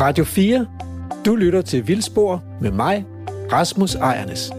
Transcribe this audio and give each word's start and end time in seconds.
Radio 0.00 0.24
4. 0.24 0.66
Du 1.24 1.36
lytter 1.36 1.62
til 1.62 1.86
Vildspor 1.88 2.44
med 2.60 2.70
mig, 2.70 3.04
Rasmus 3.52 3.94
Ejernes. 3.94 4.50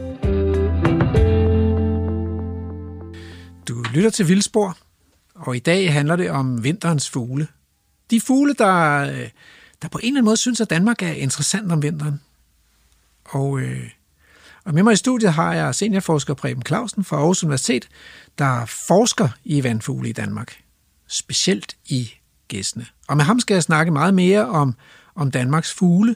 Du 3.67 3.83
lytter 3.93 4.09
til 4.09 4.27
Vildspor, 4.27 4.77
og 5.35 5.55
i 5.55 5.59
dag 5.59 5.93
handler 5.93 6.15
det 6.15 6.31
om 6.31 6.63
vinterens 6.63 7.09
fugle. 7.09 7.47
De 8.11 8.21
fugle, 8.21 8.53
der, 8.53 9.01
øh, 9.01 9.29
der 9.81 9.87
på 9.87 9.97
en 9.97 10.07
eller 10.07 10.17
anden 10.17 10.25
måde 10.25 10.37
synes, 10.37 10.61
at 10.61 10.69
Danmark 10.69 11.01
er 11.01 11.11
interessant 11.11 11.71
om 11.71 11.81
vinteren. 11.81 12.21
Og, 13.25 13.59
øh, 13.59 13.89
og 14.65 14.73
med 14.73 14.83
mig 14.83 14.93
i 14.93 14.95
studiet 14.95 15.33
har 15.33 15.53
jeg 15.53 15.75
seniorforsker 15.75 16.33
Preben 16.33 16.63
Clausen 16.65 17.03
fra 17.03 17.17
Aarhus 17.17 17.43
Universitet, 17.43 17.87
der 18.37 18.65
forsker 18.65 19.29
i 19.43 19.63
vandfugle 19.63 20.09
i 20.09 20.13
Danmark, 20.13 20.57
specielt 21.07 21.77
i 21.85 22.11
gæstene. 22.47 22.85
Og 23.07 23.17
med 23.17 23.25
ham 23.25 23.39
skal 23.39 23.53
jeg 23.53 23.63
snakke 23.63 23.91
meget 23.91 24.13
mere 24.13 24.49
om, 24.49 24.75
om 25.15 25.31
Danmarks 25.31 25.73
fugle 25.73 26.15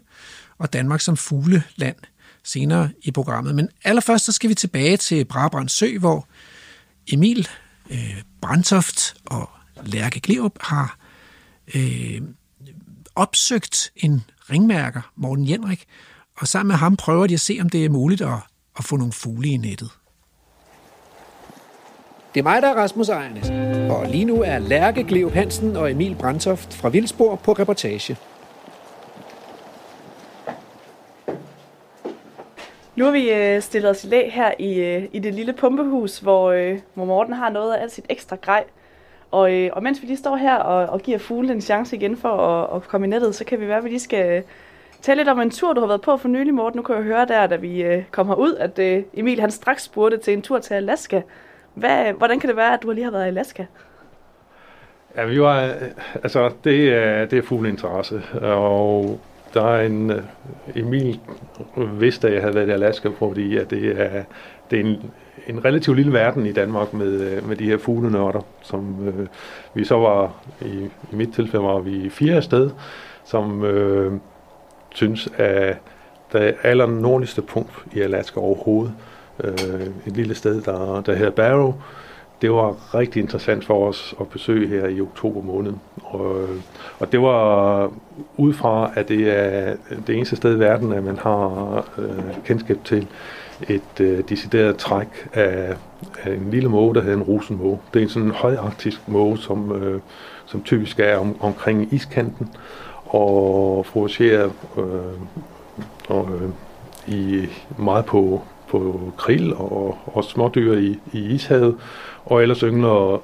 og 0.58 0.74
Danmark 0.74 1.02
som 1.02 1.18
fugleland 1.18 1.96
senere 2.44 2.90
i 3.02 3.12
programmet. 3.12 3.56
Men 3.56 3.70
allerførst 3.84 4.26
så 4.26 4.32
skal 4.32 4.50
vi 4.50 4.56
tilbage 4.56 4.98
til 4.98 5.26
Brabrand 5.26 5.70
Sø, 5.70 5.98
hvor 5.98 6.28
Emil 7.08 7.48
øh, 7.90 8.22
Brandtoft 8.42 9.16
og 9.26 9.50
Lærke 9.86 10.20
Gleup 10.20 10.54
har 10.62 10.98
øh, 11.76 12.22
opsøgt 13.16 13.92
en 13.96 14.24
ringmærker, 14.50 15.12
Morten 15.16 15.50
Jenrik, 15.50 15.86
og 16.38 16.48
sammen 16.48 16.68
med 16.68 16.76
ham 16.76 16.96
prøver 16.96 17.28
de 17.28 17.34
at 17.34 17.40
se, 17.40 17.58
om 17.62 17.70
det 17.70 17.86
er 17.86 17.90
muligt 17.90 18.22
at, 18.22 18.38
at 18.78 18.86
få 18.86 18.98
nogle 18.98 19.14
fugle 19.14 19.48
i 19.48 19.58
nettet. 19.58 19.90
Det 22.34 22.40
er 22.40 22.44
mig, 22.44 22.62
der 22.62 22.68
er 22.68 22.76
Rasmus 22.76 23.10
Ejernes, 23.10 23.50
og 23.92 24.08
lige 24.10 24.26
nu 24.26 24.42
er 24.42 24.60
Lærke 24.60 25.04
Gleup 25.04 25.34
Hansen 25.34 25.76
og 25.76 25.92
Emil 25.92 26.16
Brandtoft 26.16 26.74
fra 26.74 26.90
Vildsborg 26.90 27.40
på 27.40 27.54
reportage. 27.54 28.18
Nu 33.00 33.06
har 33.06 33.12
vi 33.12 33.32
øh, 33.32 33.62
stillet 33.62 33.92
os 33.92 34.04
i 34.04 34.08
lag 34.08 34.32
her 34.34 34.52
i, 34.60 34.80
øh, 34.80 35.04
i 35.14 35.20
det 35.20 35.34
lille 35.34 35.54
pumpehus, 35.54 36.20
hvor, 36.20 36.52
øh, 36.52 36.80
hvor 36.94 37.06
Morten 37.06 37.34
har 37.34 37.50
noget 37.50 37.74
af 37.74 37.82
alt 37.82 37.92
sit 37.92 38.06
ekstra 38.10 38.36
grej. 38.36 38.64
Og, 39.32 39.54
øh, 39.54 39.70
og 39.74 39.84
mens 39.84 40.02
vi 40.02 40.08
lige 40.08 40.18
står 40.18 40.36
her 40.36 40.56
og, 40.56 40.90
og 40.90 41.02
giver 41.02 41.18
fuglen 41.18 41.52
en 41.52 41.62
chance 41.62 41.96
igen 41.96 42.18
for 42.18 42.30
at, 42.30 42.76
at 42.76 42.88
komme 42.88 43.08
i 43.08 43.10
nettet, 43.10 43.36
så 43.36 43.46
kan 43.46 43.60
vi 43.60 43.68
være, 43.68 43.78
at 43.78 43.84
vi 43.84 43.90
lige 43.90 44.00
skal 44.00 44.38
øh, 44.38 44.42
tale 45.02 45.18
lidt 45.18 45.30
om 45.30 45.40
en 45.40 45.52
tur, 45.52 45.74
du 45.74 45.80
har 45.80 45.88
været 45.88 46.02
på 46.02 46.18
for 46.18 46.28
nylig, 46.28 46.54
Morten. 46.54 46.78
Nu 46.78 46.84
kan 46.84 46.96
jeg 46.96 47.04
høre 47.04 47.26
der, 47.26 47.48
da 47.48 47.56
vi 47.56 47.84
øh, 47.84 48.04
kom 48.12 48.40
ud, 48.40 48.56
at 48.56 48.80
øh, 48.80 49.04
Emil 49.14 49.40
han 49.40 49.52
straks 49.52 49.84
spurgte 49.84 50.18
til 50.18 50.34
en 50.34 50.42
tur 50.42 50.60
til 50.60 50.74
Alaska. 50.74 51.22
Hvad, 51.74 52.14
hvordan 52.14 52.40
kan 52.40 52.48
det 52.48 52.58
være, 52.58 52.74
at 52.74 52.84
du 52.84 52.92
lige 52.92 53.04
har 53.04 53.12
været 53.12 53.26
i 53.26 53.28
Alaska? 53.28 53.66
Ja, 55.16 55.26
vi 55.26 55.42
var, 55.42 55.64
øh, 55.64 55.72
altså, 56.24 56.52
det 56.64 56.94
er, 56.94 57.26
det 57.26 57.40
er 57.40 57.44
fuld 57.44 57.68
interesse, 57.68 58.22
og 58.42 59.20
der 59.54 59.64
er 59.64 59.86
en, 59.86 60.12
øh, 60.12 60.24
Emil 60.76 61.20
vidste, 61.76 62.28
at 62.28 62.34
jeg 62.34 62.42
havde 62.42 62.56
været 62.56 62.68
i 62.68 62.72
Alaska, 62.72 63.10
fordi 63.20 63.58
at 63.58 63.70
det 63.70 64.02
er, 64.02 64.24
det 64.72 64.80
er 64.80 64.84
en, 64.84 65.12
en 65.48 65.66
relativt 65.66 65.98
lille 65.98 66.14
verden 66.14 66.46
i 66.46 66.52
Danmark 66.52 66.94
med, 66.94 67.08
øh, 67.08 67.48
med 67.48 67.56
de 67.56 67.66
her 67.66 67.78
fuglenørder, 67.78 68.42
som 68.62 69.08
øh, 69.08 69.28
vi 69.74 69.86
så 69.86 69.96
var, 69.96 70.34
i, 70.62 70.90
i 71.12 71.16
mit 71.16 71.34
tilfælde 71.34 71.66
var 71.66 71.80
vi 71.80 72.10
fire 72.10 72.36
afsted, 72.36 72.70
som 73.24 73.64
øh, 73.64 74.14
synes, 74.96 75.30
at 75.38 75.78
det 76.34 76.56
aller 76.64 76.86
nordligste 76.86 77.42
punkt 77.42 77.86
i 77.94 78.00
Alaska 78.00 78.40
overhovedet, 78.40 78.94
øh, 79.44 79.88
et 80.08 80.18
lille 80.18 80.36
sted, 80.36 80.62
der, 80.62 81.02
der 81.02 81.16
hedder 81.16 81.32
Barrow, 81.32 81.74
det 82.42 82.52
var 82.52 82.96
rigtig 82.96 83.22
interessant 83.22 83.66
for 83.66 83.88
os 83.88 84.16
at 84.22 84.28
besøge 84.28 84.68
her 84.68 84.88
i 84.88 85.02
oktober 85.02 85.42
måned. 85.42 85.74
Og, 86.04 86.48
og 87.00 87.12
det 87.12 87.22
var 87.22 87.92
ud 88.38 88.54
fra, 88.54 88.92
at 88.96 89.08
det 89.08 89.30
er 89.30 89.76
det 90.08 90.16
eneste 90.16 90.36
sted 90.36 90.56
i 90.56 90.60
verden, 90.60 90.94
at 90.94 91.04
man 91.04 91.18
har 91.18 91.86
øh, 91.98 92.44
kendskab 92.46 92.78
til 92.84 93.08
et 93.70 94.00
øh, 94.00 94.24
decideret 94.30 94.78
træk 94.78 95.30
af, 95.34 95.76
af 96.24 96.34
en 96.34 96.52
lille 96.52 96.70
måge, 96.70 96.96
der 96.96 97.02
hedder 97.02 97.18
en 97.18 97.24
rosenmåge. 97.24 97.80
Det 97.94 98.00
er 98.00 98.04
en 98.04 98.10
sådan 98.10 98.28
en 98.28 98.34
højarktisk 98.34 99.08
måge, 99.08 99.38
som, 99.38 99.72
øh, 99.72 100.02
som 100.46 100.64
typisk 100.64 101.00
er 101.00 101.18
om, 101.18 101.36
omkring 101.42 101.94
iskanten 101.94 102.50
og 103.06 103.86
forårsager 103.86 104.50
øh, 104.78 104.84
og, 106.10 106.30
øh, 106.42 106.50
i, 107.08 107.48
meget 107.78 108.06
på, 108.06 108.42
på 108.70 109.02
krill 109.18 109.54
og, 109.54 109.98
og 110.06 110.24
smådyr 110.24 110.78
i, 110.78 111.00
i 111.14 111.20
ishavet, 111.20 111.76
og 112.26 112.42
ellers 112.42 112.60
yngler 112.60 113.22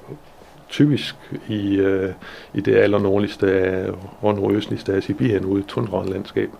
typisk 0.68 1.16
i, 1.48 1.76
øh, 1.76 2.12
i 2.54 2.60
det 2.60 2.76
allernordligste 2.76 3.52
af, 3.52 3.90
og 4.20 4.34
nordøstligste 4.34 4.92
af 4.92 5.02
Sibirien 5.02 5.44
ude 5.44 5.60
i 5.60 5.64
tundralandskab. 5.68 6.50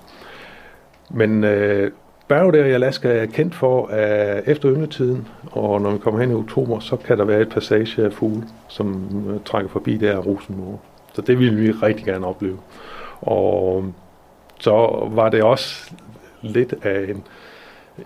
Men 1.10 1.44
øh, 1.44 1.90
Barrow 2.28 2.50
der 2.50 2.64
i 2.64 2.72
Alaska 2.72 3.08
er 3.08 3.26
kendt 3.26 3.54
for, 3.54 3.86
at 3.86 4.42
efter 4.48 4.72
yngletiden, 4.72 5.28
og 5.52 5.80
når 5.80 5.90
vi 5.90 5.98
kommer 5.98 6.20
hen 6.20 6.30
i 6.30 6.34
oktober, 6.34 6.80
så 6.80 6.96
kan 6.96 7.18
der 7.18 7.24
være 7.24 7.40
et 7.40 7.48
passage 7.48 8.04
af 8.04 8.12
fugle, 8.12 8.42
som 8.68 9.08
øh, 9.30 9.40
trækker 9.44 9.70
forbi 9.70 9.96
der 9.96 10.16
af 10.16 10.26
rosenmåge. 10.26 10.78
Så 11.14 11.22
det 11.22 11.38
vil 11.38 11.62
vi 11.62 11.70
rigtig 11.70 12.04
gerne 12.04 12.26
opleve. 12.26 12.58
Og 13.20 13.82
øh, 13.86 13.92
så 14.60 14.70
var 15.10 15.28
det 15.28 15.42
også 15.42 15.90
lidt 16.42 16.74
af 16.82 17.10
en, 17.10 17.24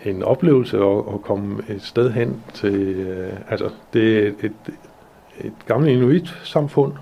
en 0.05 0.23
oplevelse 0.23 0.77
at, 0.77 0.97
at 1.13 1.21
komme 1.21 1.63
et 1.69 1.81
sted 1.81 2.11
hen 2.11 2.43
til, 2.53 2.75
øh, 2.75 3.33
altså 3.49 3.69
det 3.93 4.17
er 4.17 4.27
et, 4.27 4.53
et 5.39 5.53
gammelt 5.65 5.91
inuit-samfund, 5.91 6.93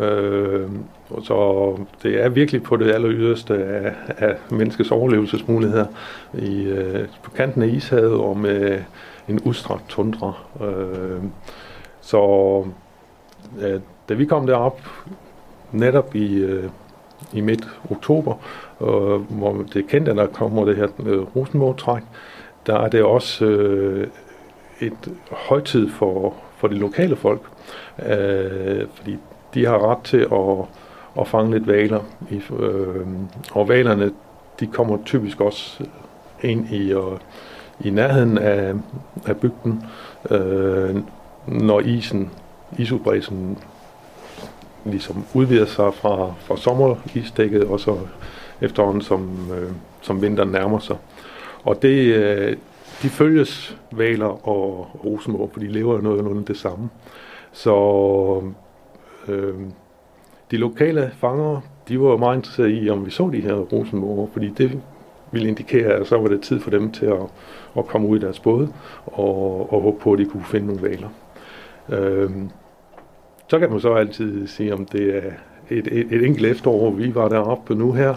øh, 0.00 0.68
så 1.22 1.76
det 2.02 2.24
er 2.24 2.28
virkelig 2.28 2.62
på 2.62 2.76
det 2.76 2.92
aller 2.92 3.10
yderste 3.10 3.54
af, 3.54 3.94
af 4.18 4.36
menneskets 4.50 4.90
overlevelsesmuligheder 4.90 5.86
i, 6.34 6.62
øh, 6.62 7.08
på 7.22 7.30
kanten 7.30 7.62
af 7.62 7.66
ishavet 7.66 8.12
og 8.12 8.36
med 8.36 8.80
en 9.28 9.40
udstrakt 9.40 9.88
tundra. 9.88 10.32
Øh, 10.64 11.22
så 12.00 12.64
øh, 13.60 13.80
da 14.08 14.14
vi 14.14 14.24
kom 14.24 14.46
derop, 14.46 14.80
netop 15.72 16.14
i, 16.14 16.34
øh, 16.34 16.70
i 17.32 17.40
midt 17.40 17.68
oktober, 17.90 18.34
øh, 18.82 19.20
hvor 19.20 19.64
det 19.72 19.76
er 19.76 19.88
kendt, 19.88 20.08
at 20.08 20.16
der 20.16 20.26
kommer 20.26 20.64
det 20.64 20.76
her 20.76 20.88
øh, 21.06 21.36
rosenmågetræk, 21.36 22.02
der 22.66 22.78
er 22.78 22.88
det 22.88 23.02
også 23.02 23.44
øh, 23.44 24.06
et 24.80 25.12
højtid 25.30 25.90
for, 25.90 26.34
for 26.56 26.68
de 26.68 26.74
lokale 26.74 27.16
folk, 27.16 27.40
øh, 28.08 28.86
fordi 28.94 29.16
de 29.54 29.66
har 29.66 29.90
ret 29.90 30.02
til 30.04 30.26
at, 30.32 30.66
at 31.20 31.28
fange 31.28 31.50
lidt 31.50 31.66
valer. 31.66 32.00
I, 32.30 32.42
øh, 32.58 33.06
og 33.52 33.68
valerne, 33.68 34.10
de 34.60 34.66
kommer 34.66 34.98
typisk 35.04 35.40
også 35.40 35.84
ind 36.42 36.72
i, 36.72 36.94
og, 36.94 37.18
i 37.84 37.90
nærheden 37.90 38.38
af, 38.38 38.74
af 39.26 39.36
bygden, 39.36 39.84
øh, 40.30 40.96
når 41.46 41.80
isen, 41.80 42.30
isudbredelsen 42.78 43.58
ligesom 44.84 45.24
udvider 45.34 45.66
sig 45.66 45.94
fra, 45.94 46.34
fra 46.38 46.56
sommerisdækket, 46.56 47.64
og 47.64 47.80
så 47.80 47.98
efterhånden, 48.62 49.02
som, 49.02 49.30
øh, 49.58 49.70
som 50.00 50.22
vinteren 50.22 50.50
nærmer 50.50 50.78
sig. 50.78 50.96
Og 51.64 51.82
det, 51.82 52.14
øh, 52.14 52.56
de 53.02 53.08
følges 53.08 53.78
valer 53.92 54.48
og 54.48 54.88
rosemår, 55.04 55.50
for 55.52 55.60
de 55.60 55.68
lever 55.68 55.94
jo 55.94 56.00
noget 56.00 56.20
under 56.20 56.42
det 56.42 56.56
samme. 56.56 56.90
Så 57.52 57.74
øh, 59.28 59.54
de 60.50 60.56
lokale 60.56 61.10
fangere, 61.18 61.60
de 61.88 62.00
var 62.00 62.16
meget 62.16 62.36
interesserede 62.36 62.72
i, 62.72 62.90
om 62.90 63.06
vi 63.06 63.10
så 63.10 63.30
de 63.32 63.40
her 63.40 63.54
rosenmåger, 63.54 64.26
fordi 64.32 64.48
det 64.48 64.80
ville 65.30 65.48
indikere, 65.48 65.92
at 65.92 66.06
så 66.06 66.18
var 66.18 66.28
det 66.28 66.40
tid 66.40 66.60
for 66.60 66.70
dem 66.70 66.92
til 66.92 67.06
at, 67.06 67.22
at 67.78 67.86
komme 67.86 68.08
ud 68.08 68.16
i 68.16 68.20
deres 68.20 68.40
både 68.40 68.72
og, 69.06 69.72
og 69.72 69.82
håbe 69.82 70.00
på, 70.00 70.12
at 70.12 70.18
de 70.18 70.24
kunne 70.24 70.44
finde 70.44 70.66
nogle 70.66 70.82
valer. 70.82 71.08
Øh, 71.88 72.30
så 73.48 73.58
kan 73.58 73.70
man 73.70 73.80
så 73.80 73.94
altid 73.94 74.46
sige, 74.46 74.74
om 74.74 74.86
det 74.86 75.16
er 75.16 75.32
et, 75.78 75.88
et, 75.92 76.06
et 76.10 76.26
enkelt 76.26 76.46
efterår, 76.46 76.90
vi 76.90 77.14
var 77.14 77.28
deroppe 77.28 77.74
nu 77.74 77.92
her, 77.92 78.14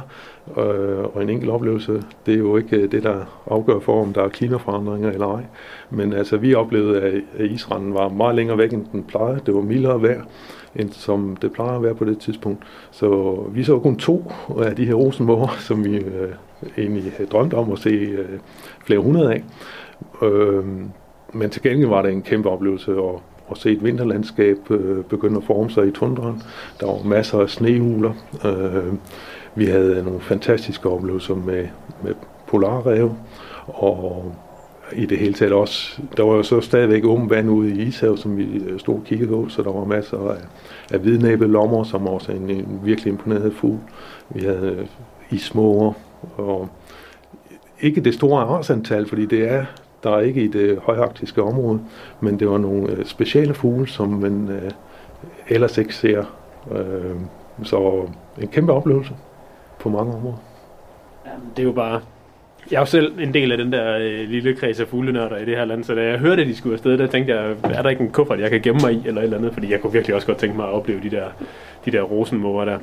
øh, 0.57 1.03
og 1.13 1.23
en 1.23 1.29
enkelt 1.29 1.51
oplevelse, 1.51 2.03
det 2.25 2.33
er 2.33 2.37
jo 2.37 2.57
ikke 2.57 2.77
øh, 2.77 2.91
det, 2.91 3.03
der 3.03 3.41
afgør 3.47 3.79
for, 3.79 4.01
om 4.01 4.13
der 4.13 4.23
er 4.23 4.29
klimaforandringer 4.29 5.11
eller 5.11 5.27
ej. 5.27 5.43
Men 5.89 6.13
altså, 6.13 6.37
vi 6.37 6.53
oplevede, 6.53 7.01
at 7.37 7.45
Israel 7.45 7.83
var 7.83 8.09
meget 8.09 8.35
længere 8.35 8.57
væk, 8.57 8.73
end 8.73 8.85
den 8.91 9.03
plejede. 9.03 9.39
Det 9.45 9.55
var 9.55 9.61
mildere 9.61 10.01
vejr, 10.01 10.21
end 10.75 10.89
som 10.89 11.37
det 11.41 11.51
plejer 11.51 11.75
at 11.75 11.83
være 11.83 11.95
på 11.95 12.05
det 12.05 12.19
tidspunkt. 12.19 12.63
Så 12.91 13.39
vi 13.51 13.63
så 13.63 13.79
kun 13.79 13.95
to 13.95 14.31
af 14.57 14.75
de 14.75 14.85
her 14.85 14.93
rosenborger, 14.93 15.55
som 15.67 15.83
vi 15.83 15.95
øh, 15.95 16.29
egentlig 16.77 17.11
havde 17.17 17.29
drømt 17.29 17.53
om 17.53 17.71
at 17.71 17.79
se 17.79 17.89
øh, 17.89 18.39
flere 18.85 18.99
hundrede 18.99 19.33
af. 19.33 19.43
Øh, 20.25 20.63
men 21.33 21.49
til 21.49 21.61
gengæld 21.61 21.89
var 21.89 22.01
det 22.01 22.11
en 22.11 22.21
kæmpe 22.21 22.49
oplevelse 22.49 22.95
og 22.95 23.21
og 23.47 23.57
se 23.57 23.71
et 23.71 23.83
vinterlandskab 23.83 24.71
øh, 24.71 25.03
begynde 25.03 25.37
at 25.37 25.43
forme 25.43 25.69
sig 25.69 25.87
i 25.87 25.91
tundraen. 25.91 26.41
Der 26.79 26.85
var 26.85 27.03
masser 27.03 27.39
af 27.39 27.49
snehuler. 27.49 28.13
Øh, 28.45 28.93
vi 29.55 29.65
havde 29.65 30.03
nogle 30.03 30.19
fantastiske 30.19 30.89
oplevelser 30.89 31.35
med, 31.35 31.67
med 32.03 32.13
polarrev, 32.47 33.15
og 33.67 34.35
i 34.93 35.05
det 35.05 35.17
hele 35.17 35.33
taget 35.33 35.53
også, 35.53 36.01
der 36.17 36.23
var 36.23 36.35
jo 36.35 36.43
så 36.43 36.61
stadigvæk 36.61 37.05
åben 37.05 37.29
vand 37.29 37.49
ude 37.49 37.75
i 37.75 37.81
Ishavet, 37.81 38.19
som 38.19 38.37
vi 38.37 38.43
øh, 38.43 38.79
stod 38.79 38.95
og 38.95 39.03
kiggede 39.03 39.29
på, 39.29 39.49
så 39.49 39.61
der 39.61 39.71
var 39.71 39.85
masser 39.85 40.17
af, 40.17 40.37
af 40.91 40.99
hvidnæbede 40.99 41.51
lommer, 41.51 41.83
som 41.83 42.07
også 42.07 42.31
en, 42.31 42.49
en 42.49 42.79
virkelig 42.83 43.11
imponerende 43.11 43.51
fugl. 43.51 43.79
Vi 44.29 44.45
havde 44.45 44.87
øh, 45.31 45.37
i 45.37 45.41
og 46.37 46.69
ikke 47.81 48.01
det 48.01 48.13
store 48.13 48.41
artsantal, 48.43 49.07
fordi 49.07 49.25
det 49.25 49.51
er 49.51 49.65
der 50.05 50.11
er 50.11 50.19
ikke 50.19 50.43
i 50.43 50.47
det 50.47 50.79
højarktiske 50.83 51.43
område, 51.43 51.79
men 52.19 52.39
det 52.39 52.49
var 52.49 52.57
nogle 52.57 53.05
øh, 53.27 53.55
fugle, 53.55 53.87
som 53.87 54.09
man 54.09 54.49
øh, 54.49 54.71
ellers 55.49 55.77
ikke 55.77 55.95
ser. 55.95 56.23
Øh, 56.71 57.15
så 57.63 58.07
en 58.41 58.47
kæmpe 58.47 58.73
oplevelse 58.73 59.13
på 59.79 59.89
mange 59.89 60.13
områder. 60.13 60.37
Jamen, 61.25 61.47
det 61.55 61.59
er 61.59 61.67
jo 61.67 61.71
bare... 61.71 62.01
Jeg 62.71 62.75
er 62.75 62.81
jo 62.81 62.85
selv 62.85 63.19
en 63.19 63.33
del 63.33 63.51
af 63.51 63.57
den 63.57 63.71
der 63.73 63.97
øh, 63.97 64.29
lille 64.29 64.55
kreds 64.55 64.79
af 64.79 64.87
fuglenørder 64.87 65.37
i 65.37 65.45
det 65.45 65.57
her 65.57 65.65
land, 65.65 65.83
så 65.83 65.95
da 65.95 66.03
jeg 66.03 66.19
hørte, 66.19 66.41
at 66.41 66.47
de 66.47 66.55
skulle 66.55 66.73
afsted, 66.73 66.97
der 66.97 67.07
tænkte 67.07 67.35
jeg, 67.35 67.55
er 67.63 67.81
der 67.81 67.89
ikke 67.89 68.03
en 68.03 68.11
kuffert, 68.11 68.39
jeg 68.39 68.49
kan 68.49 68.61
gemme 68.61 68.81
mig 68.83 68.93
i, 68.93 69.07
eller 69.07 69.21
et 69.21 69.25
eller 69.25 69.37
andet, 69.37 69.53
fordi 69.53 69.71
jeg 69.71 69.81
kunne 69.81 69.93
virkelig 69.93 70.15
også 70.15 70.27
godt 70.27 70.37
tænke 70.37 70.55
mig 70.55 70.67
at 70.67 70.73
opleve 70.73 71.01
de 71.03 71.09
der, 71.09 71.25
de 71.85 71.91
der 71.91 72.01
rosenmåger 72.01 72.65
der. 72.65 72.77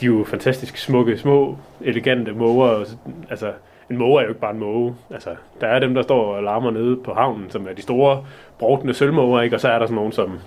De 0.00 0.06
er 0.06 0.10
jo 0.10 0.24
fantastisk 0.24 0.76
smukke, 0.76 1.18
små, 1.18 1.56
elegante 1.80 2.32
måger, 2.32 2.84
altså 3.30 3.52
en 3.92 3.98
måge 3.98 4.20
er 4.20 4.24
jo 4.24 4.28
ikke 4.28 4.40
bare 4.40 4.52
en 4.52 4.58
måge. 4.58 4.94
Altså, 5.10 5.30
der 5.60 5.66
er 5.66 5.78
dem, 5.78 5.94
der 5.94 6.02
står 6.02 6.34
og 6.34 6.42
larmer 6.42 6.70
nede 6.70 6.96
på 6.96 7.14
havnen, 7.14 7.50
som 7.50 7.66
er 7.68 7.72
de 7.72 7.82
store, 7.82 8.24
brugtende 8.58 8.94
sølvmåger, 8.94 9.40
ikke? 9.40 9.56
og 9.56 9.60
så 9.60 9.68
er 9.68 9.78
der 9.78 9.86
sådan 9.86 9.94
nogle 9.94 10.12
som 10.12 10.38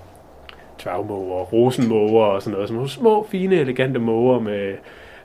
tværmåger, 0.77 1.43
rosenmåger 1.43 2.25
og 2.25 2.41
sådan 2.41 2.53
noget. 2.53 2.67
Sådan 2.67 2.75
nogle 2.75 2.89
små, 2.89 3.27
fine, 3.29 3.55
elegante 3.55 3.99
måger 3.99 4.39
med 4.39 4.73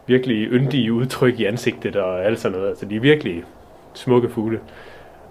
virkelig 0.06 0.48
yndige 0.52 0.92
udtryk 0.92 1.40
i 1.40 1.44
ansigtet 1.44 1.96
og 1.96 2.24
alt 2.24 2.38
sådan 2.38 2.58
noget. 2.58 2.68
Altså, 2.68 2.86
de 2.86 2.96
er 2.96 3.00
virkelig 3.00 3.44
smukke 3.94 4.28
fugle. 4.28 4.60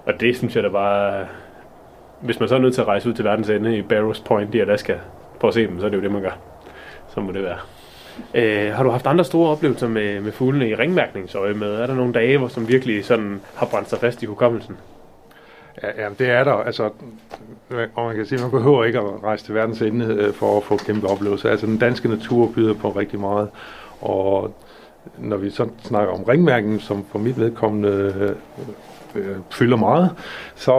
Og 0.05 0.19
det 0.19 0.37
synes 0.37 0.55
jeg 0.55 0.63
da 0.63 0.69
bare... 0.69 1.25
Hvis 2.21 2.39
man 2.39 2.49
så 2.49 2.55
er 2.55 2.59
nødt 2.59 2.73
til 2.73 2.81
at 2.81 2.87
rejse 2.87 3.09
ud 3.09 3.13
til 3.13 3.25
verdens 3.25 3.49
ende 3.49 3.77
i 3.77 3.81
Barrows 3.81 4.19
Point 4.19 4.55
i 4.55 4.59
Alaska 4.59 4.95
for 5.41 5.47
at 5.47 5.53
se 5.53 5.67
dem, 5.67 5.79
så 5.79 5.85
er 5.85 5.89
det 5.89 5.97
jo 5.97 6.01
det, 6.01 6.11
man 6.11 6.21
gør. 6.21 6.37
Så 7.07 7.21
må 7.21 7.31
det 7.31 7.43
være. 7.43 7.57
Øh, 8.35 8.73
har 8.73 8.83
du 8.83 8.89
haft 8.89 9.07
andre 9.07 9.23
store 9.23 9.49
oplevelser 9.49 9.87
med, 9.87 10.21
med 10.21 10.31
fuglene 10.31 10.69
i 10.69 10.75
ringmærkningsøje 10.75 11.53
med? 11.53 11.75
Er 11.75 11.87
der 11.87 11.95
nogle 11.95 12.13
dage, 12.13 12.37
hvor 12.37 12.47
som 12.47 12.67
virkelig 12.67 13.05
sådan 13.05 13.41
har 13.55 13.65
brændt 13.65 13.89
sig 13.89 13.99
fast 13.99 14.23
i 14.23 14.25
hukommelsen? 14.25 14.77
Ja, 15.83 16.03
ja, 16.03 16.09
det 16.19 16.29
er 16.29 16.43
der. 16.43 16.53
Altså, 16.53 16.89
og 17.95 18.05
man 18.05 18.15
kan 18.15 18.25
sige, 18.25 18.41
man 18.41 18.51
behøver 18.51 18.83
ikke 18.83 18.99
at 18.99 19.23
rejse 19.23 19.45
til 19.45 19.55
verdens 19.55 19.81
ende 19.81 20.05
øh, 20.05 20.33
for 20.33 20.57
at 20.57 20.63
få 20.63 20.77
kæmpe 20.77 21.07
oplevelser. 21.07 21.49
Altså, 21.49 21.65
den 21.65 21.77
danske 21.77 22.09
natur 22.09 22.51
byder 22.55 22.73
på 22.73 22.89
rigtig 22.89 23.19
meget, 23.19 23.49
og 24.01 24.53
når 25.17 25.37
vi 25.37 25.49
så 25.49 25.67
snakker 25.83 26.13
om 26.13 26.23
ringmærken, 26.23 26.79
som 26.79 27.05
for 27.11 27.19
mit 27.19 27.39
vedkommende 27.39 27.89
øh, 28.19 28.35
øh, 29.15 29.35
fylder 29.49 29.77
meget, 29.77 30.11
så, 30.55 30.73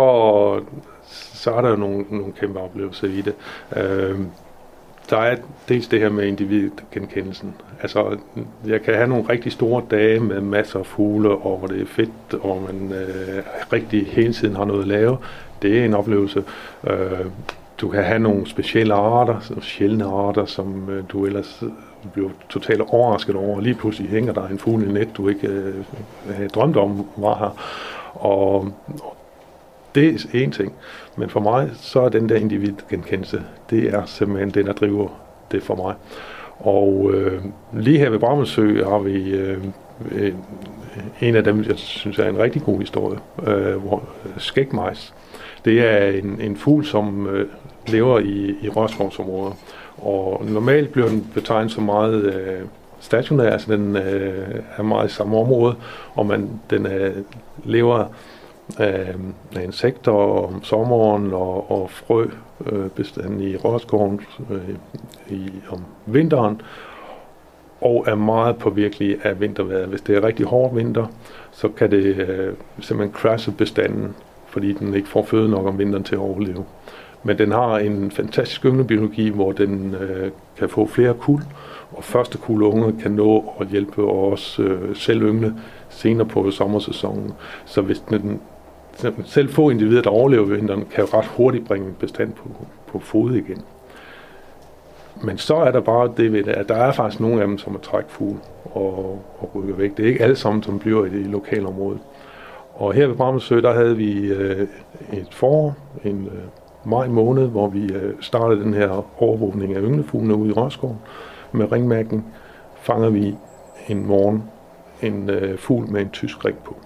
så 1.11 1.51
er 1.51 1.61
der 1.61 1.71
jo 1.71 1.77
nogle, 1.77 2.05
nogle 2.11 2.33
kæmpe 2.33 2.61
oplevelser 2.61 3.09
i 3.09 3.21
det. 3.21 3.35
Øh, 3.77 4.21
der 5.11 5.17
er 5.17 5.37
dels 5.69 5.89
det 5.89 6.01
her 6.01 6.09
med 6.09 6.27
individgenkendelsen. 6.27 7.55
Altså, 7.83 8.17
jeg 8.67 8.83
kan 8.83 8.95
have 8.95 9.07
nogle 9.07 9.29
rigtig 9.29 9.53
store 9.53 9.83
dage 9.91 10.21
med 10.21 10.41
masser 10.41 10.79
af 10.79 10.87
fugle, 10.87 11.31
og 11.31 11.59
hvor 11.59 11.67
det 11.67 11.81
er 11.81 11.87
fedt, 11.87 12.35
og 12.41 12.63
man 12.67 12.93
øh, 12.93 13.43
rigtig 13.73 14.07
hele 14.07 14.33
tiden 14.33 14.57
har 14.57 14.65
noget 14.65 14.83
at 14.83 14.89
lave. 14.89 15.19
Det 15.63 15.79
er 15.79 15.85
en 15.85 15.95
oplevelse. 15.95 16.45
Øh, 16.87 17.27
du 17.81 17.89
kan 17.89 18.05
have 18.05 18.19
nogle 18.19 18.47
specielle 18.47 18.95
arter, 18.95 19.55
sjældne 19.61 20.05
arter, 20.05 20.45
som 20.45 20.91
øh, 20.91 21.05
du 21.09 21.27
ellers 21.27 21.63
bliver 22.13 22.31
totalt 22.49 22.81
overrasket 22.81 23.37
over. 23.37 23.61
Lige 23.61 23.75
pludselig 23.75 24.11
hænger 24.11 24.33
der 24.33 24.49
en 24.49 24.59
fugl 24.59 24.89
i 24.89 24.93
net, 24.93 25.09
du 25.17 25.29
ikke 25.29 25.47
øh, 25.47 25.75
havde 26.35 26.49
drømt 26.49 26.77
om 26.77 27.07
var 27.17 27.39
her. 27.39 27.57
Og, 28.15 28.69
og 29.01 29.17
det 29.95 30.27
er 30.33 30.39
en 30.39 30.51
ting. 30.51 30.73
Men 31.17 31.31
for 31.31 31.41
mig, 31.41 31.71
så 31.75 32.01
er 32.01 32.09
den 32.09 32.29
der 32.29 32.37
individgenkendelse, 32.37 33.43
det 33.71 33.95
er 33.95 34.05
simpelthen 34.07 34.51
den, 34.51 34.67
der 34.67 34.73
driver 34.73 35.09
det 35.53 35.63
for 35.63 35.75
mig. 35.75 35.95
Og 36.59 37.11
øh, 37.15 37.43
lige 37.73 37.99
her 37.99 38.11
ved 38.11 38.19
Bramelsø 38.19 38.85
har 38.85 38.99
vi 38.99 39.31
øh, 39.31 39.65
en, 40.13 40.45
en 41.21 41.37
af 41.37 41.45
dem, 41.45 41.65
jeg 41.69 41.79
synes 41.79 42.19
er 42.19 42.29
en 42.29 42.39
rigtig 42.39 42.63
god 42.63 42.79
historie, 42.79 43.19
øh, 43.47 43.77
hvor 43.77 44.03
øh, 44.25 44.33
skægmejs. 44.39 45.15
Det 45.65 45.81
er 45.81 46.07
en, 46.07 46.41
en 46.41 46.57
fugl, 46.57 46.85
som 46.85 47.27
øh, 47.27 47.47
lever 47.87 48.19
i, 48.19 48.55
i 48.63 48.69
rørskovsområder. 48.69 49.53
Og 49.99 50.45
normalt 50.49 50.93
bliver 50.93 51.09
den 51.09 51.31
betegnet 51.35 51.73
som 51.73 51.85
meget 51.85 52.35
øh, 52.35 52.61
stationær, 53.01 53.51
altså 53.51 53.73
den 53.73 53.97
øh, 53.97 54.61
er 54.77 54.83
meget 54.83 55.11
i 55.11 55.15
samme 55.15 55.37
område, 55.37 55.75
og 56.15 56.27
man, 56.27 56.51
den 56.71 56.87
øh, 56.87 57.17
lever 57.65 58.05
af, 58.79 59.15
af 59.57 59.63
insekter 59.63 60.13
om 60.13 60.65
sommeren 60.65 61.33
og, 61.33 61.71
og 61.71 61.91
frø 61.91 62.27
øh, 62.67 63.41
i 63.41 63.57
råskoven 63.57 64.21
øh, 64.51 64.75
i, 65.37 65.53
om 65.71 65.85
vinteren, 66.07 66.61
og 67.81 68.05
er 68.09 68.15
meget 68.15 68.57
påvirkelig 68.57 69.17
af 69.23 69.41
vintervejret. 69.41 69.89
Hvis 69.89 70.01
det 70.01 70.17
er 70.17 70.25
rigtig 70.25 70.47
hård 70.47 70.75
vinter, 70.75 71.07
så 71.53 71.69
kan 71.69 71.91
det 71.91 72.05
øh, 72.05 72.55
simpelthen 72.81 73.15
crashe 73.15 73.53
bestanden, 73.53 74.15
fordi 74.47 74.73
den 74.73 74.95
ikke 74.95 75.09
får 75.09 75.25
føde 75.25 75.49
nok 75.49 75.67
om 75.67 75.79
vinteren 75.79 76.05
til 76.05 76.15
at 76.15 76.21
overleve. 76.21 76.65
Men 77.23 77.39
den 77.39 77.53
har 77.53 77.79
en 77.79 78.11
fantastisk 78.11 78.65
ynglebiologi, 78.65 79.29
hvor 79.29 79.53
den 79.53 79.95
øh, 79.95 80.31
kan 80.59 80.69
få 80.69 80.87
flere 80.87 81.15
kul, 81.15 81.41
og 81.93 82.05
første 82.05 82.39
kul 82.39 82.63
unge 82.63 83.01
kan 83.03 83.11
nå 83.11 83.53
at 83.61 83.67
hjælpe 83.67 84.03
os 84.03 84.59
øh, 84.59 84.97
selv 84.97 85.23
yngle 85.23 85.55
senere 85.89 86.27
på 86.27 86.51
sommersæsonen. 86.51 87.33
Så 87.65 87.81
hvis 87.81 87.99
den 88.01 88.41
selv 89.25 89.49
få 89.49 89.71
individer, 89.71 90.03
der 90.03 90.11
overlever 90.11 90.45
vinteren, 90.45 90.85
kan 90.95 91.05
jo 91.05 91.19
ret 91.19 91.27
hurtigt 91.27 91.67
bringe 91.67 91.89
en 91.89 91.97
bestand 91.99 92.33
på, 92.33 92.49
på 92.87 92.99
fod 92.99 93.35
igen. 93.35 93.63
Men 95.23 95.39
så 95.39 95.57
er 95.57 95.71
der 95.71 95.81
bare 95.81 96.13
det 96.17 96.33
ved 96.33 96.45
det, 96.45 96.53
at 96.53 96.69
der 96.69 96.75
er 96.75 96.93
faktisk 96.93 97.21
nogle 97.21 97.41
af 97.41 97.47
dem, 97.47 97.59
som 97.59 97.75
er 97.75 97.79
trækfugle 97.79 98.39
og, 98.65 99.23
og 99.39 99.51
rykker 99.55 99.75
væk. 99.75 99.97
Det 99.97 100.05
er 100.05 100.09
ikke 100.09 100.23
alle 100.23 100.37
sammen, 100.37 100.63
som 100.63 100.79
bliver 100.79 101.05
i 101.05 101.09
det 101.09 101.27
lokale 101.27 101.67
område. 101.67 101.99
Og 102.75 102.93
her 102.93 103.07
ved 103.07 103.17
Bramsø, 103.17 103.61
der 103.61 103.73
havde 103.73 103.97
vi 103.97 104.33
øh, 104.33 104.67
et 105.13 105.29
forår, 105.31 105.77
en 106.05 106.27
øh, 106.27 106.91
maj 106.91 107.09
måned, 107.09 107.47
hvor 107.47 107.69
vi 107.69 107.93
øh, 107.93 108.15
startede 108.21 108.61
den 108.61 108.75
her 108.75 109.23
overvågning 109.23 109.77
af 109.77 109.81
ynglefuglene 109.83 110.35
ude 110.35 110.51
i 110.51 110.53
Rørskov 110.53 110.97
med 111.53 111.73
ringmærken. 111.73 112.25
Fanger 112.75 113.11
vi 113.11 113.35
en 113.89 114.07
morgen 114.07 114.45
en 115.03 115.31
øh, 115.31 115.59
fugl 115.59 115.91
med 115.91 116.01
en 116.01 116.11
tysk 116.11 116.45
ring 116.45 116.59
på. 116.65 116.77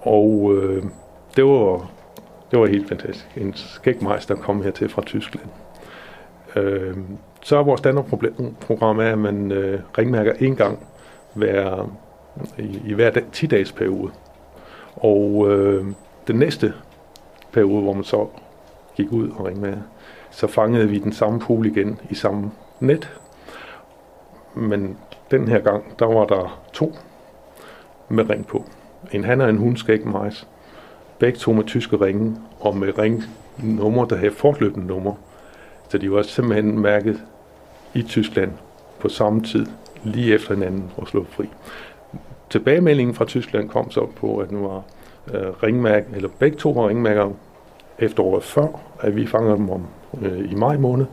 Og 0.00 0.52
øh, 0.54 0.84
det, 1.36 1.44
var, 1.44 1.90
det 2.50 2.58
var 2.58 2.66
helt 2.66 2.88
fantastisk. 2.88 3.26
En 3.36 3.54
skægmejs, 3.54 4.26
der 4.26 4.34
kom 4.34 4.62
hertil 4.62 4.88
fra 4.88 5.02
Tyskland. 5.02 5.48
Øh, 6.56 6.96
så 7.42 7.56
er 7.56 7.62
vores 7.62 7.78
standardprogram 7.78 8.98
er, 8.98 9.12
at 9.12 9.18
man 9.18 9.52
øh, 9.52 9.80
ringmærker 9.98 10.32
en 10.32 10.56
gang 10.56 10.86
hver, 11.34 11.90
i, 12.58 12.82
i 12.86 12.92
hver 12.92 13.10
10-dages 13.10 13.72
periode. 13.72 14.10
Og 14.96 15.50
øh, 15.50 15.86
den 16.26 16.36
næste 16.36 16.72
periode, 17.52 17.82
hvor 17.82 17.92
man 17.92 18.04
så 18.04 18.26
gik 18.96 19.12
ud 19.12 19.30
og 19.30 19.46
ringmærkede, 19.46 19.82
så 20.30 20.46
fangede 20.46 20.88
vi 20.88 20.98
den 20.98 21.12
samme 21.12 21.40
pool 21.40 21.66
igen 21.66 22.00
i 22.10 22.14
samme 22.14 22.50
net. 22.80 23.20
Men 24.54 24.98
den 25.30 25.48
her 25.48 25.58
gang, 25.58 25.98
der 25.98 26.06
var 26.06 26.26
der 26.26 26.62
to 26.72 26.94
med 28.08 28.30
ring 28.30 28.46
på. 28.46 28.64
En 29.12 29.24
han 29.24 29.40
og 29.40 29.50
en 29.50 29.56
hun 29.56 29.76
skal 29.76 29.94
ikke 29.94 30.08
majs. 30.08 30.48
Begge 31.18 31.38
to 31.38 31.52
med 31.52 31.64
tyske 31.64 31.96
ringe, 31.96 32.36
og 32.60 32.76
med 32.76 32.98
ringnummer, 32.98 34.04
der 34.04 34.16
havde 34.16 34.32
fortløbende 34.32 34.86
nummer. 34.86 35.14
Så 35.88 35.98
de 35.98 36.12
var 36.12 36.22
simpelthen 36.22 36.78
mærket 36.78 37.24
i 37.94 38.02
Tyskland 38.02 38.52
på 39.00 39.08
samme 39.08 39.42
tid, 39.42 39.66
lige 40.04 40.34
efter 40.34 40.54
hinanden 40.54 40.90
og 40.96 41.08
slå 41.08 41.24
fri. 41.24 41.44
Tilbagemeldingen 42.50 43.14
fra 43.14 43.24
Tyskland 43.24 43.68
kom 43.68 43.90
så 43.90 44.06
på, 44.16 44.38
at 44.38 44.52
nu 44.52 44.68
var 44.68 44.82
øh, 45.34 45.50
ringmærke, 45.62 46.06
eller 46.14 46.28
begge 46.38 46.56
to 46.56 46.70
var 46.70 46.88
ringmærker 46.88 47.30
efteråret 47.98 48.44
før, 48.44 48.66
at 49.00 49.16
vi 49.16 49.26
fangede 49.26 49.56
dem 49.56 49.70
om 49.70 49.86
øh, 50.22 50.52
i 50.52 50.54
maj 50.54 50.76
måned 50.76 51.06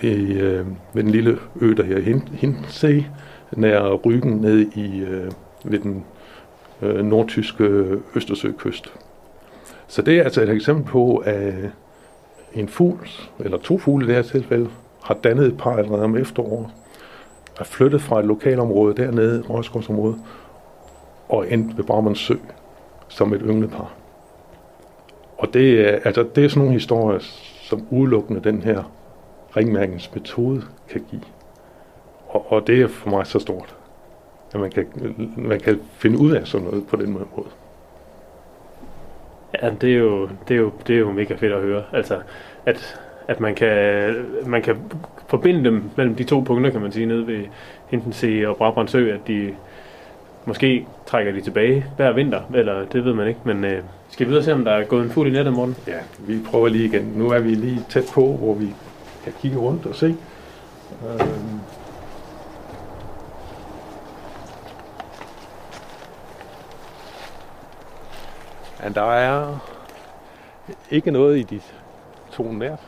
i, 0.00 0.32
øh, 0.32 0.66
ved 0.92 1.02
den 1.02 1.10
lille 1.10 1.38
ø, 1.60 1.74
der 1.76 1.82
her 1.82 2.20
Hindsee, 2.32 3.06
nær 3.52 3.92
Ryggen 3.92 4.32
ned 4.32 4.58
i, 4.58 5.00
øh, 5.00 5.30
ved 5.64 5.78
den 5.78 6.04
øh, 6.82 7.04
nordtyske 7.04 7.64
Østersøkyst. 8.14 8.94
Så 9.86 10.02
det 10.02 10.18
er 10.18 10.24
altså 10.24 10.42
et 10.42 10.48
eksempel 10.48 10.84
på, 10.84 11.16
at 11.16 11.54
en 12.54 12.68
fugl, 12.68 13.08
eller 13.38 13.58
to 13.58 13.78
fugle 13.78 14.04
i 14.04 14.08
det 14.08 14.16
her 14.16 14.22
tilfælde, 14.22 14.70
har 15.02 15.14
dannet 15.14 15.46
et 15.46 15.58
par 15.58 15.76
allerede 15.76 16.04
om 16.04 16.16
efteråret, 16.16 16.68
er 17.60 17.64
flyttet 17.64 18.02
fra 18.02 18.18
et 18.18 18.24
lokalområde 18.24 18.94
dernede, 18.96 19.42
Røskovsområdet, 19.48 20.18
og 21.28 21.52
endt 21.52 21.78
ved 21.78 21.84
Barmans 21.84 22.18
Sø 22.18 22.34
som 23.08 23.34
et 23.34 23.40
ynglepar. 23.44 23.92
Og 25.38 25.54
det 25.54 25.80
er, 25.80 25.98
altså, 26.04 26.26
det 26.34 26.44
er 26.44 26.48
sådan 26.48 26.60
nogle 26.60 26.72
historier, 26.72 27.18
som 27.62 27.86
udelukkende 27.90 28.40
den 28.40 28.62
her 28.62 28.92
ringmærkningsmetode 29.56 30.62
kan 30.88 31.04
give. 31.10 31.22
Og, 32.28 32.52
og 32.52 32.66
det 32.66 32.82
er 32.82 32.88
for 32.88 33.10
mig 33.10 33.26
så 33.26 33.38
stort 33.38 33.77
at 34.54 34.60
man 34.60 34.70
kan, 34.70 34.86
man 35.36 35.60
kan 35.60 35.80
finde 35.92 36.18
ud 36.18 36.32
af 36.32 36.46
sådan 36.46 36.66
noget 36.66 36.86
på 36.86 36.96
den 36.96 37.10
måde. 37.10 37.24
Ja, 39.62 39.70
det 39.80 39.92
er 39.92 39.98
jo, 39.98 40.28
det 40.48 40.54
er 40.54 40.58
jo, 40.58 40.72
det 40.86 40.94
er 40.94 41.00
jo 41.00 41.12
mega 41.12 41.34
fedt 41.34 41.52
at 41.52 41.60
høre. 41.60 41.82
Altså, 41.92 42.18
at, 42.66 43.00
at 43.28 43.40
man, 43.40 43.54
kan, 43.54 44.14
man 44.46 44.62
kan 44.62 44.76
forbinde 45.28 45.64
dem 45.64 45.82
mellem 45.96 46.14
de 46.14 46.24
to 46.24 46.40
punkter, 46.40 46.70
kan 46.70 46.80
man 46.80 46.92
sige, 46.92 47.06
nede 47.06 47.26
ved 47.26 47.44
Hintensee 47.88 48.48
og 48.48 48.56
Brabrandsø, 48.56 49.12
at 49.14 49.20
de, 49.28 49.54
Måske 50.48 50.86
trækker 51.06 51.32
de 51.32 51.40
tilbage 51.40 51.86
hver 51.96 52.12
vinter, 52.12 52.40
eller 52.54 52.84
det 52.84 53.04
ved 53.04 53.14
man 53.14 53.28
ikke. 53.28 53.40
Men 53.44 53.64
øh, 53.64 53.82
skal 54.10 54.26
vi 54.26 54.28
videre 54.28 54.44
se, 54.44 54.52
om 54.52 54.64
der 54.64 54.72
er 54.72 54.84
gået 54.84 55.04
en 55.04 55.10
fugl 55.10 55.28
i 55.28 55.30
nettet, 55.30 55.54
morgen? 55.54 55.76
Ja, 55.86 55.98
vi 56.18 56.38
prøver 56.50 56.68
lige 56.68 56.84
igen. 56.84 57.12
Nu 57.16 57.30
er 57.30 57.38
vi 57.38 57.54
lige 57.54 57.84
tæt 57.88 58.04
på, 58.12 58.36
hvor 58.36 58.54
vi 58.54 58.74
kan 59.24 59.32
kigge 59.42 59.58
rundt 59.58 59.86
og 59.86 59.94
se. 59.94 60.06
Øhm. 61.04 61.60
Men 68.82 68.94
der 68.94 69.12
er 69.12 69.58
ikke 70.90 71.10
noget 71.10 71.38
i 71.38 71.42
dit 71.42 71.74
to 72.32 72.42
nært. 72.52 72.80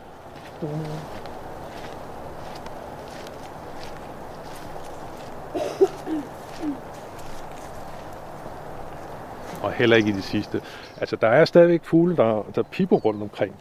Og 9.62 9.73
heller 9.73 9.97
ikke 9.97 10.09
i 10.09 10.12
de 10.12 10.23
sidste. 10.23 10.61
Altså, 11.00 11.16
der 11.16 11.28
er 11.28 11.44
stadigvæk 11.44 11.85
fugle, 11.85 12.16
der, 12.16 12.44
der 12.54 12.62
piper 12.62 12.97
rundt 12.97 13.23
omkring. 13.23 13.54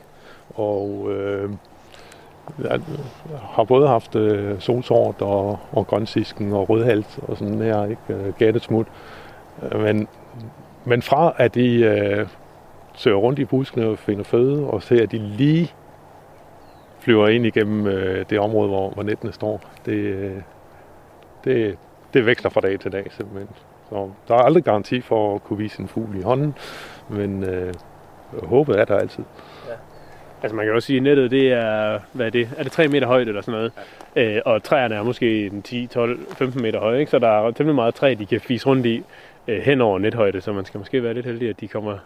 Og 0.55 1.11
øh, 1.11 1.53
jeg 2.63 2.79
har 3.41 3.63
både 3.63 3.87
haft 3.87 4.15
øh, 4.15 4.61
solsort 4.61 5.21
og, 5.21 5.59
og 5.71 5.87
grønsisken 5.87 6.53
og 6.53 6.69
rødhals 6.69 7.19
og 7.27 7.37
sådan 7.37 7.61
her, 7.61 7.85
ikke? 7.85 8.01
Øh, 8.09 8.33
gattesmut. 8.33 8.87
Øh, 9.71 9.81
men, 9.81 10.07
men 10.85 11.01
fra 11.01 11.33
at 11.37 11.55
de 11.55 11.75
øh, 11.75 12.27
søger 12.93 13.17
rundt 13.17 13.39
i 13.39 13.45
buskene 13.45 13.85
og 13.85 13.97
finder 13.97 14.23
føde, 14.23 14.67
og 14.67 14.83
ser 14.83 15.03
at 15.03 15.11
de 15.11 15.17
lige 15.17 15.73
flyver 16.99 17.27
ind 17.27 17.45
igennem 17.45 17.87
øh, 17.87 18.25
det 18.29 18.39
område, 18.39 18.69
hvor, 18.69 18.89
hvor 18.89 19.03
nettene 19.03 19.33
står, 19.33 19.61
det, 19.85 19.93
øh, 19.93 20.35
det, 21.43 21.77
det 22.13 22.25
veksler 22.25 22.49
fra 22.49 22.61
dag 22.61 22.79
til 22.79 22.91
dag 22.91 23.11
simpelthen. 23.11 23.49
Så 23.89 24.09
der 24.27 24.35
er 24.35 24.39
aldrig 24.39 24.63
garanti 24.63 25.01
for 25.01 25.35
at 25.35 25.43
kunne 25.43 25.59
vise 25.59 25.81
en 25.81 25.87
fugl 25.87 26.17
i 26.19 26.21
hånden, 26.21 26.55
men 27.09 27.43
øh, 27.43 27.73
håbet 28.43 28.79
er 28.79 28.85
der 28.85 28.97
altid. 28.97 29.23
Ja. 29.67 29.73
Altså 30.41 30.55
man 30.55 30.65
kan 30.65 30.75
også 30.75 30.85
sige, 30.85 30.97
at 30.97 31.03
nettet 31.03 31.31
det 31.31 31.53
er, 31.53 31.99
hvad 32.11 32.25
er 32.25 32.29
det, 32.29 32.49
er 32.57 32.63
det 32.63 32.71
3 32.71 32.87
meter 32.87 33.07
højt 33.07 33.27
eller 33.27 33.41
sådan 33.41 33.53
noget, 33.53 33.71
ja. 34.15 34.35
øh, 34.35 34.41
og 34.45 34.63
træerne 34.63 34.95
er 34.95 35.03
måske 35.03 35.51
10, 35.63 35.87
12, 35.87 36.19
15 36.37 36.61
meter 36.61 36.79
høje, 36.79 36.99
ikke? 36.99 37.11
så 37.11 37.19
der 37.19 37.27
er 37.27 37.51
temmelig 37.51 37.75
meget 37.75 37.95
træ, 37.95 38.15
de 38.19 38.25
kan 38.25 38.41
fise 38.41 38.67
rundt 38.67 38.85
i 38.85 39.03
øh, 39.47 39.61
hen 39.61 39.81
over 39.81 39.99
nethøjde, 39.99 40.41
så 40.41 40.53
man 40.53 40.65
skal 40.65 40.77
måske 40.77 41.03
være 41.03 41.13
lidt 41.13 41.25
heldig, 41.25 41.49
at 41.49 41.59
de 41.59 41.67
kommer, 41.67 41.97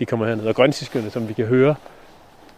de 0.00 0.06
kommer 0.06 0.26
herned. 0.26 0.46
Og 0.46 0.54
grønsiskerne, 0.54 1.10
som 1.10 1.28
vi 1.28 1.32
kan 1.32 1.46
høre, 1.46 1.74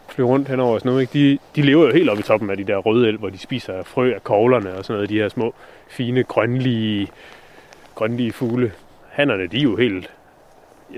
flyver 0.08 0.28
rundt 0.28 0.48
hen 0.48 0.60
over 0.60 0.76
os 0.76 0.84
nu, 0.84 0.98
ikke? 0.98 1.12
De, 1.12 1.38
de 1.56 1.62
lever 1.62 1.86
jo 1.86 1.92
helt 1.92 2.10
oppe 2.10 2.20
i 2.20 2.24
toppen 2.24 2.50
af 2.50 2.56
de 2.56 2.64
der 2.64 2.76
røde 2.76 3.08
el, 3.08 3.16
hvor 3.16 3.30
de 3.30 3.38
spiser 3.38 3.82
frø 3.82 4.14
af 4.14 4.24
koglerne 4.24 4.74
og 4.74 4.84
sådan 4.84 4.96
noget, 4.96 5.10
de 5.10 5.18
her 5.18 5.28
små, 5.28 5.54
fine, 5.88 6.22
grønlige, 6.22 7.08
grønlige 7.94 8.32
fugle. 8.32 8.72
Hannerne, 9.08 9.46
de 9.46 9.58
er 9.58 9.62
jo 9.62 9.76
helt 9.76 10.10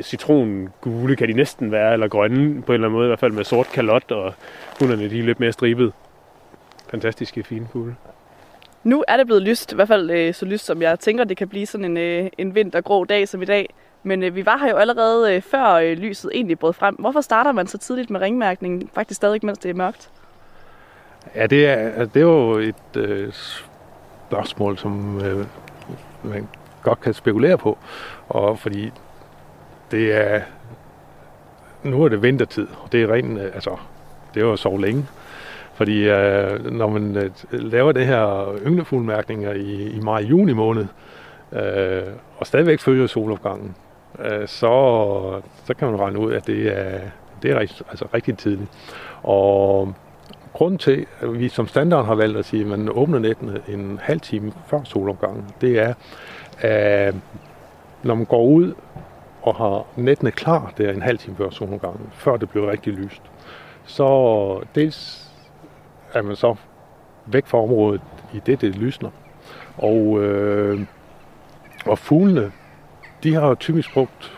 citrongule, 0.02 1.16
kan 1.16 1.28
de 1.28 1.32
næsten 1.32 1.72
være, 1.72 1.92
eller 1.92 2.08
grønne 2.08 2.62
på 2.62 2.72
en 2.72 2.74
eller 2.74 2.86
anden 2.88 2.96
måde, 2.96 3.06
i 3.06 3.08
hvert 3.08 3.18
fald 3.18 3.32
med 3.32 3.44
sort 3.44 3.66
kalot, 3.66 4.10
og 4.10 4.34
hunderne, 4.80 5.10
de 5.10 5.18
er 5.18 5.22
lidt 5.22 5.40
mere 5.40 5.52
stribet. 5.52 5.92
Fantastiske, 6.90 7.42
fine 7.42 7.68
fugle. 7.72 7.96
Nu 8.84 9.04
er 9.08 9.16
det 9.16 9.26
blevet 9.26 9.42
lyst, 9.42 9.72
i 9.72 9.74
hvert 9.74 9.88
fald 9.88 10.10
øh, 10.10 10.34
så 10.34 10.46
lyst, 10.46 10.64
som 10.64 10.82
jeg 10.82 11.00
tænker, 11.00 11.24
det 11.24 11.36
kan 11.36 11.48
blive 11.48 11.66
sådan 11.66 11.84
en, 11.84 11.96
øh, 11.96 12.30
en 12.38 12.54
vintergrå 12.54 13.04
dag 13.04 13.28
som 13.28 13.42
i 13.42 13.44
dag. 13.44 13.74
Men 14.02 14.22
øh, 14.22 14.34
vi 14.34 14.46
var 14.46 14.58
her 14.58 14.68
jo 14.68 14.76
allerede 14.76 15.34
øh, 15.34 15.42
før 15.42 15.72
øh, 15.72 15.92
lyset 15.92 16.30
egentlig 16.34 16.58
brød 16.58 16.72
frem. 16.72 16.94
Hvorfor 16.94 17.20
starter 17.20 17.52
man 17.52 17.66
så 17.66 17.78
tidligt 17.78 18.10
med 18.10 18.20
ringmærkningen, 18.20 18.90
faktisk 18.94 19.16
stadig 19.16 19.40
mens 19.42 19.58
det 19.58 19.70
er 19.70 19.74
mørkt? 19.74 20.10
Ja, 21.34 21.46
det 21.46 21.66
er, 21.66 22.04
det 22.04 22.16
er 22.16 22.26
jo 22.26 22.58
et 22.58 22.96
øh, 22.96 23.32
spørgsmål, 23.32 24.78
som 24.78 25.20
øh, 25.24 25.46
man 26.22 26.48
godt 26.82 27.00
kan 27.00 27.14
spekulere 27.14 27.58
på. 27.58 27.78
Og 28.28 28.58
fordi 28.58 28.92
det 29.90 30.12
er, 30.12 30.40
nu 31.82 32.04
er 32.04 32.08
det 32.08 32.22
vintertid, 32.22 32.66
og 32.82 32.92
det 32.92 33.02
er 33.02 33.12
rent, 33.12 33.38
øh, 33.38 33.44
altså, 33.54 33.76
det 34.34 34.42
er 34.42 34.46
jo 34.46 34.56
så 34.56 34.76
længe. 34.76 35.06
Fordi 35.74 36.08
øh, 36.08 36.72
når 36.72 36.88
man 36.88 37.16
øh, 37.16 37.30
laver 37.52 37.92
det 37.92 38.06
her 38.06 38.54
ynglefuglmærkninger 38.66 39.52
i, 39.52 39.88
i 39.88 40.00
maj-juni 40.00 40.52
måned, 40.52 40.86
øh, 41.52 42.02
og 42.38 42.46
stadigvæk 42.46 42.80
følger 42.80 43.06
solopgangen, 43.06 43.74
øh, 44.18 44.48
så, 44.48 45.40
så 45.64 45.74
kan 45.74 45.90
man 45.90 46.00
regne 46.00 46.18
ud, 46.18 46.32
at 46.32 46.46
det 46.46 46.78
er, 46.78 47.00
det 47.42 47.50
er 47.50 47.58
rigtig, 47.58 47.86
altså 47.90 48.06
rigtig 48.14 48.38
tidligt. 48.38 48.70
Og 49.22 49.94
grunden 50.52 50.78
til, 50.78 51.06
at 51.20 51.40
vi 51.40 51.48
som 51.48 51.68
standard 51.68 52.06
har 52.06 52.14
valgt 52.14 52.38
at 52.38 52.44
sige, 52.44 52.62
at 52.62 52.68
man 52.68 52.88
åbner 52.92 53.18
nettene 53.18 53.60
en 53.68 53.98
halv 54.02 54.20
time 54.20 54.52
før 54.66 54.80
solopgangen, 54.84 55.44
det 55.60 55.78
er, 55.78 55.94
at 56.60 57.14
når 58.02 58.14
man 58.14 58.24
går 58.24 58.44
ud 58.44 58.72
og 59.42 59.54
har 59.54 59.86
nettene 59.96 60.30
klar, 60.30 60.72
der 60.78 60.92
en 60.92 61.02
halv 61.02 61.18
time 61.18 61.36
før 61.36 61.50
solopgangen, 61.50 62.10
før 62.12 62.36
det 62.36 62.50
bliver 62.50 62.70
rigtig 62.70 62.92
lyst, 62.92 63.22
så 63.84 64.60
dels 64.74 65.23
er 66.14 66.22
man 66.22 66.36
så 66.36 66.54
væk 67.26 67.46
fra 67.46 67.58
området 67.58 68.00
i 68.34 68.40
det, 68.46 68.60
det 68.60 68.76
lysner. 68.76 69.10
Og, 69.76 70.22
øh, 70.22 70.80
og 71.86 71.98
fuglene, 71.98 72.52
de 73.22 73.34
har 73.34 73.48
jo 73.48 73.54
typisk 73.54 73.92
brugt 73.92 74.32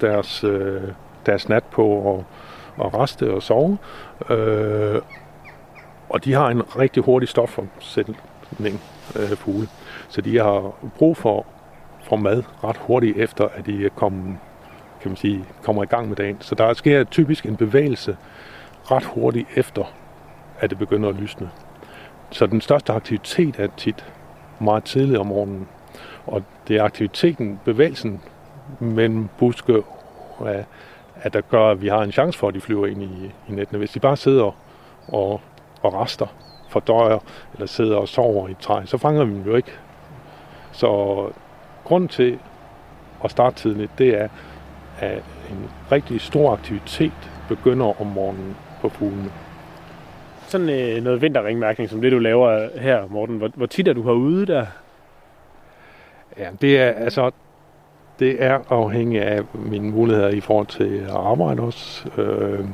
deres, 0.00 0.44
øh, 0.44 0.82
deres 1.26 1.48
nat 1.48 1.64
på 1.64 2.14
at, 2.14 2.24
at 2.86 2.94
reste 2.94 3.34
og 3.34 3.42
sove. 3.42 3.78
Øh, 4.30 5.02
og 6.08 6.24
de 6.24 6.32
har 6.32 6.48
en 6.48 6.62
rigtig 6.78 7.02
hurtig 7.02 7.28
stofomsætning, 7.28 8.80
øh, 9.16 9.36
fugle. 9.36 9.68
Så 10.08 10.20
de 10.20 10.38
har 10.38 10.72
brug 10.98 11.16
for, 11.16 11.46
for 12.02 12.16
mad 12.16 12.42
ret 12.64 12.76
hurtigt 12.76 13.16
efter, 13.16 13.48
at 13.54 13.66
de 13.66 13.90
kommer, 13.96 14.36
kan 15.00 15.10
man 15.10 15.16
sige, 15.16 15.44
kommer 15.62 15.82
i 15.82 15.86
gang 15.86 16.08
med 16.08 16.16
dagen. 16.16 16.36
Så 16.40 16.54
der 16.54 16.74
sker 16.74 17.04
typisk 17.04 17.46
en 17.46 17.56
bevægelse 17.56 18.16
ret 18.90 19.04
hurtigt 19.04 19.48
efter, 19.56 19.92
at 20.62 20.70
det 20.70 20.78
begynder 20.78 21.08
at 21.08 21.14
lysne. 21.14 21.50
Så 22.30 22.46
den 22.46 22.60
største 22.60 22.92
aktivitet 22.92 23.58
er 23.58 23.68
tit 23.76 24.12
meget 24.60 24.84
tidligt 24.84 25.18
om 25.18 25.26
morgenen. 25.26 25.68
Og 26.26 26.42
det 26.68 26.76
er 26.76 26.84
aktiviteten, 26.84 27.60
bevægelsen 27.64 28.20
mellem 28.78 29.28
buske, 29.38 29.82
at 31.22 31.32
der 31.32 31.40
gør, 31.40 31.70
at 31.70 31.82
vi 31.82 31.88
har 31.88 32.02
en 32.02 32.12
chance 32.12 32.38
for, 32.38 32.48
at 32.48 32.54
de 32.54 32.60
flyver 32.60 32.86
ind 32.86 33.02
i, 33.02 33.30
i 33.48 33.52
nettene. 33.52 33.78
Hvis 33.78 33.90
de 33.90 34.00
bare 34.00 34.16
sidder 34.16 34.56
og, 35.08 35.40
og 35.82 35.94
rester, 35.94 36.26
fordøjer 36.68 37.18
eller 37.54 37.66
sidder 37.66 37.96
og 37.96 38.08
sover 38.08 38.48
i 38.48 38.50
et 38.50 38.58
træ, 38.58 38.84
så 38.84 38.98
fanger 38.98 39.24
vi 39.24 39.34
dem 39.34 39.42
jo 39.42 39.56
ikke. 39.56 39.72
Så 40.72 41.28
grund 41.84 42.08
til 42.08 42.38
at 43.24 43.30
starte 43.30 43.56
tidligt, 43.56 43.98
det 43.98 44.20
er, 44.20 44.28
at 44.98 45.22
en 45.50 45.70
rigtig 45.92 46.20
stor 46.20 46.52
aktivitet 46.52 47.30
begynder 47.48 48.00
om 48.00 48.06
morgenen 48.06 48.56
på 48.80 48.88
fuglene. 48.88 49.30
Sådan 50.52 50.68
øh, 50.68 51.04
noget 51.04 51.22
vinterringmærkning, 51.22 51.90
som 51.90 52.00
det 52.00 52.12
du 52.12 52.18
laver 52.18 52.68
her, 52.80 53.06
Morten, 53.10 53.36
hvor, 53.36 53.50
hvor 53.54 53.66
tit 53.66 53.88
er 53.88 53.92
du 53.92 54.02
herude 54.02 54.46
der? 54.46 54.66
Ja, 56.38 56.48
det 56.60 56.78
er 56.78 56.90
altså 56.90 57.30
det 58.18 58.42
er 58.42 58.58
afhængigt 58.68 59.22
af 59.22 59.42
mine 59.54 59.90
muligheder 59.90 60.28
i 60.28 60.40
forhold 60.40 60.66
til 60.66 60.98
at 60.98 61.10
arbejde 61.10 61.62
også. 61.62 62.08
Øh, 62.18 62.64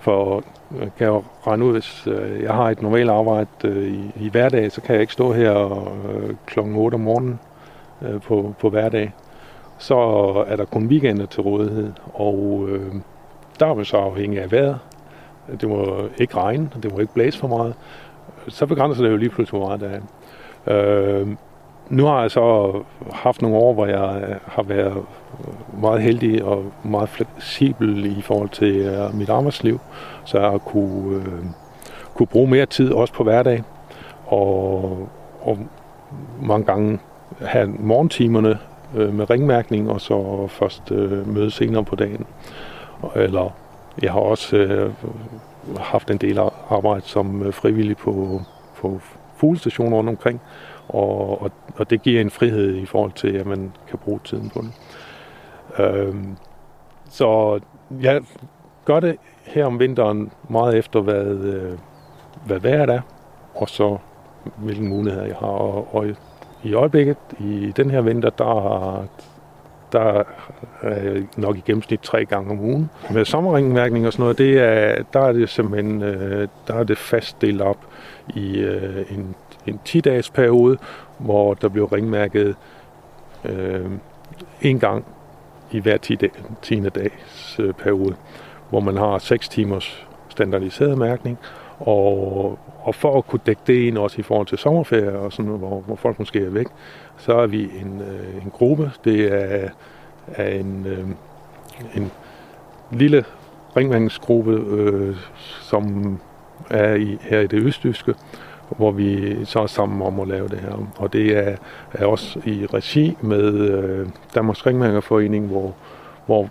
for 0.00 0.36
øh, 0.36 0.80
jeg 0.80 0.90
kan 0.98 1.06
jo 1.06 1.24
regne 1.46 1.64
ud, 1.64 1.72
hvis 1.72 2.06
øh, 2.06 2.42
jeg 2.42 2.54
har 2.54 2.70
et 2.70 2.82
normalt 2.82 3.10
arbejde 3.10 3.48
øh, 3.64 3.92
i, 3.92 4.12
i 4.16 4.28
hverdag, 4.28 4.72
så 4.72 4.80
kan 4.80 4.94
jeg 4.94 5.00
ikke 5.00 5.12
stå 5.12 5.32
her 5.32 5.86
øh, 6.08 6.34
klokken 6.46 6.76
8 6.76 6.94
om 6.94 7.00
morgenen 7.00 7.40
øh, 8.02 8.20
på, 8.20 8.54
på 8.60 8.70
hverdag. 8.70 9.12
Så 9.78 9.96
er 10.48 10.56
der 10.56 10.64
kun 10.64 10.86
weekender 10.86 11.26
til 11.26 11.42
rådighed, 11.42 11.92
og 12.14 12.66
øh, 12.68 12.94
der 13.60 13.66
er 13.66 13.74
vi 13.74 13.84
så 13.84 13.96
afhængig 13.96 14.42
af 14.42 14.52
vejret. 14.52 14.78
Det 15.60 15.68
må 15.68 15.96
ikke 16.18 16.36
regne, 16.36 16.70
og 16.74 16.82
det 16.82 16.92
må 16.92 16.98
ikke 16.98 17.14
blæse 17.14 17.38
for 17.38 17.48
meget. 17.48 17.74
Så 18.48 18.66
begrænser 18.66 19.02
det 19.02 19.10
jo 19.10 19.16
lige 19.16 19.30
pludselig, 19.30 19.58
hvor 19.58 19.68
meget 19.68 19.80
der 19.80 19.88
er. 19.88 20.00
Øh, 21.20 21.28
nu 21.88 22.04
har 22.04 22.20
jeg 22.20 22.30
så 22.30 22.72
haft 23.12 23.42
nogle 23.42 23.56
år, 23.56 23.72
hvor 23.74 23.86
jeg 23.86 24.22
øh, 24.28 24.36
har 24.46 24.62
været 24.62 25.04
meget 25.80 26.02
heldig 26.02 26.44
og 26.44 26.64
meget 26.84 27.08
fleksibel 27.08 28.18
i 28.18 28.22
forhold 28.22 28.48
til 28.48 28.90
uh, 28.90 29.14
mit 29.18 29.28
arbejdsliv, 29.28 29.80
så 30.24 30.40
jeg 30.40 30.50
har 30.50 30.58
kunne, 30.58 31.16
uh, 31.16 31.24
kunne 32.14 32.26
bruge 32.26 32.50
mere 32.50 32.66
tid 32.66 32.92
også 32.92 33.14
på 33.14 33.22
hverdag, 33.22 33.62
og, 34.26 35.08
og 35.40 35.58
mange 36.42 36.66
gange 36.66 36.98
have 37.40 37.68
morgentimerne 37.78 38.58
uh, 38.94 39.14
med 39.14 39.30
ringmærkning, 39.30 39.90
og 39.90 40.00
så 40.00 40.46
først 40.46 40.90
uh, 40.90 41.34
møde 41.34 41.50
senere 41.50 41.84
på 41.84 41.96
dagen. 41.96 42.26
Eller 43.16 43.54
jeg 44.02 44.12
har 44.12 44.20
også 44.20 44.56
øh, 44.56 44.92
haft 45.78 46.10
en 46.10 46.18
del 46.18 46.38
arbejde 46.70 47.00
som 47.04 47.42
øh, 47.42 47.52
frivillig 47.52 47.96
på, 47.96 48.42
på 48.76 49.00
fuglestationer 49.36 49.96
rundt 49.96 50.10
omkring, 50.10 50.40
og, 50.88 51.42
og, 51.42 51.50
og 51.76 51.90
det 51.90 52.02
giver 52.02 52.20
en 52.20 52.30
frihed 52.30 52.76
i 52.76 52.86
forhold 52.86 53.12
til, 53.12 53.28
at 53.28 53.46
man 53.46 53.72
kan 53.88 53.98
bruge 53.98 54.20
tiden 54.24 54.50
på 54.50 54.62
det. 54.62 54.72
Øhm, 55.84 56.36
så 57.10 57.60
jeg 58.00 58.20
gør 58.84 59.00
det 59.00 59.16
her 59.44 59.66
om 59.66 59.78
vinteren 59.78 60.32
meget 60.48 60.78
efter, 60.78 61.00
hvad, 61.00 61.26
øh, 61.26 61.78
hvad 62.46 62.60
vejret 62.60 62.90
er, 62.90 63.00
og 63.54 63.68
så 63.68 63.98
hvilke 64.56 64.82
muligheder 64.82 65.26
jeg 65.26 65.36
har. 65.36 65.46
Og, 65.46 65.94
og 65.94 66.06
i 66.62 66.74
øjeblikket, 66.74 67.16
i 67.38 67.72
den 67.76 67.90
her 67.90 68.00
vinter, 68.00 68.30
der 68.30 69.04
der 69.92 70.22
er 70.82 71.22
nok 71.36 71.56
i 71.56 71.62
gennemsnit 71.66 72.00
tre 72.00 72.24
gange 72.24 72.50
om 72.50 72.60
ugen. 72.60 72.90
Med 73.10 73.24
sommerringmærkning 73.24 74.06
og 74.06 74.12
sådan 74.12 74.22
noget, 74.22 74.38
det 74.38 74.58
er, 74.58 75.02
der 75.12 75.20
er 75.20 75.32
det 75.32 75.48
simpelthen 75.48 76.02
øh, 76.02 76.48
der 76.68 76.74
er 76.74 76.84
det 76.84 76.98
fast 76.98 77.40
delt 77.40 77.60
op 77.60 77.78
i 78.28 78.58
øh, 78.58 79.04
en, 79.10 79.34
en 79.66 79.80
10-dages 79.88 80.30
periode, 80.30 80.78
hvor 81.18 81.54
der 81.54 81.68
bliver 81.68 81.92
ringmærket 81.92 82.56
øh, 83.44 83.90
en 84.62 84.78
gang 84.78 85.04
i 85.70 85.80
hver 85.80 85.96
10, 85.96 86.16
10. 86.62 86.80
dags 86.80 87.60
øh, 87.60 87.74
periode, 87.74 88.14
hvor 88.70 88.80
man 88.80 88.96
har 88.96 89.18
6 89.18 89.48
timers 89.48 90.06
standardiseret 90.28 90.98
mærkning, 90.98 91.38
og, 91.78 92.58
og 92.82 92.94
for 92.94 93.18
at 93.18 93.26
kunne 93.26 93.40
dække 93.46 93.62
det 93.66 93.74
ind 93.74 93.98
også 93.98 94.20
i 94.20 94.22
forhold 94.22 94.46
til 94.46 94.58
sommerferie 94.58 95.18
og 95.18 95.32
sådan 95.32 95.50
hvor, 95.50 95.80
hvor 95.80 95.96
folk 95.96 96.18
måske 96.18 96.44
er 96.44 96.50
væk, 96.50 96.66
så 97.16 97.32
er 97.32 97.46
vi 97.46 97.62
en, 97.62 98.02
øh, 98.02 98.44
en 98.44 98.50
gruppe. 98.50 98.92
Det 99.04 99.32
er, 99.32 99.68
er 100.28 100.48
en, 100.48 100.86
øh, 100.86 101.06
en 101.94 102.10
lille 102.90 103.24
ringvandingsgruppe, 103.76 104.52
øh, 104.52 105.16
som 105.60 106.18
er 106.70 106.94
i, 106.94 107.18
her 107.20 107.40
i 107.40 107.46
det 107.46 107.62
østjyske, 107.62 108.14
hvor 108.76 108.90
vi 108.90 109.36
så 109.44 109.60
er 109.60 109.66
sammen 109.66 110.02
om 110.02 110.20
at 110.20 110.28
lave 110.28 110.48
det 110.48 110.58
her. 110.58 110.88
Og 110.96 111.12
det 111.12 111.36
er, 111.36 111.56
er 111.92 112.06
også 112.06 112.40
i 112.44 112.66
regi 112.66 113.16
med 113.20 113.52
øh, 113.52 114.06
Danmarks 114.34 114.66
Ringvangerforening, 114.66 115.46
hvor, 115.46 115.74
hvor 116.26 116.48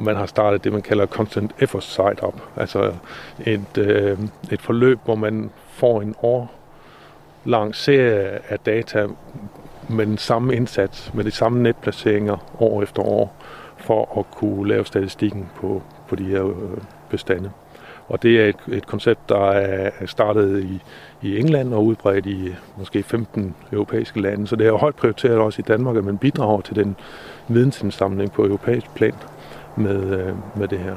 man 0.00 0.16
har 0.16 0.26
startet 0.26 0.64
det, 0.64 0.72
man 0.72 0.82
kalder 0.82 1.06
Constant 1.06 1.54
Effort 1.58 1.84
Site 1.84 2.26
Up. 2.26 2.40
Altså 2.56 2.92
et, 3.46 3.78
øh, 3.78 4.18
et 4.52 4.60
forløb, 4.60 4.98
hvor 5.04 5.14
man 5.14 5.50
får 5.68 6.00
en 6.00 6.14
år 6.22 6.52
lang 7.44 7.74
serie 7.74 8.38
af 8.48 8.58
data 8.66 9.06
med 9.88 10.06
den 10.06 10.18
samme 10.18 10.56
indsats, 10.56 11.14
med 11.14 11.24
de 11.24 11.30
samme 11.30 11.62
netplaceringer 11.62 12.62
år 12.62 12.82
efter 12.82 13.02
år, 13.02 13.36
for 13.76 14.18
at 14.18 14.30
kunne 14.30 14.68
lave 14.68 14.86
statistikken 14.86 15.48
på, 15.56 15.82
på 16.08 16.16
de 16.16 16.24
her 16.24 16.46
øh, 16.46 16.78
bestande. 17.10 17.50
Og 18.08 18.22
det 18.22 18.40
er 18.40 18.48
et, 18.48 18.56
et 18.72 18.86
koncept, 18.86 19.28
der 19.28 19.50
er 19.50 20.06
startet 20.06 20.64
i, 20.64 20.82
i 21.22 21.38
England 21.38 21.74
og 21.74 21.84
udbredt 21.84 22.26
i 22.26 22.54
måske 22.78 23.02
15 23.02 23.54
europæiske 23.72 24.20
lande. 24.20 24.46
Så 24.46 24.56
det 24.56 24.64
er 24.64 24.68
jo 24.68 24.76
højt 24.76 24.94
prioriteret 24.94 25.38
også 25.38 25.62
i 25.62 25.68
Danmark, 25.68 25.96
at 25.96 26.04
man 26.04 26.18
bidrager 26.18 26.60
til 26.60 26.76
den 26.76 26.96
vidensindsamling 27.48 28.32
på 28.32 28.44
europæisk 28.44 28.94
plan 28.94 29.14
med, 29.76 30.18
øh, 30.18 30.34
med 30.56 30.68
det 30.68 30.78
her. 30.78 30.94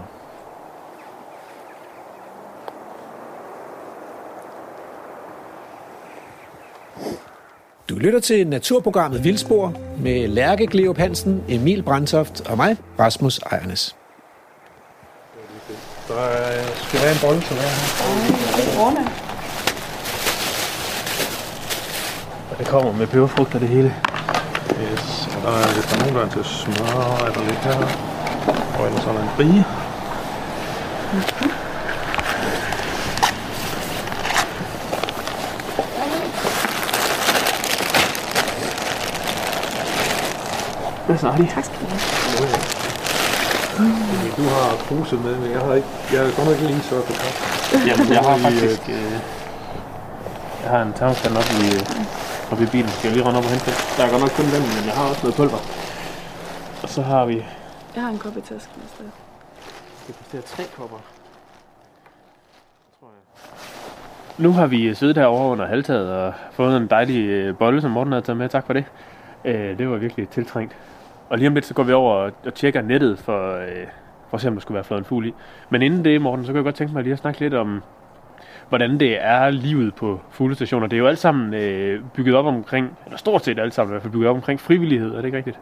Du 7.89 7.95
lytter 7.95 8.19
til 8.19 8.47
naturprogrammet 8.47 9.23
Vildspor 9.23 9.73
med 9.97 10.27
Lærke 10.27 10.67
Gleup 10.67 10.97
Hansen, 10.97 11.43
Emil 11.49 11.83
Brandtoft 11.83 12.49
og 12.49 12.57
mig, 12.57 12.77
Rasmus 12.99 13.39
Ejernes. 13.39 13.95
Der 16.07 16.13
skal 16.87 17.01
være 17.01 17.11
en 17.11 17.17
bolle 17.21 17.41
til 17.41 17.55
hver 17.55 17.63
her. 17.63 19.27
Og 22.51 22.57
det 22.57 22.67
kommer 22.67 22.91
med 22.91 23.07
peberfrugt 23.07 23.55
og 23.55 23.61
det 23.61 23.69
hele. 23.69 23.93
Yes. 24.83 25.29
Og 25.35 25.41
der 25.43 25.49
er, 25.49 25.73
hvis 25.73 25.85
der 25.85 25.95
er 25.95 25.99
nogen, 25.99 26.15
der 26.15 26.25
er 26.25 26.29
til 26.29 26.45
smør, 26.45 27.27
er 27.27 27.33
der 27.33 27.43
lidt 27.45 27.59
her. 27.59 28.06
Og 28.79 28.85
ellers 28.85 29.05
er 29.05 29.11
der 29.13 29.21
en 29.21 29.29
brie. 29.35 29.65
Hvad 41.05 41.17
så, 41.17 41.29
Hardy? 41.29 41.47
Tak 41.55 41.65
skal 41.65 41.77
du 41.81 41.85
have. 41.85 41.99
Du 44.37 44.43
har 44.43 44.75
kruse 44.87 45.15
med, 45.15 45.35
men 45.35 45.51
jeg 45.51 45.61
har 45.61 45.73
ikke, 45.73 45.87
jeg 46.13 46.19
er 46.19 46.31
godt 46.35 46.47
nok 46.49 46.59
lige 46.59 46.81
så 46.81 47.01
på 47.01 47.13
kaffe. 47.13 47.87
Jamen, 47.87 48.13
jeg 48.13 48.19
har 48.19 48.37
faktisk... 48.37 48.89
Øh, 48.89 49.11
jeg 50.63 50.71
har 50.71 50.81
en 50.81 50.93
termoskand 50.93 51.37
oppe 51.37 51.53
i, 51.61 51.65
øh, 51.75 51.81
oppe 52.51 52.63
i 52.63 52.67
bilen. 52.67 52.89
Skal 52.89 53.07
jeg 53.07 53.13
lige 53.17 53.25
rende 53.25 53.37
op 53.39 53.45
og 53.45 53.49
hente 53.49 53.65
den? 53.65 53.73
Der 53.97 54.05
er 54.05 54.09
godt 54.09 54.21
nok 54.21 54.29
kun 54.29 54.45
den, 54.45 54.61
men 54.75 54.85
jeg 54.85 54.93
har 54.93 55.03
også 55.09 55.21
noget 55.23 55.35
pulver. 55.35 55.61
Og 56.83 56.89
så 56.89 57.01
har 57.01 57.25
vi... 57.25 57.45
Jeg 57.97 58.05
har 58.05 58.11
en 58.11 58.19
kop 58.19 58.37
i 58.37 58.41
tasken 58.41 58.81
i 58.85 58.87
stedet. 58.87 59.11
Det 60.07 60.15
koster 60.15 60.41
tre 60.41 60.63
kopper. 60.75 60.97
Tror 62.99 63.07
jeg. 63.07 64.43
Nu 64.43 64.51
har 64.51 64.67
vi 64.67 64.93
siddet 64.93 65.17
herovre 65.17 65.51
under 65.51 65.65
halvtaget 65.65 66.11
og 66.11 66.33
fået 66.51 66.77
en 66.77 66.87
dejlig 66.87 67.27
øh, 67.27 67.57
bolle, 67.57 67.81
som 67.81 67.91
Morten 67.91 68.13
har 68.13 68.19
taget 68.19 68.37
med. 68.37 68.49
Tak 68.49 68.65
for 68.65 68.73
det. 68.73 68.85
Øh, 69.45 69.77
det 69.77 69.89
var 69.89 69.97
virkelig 69.97 70.29
tiltrængt. 70.29 70.75
Og 71.29 71.37
lige 71.37 71.47
om 71.47 71.53
lidt, 71.53 71.65
så 71.65 71.73
går 71.73 71.83
vi 71.83 71.93
over 71.93 72.13
og, 72.45 72.53
tjekker 72.53 72.81
nettet 72.81 73.19
for, 73.19 73.55
øh, 73.55 73.87
for 74.29 74.37
at 74.37 74.41
se, 74.41 74.47
om 74.47 74.53
der 74.53 74.61
skulle 74.61 74.75
være 74.75 74.83
flået 74.83 74.99
en 74.99 75.05
fugl 75.05 75.25
i. 75.25 75.33
Men 75.69 75.81
inden 75.81 76.05
det, 76.05 76.21
Morten, 76.21 76.45
så 76.45 76.51
kan 76.51 76.55
jeg 76.55 76.63
godt 76.63 76.75
tænke 76.75 76.93
mig 76.93 77.03
lige 77.03 77.13
at 77.13 77.19
snakke 77.19 77.39
lidt 77.39 77.53
om, 77.53 77.83
hvordan 78.69 78.99
det 78.99 79.25
er 79.25 79.49
livet 79.49 79.95
på 79.95 80.21
fuglestationer. 80.31 80.87
Det 80.87 80.95
er 80.97 81.01
jo 81.01 81.07
alt 81.07 81.19
sammen 81.19 81.53
øh, 81.53 82.03
bygget 82.13 82.35
op 82.35 82.45
omkring, 82.45 82.97
eller 83.05 83.17
stort 83.17 83.45
set 83.45 83.59
alt 83.59 83.73
sammen 83.73 83.91
i 83.91 83.93
hvert 83.93 84.01
fald 84.01 84.13
bygget 84.13 84.29
op 84.29 84.35
omkring 84.35 84.59
frivillighed, 84.59 85.11
er 85.11 85.15
det 85.15 85.25
ikke 85.25 85.37
rigtigt? 85.37 85.59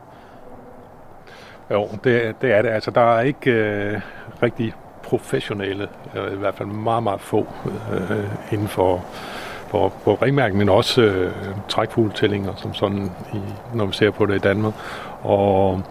Jo, 1.71 1.89
det, 2.03 2.35
det 2.41 2.51
er 2.51 2.61
det. 2.61 2.69
Altså, 2.69 2.91
der 2.91 3.17
er 3.17 3.21
ikke 3.21 3.51
øh, 3.51 4.01
rigtig 4.43 4.73
professionelle, 5.03 5.87
øh, 6.15 6.33
i 6.33 6.35
hvert 6.35 6.55
fald 6.55 6.69
meget, 6.69 7.03
meget 7.03 7.21
få 7.21 7.47
øh, 7.91 8.53
inden 8.53 8.67
for, 8.67 9.05
for, 9.67 9.93
for 10.03 10.21
ringmærken, 10.21 10.57
men 10.57 10.69
også 10.69 11.01
øh, 11.01 11.31
trækfugletællinger, 11.69 12.55
som 12.55 12.73
sådan, 12.73 13.11
i, 13.33 13.39
når 13.73 13.85
vi 13.85 13.93
ser 13.93 14.11
på 14.11 14.25
det 14.25 14.35
i 14.35 14.39
Danmark. 14.39 14.73
Og 15.21 15.81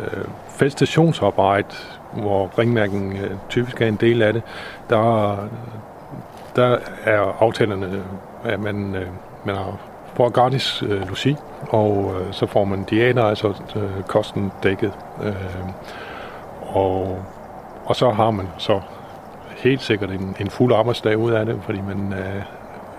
øh, 0.00 0.24
fældstationsarbejde, 0.48 1.74
hvor 2.12 2.58
ringmærken 2.58 3.16
øh, 3.16 3.30
typisk 3.48 3.80
er 3.80 3.86
en 3.86 3.96
del 3.96 4.22
af 4.22 4.32
det, 4.32 4.42
der, 4.90 5.36
der 6.56 6.78
er 7.04 7.36
aftalerne, 7.40 8.02
at 8.44 8.60
man, 8.60 8.94
øh, 8.94 9.06
man 9.44 9.54
har 9.54 9.78
får 10.14 10.28
gratis 10.28 10.82
øh, 10.82 11.08
logi, 11.08 11.36
og 11.68 12.14
øh, 12.20 12.32
så 12.32 12.46
får 12.46 12.64
man 12.64 12.84
diæter, 12.84 13.24
altså 13.24 13.48
øh, 13.76 14.02
kosten 14.06 14.52
dækket. 14.62 14.92
Øh, 15.22 15.34
og, 16.62 17.18
og 17.84 17.96
så 17.96 18.10
har 18.10 18.30
man 18.30 18.48
så 18.58 18.80
helt 19.56 19.82
sikkert 19.82 20.10
en, 20.10 20.36
en 20.40 20.50
fuld 20.50 20.72
arbejdsdag 20.72 21.18
ud 21.18 21.32
af 21.32 21.46
det, 21.46 21.58
fordi 21.62 21.80
man 21.80 22.12
øh, 22.12 22.42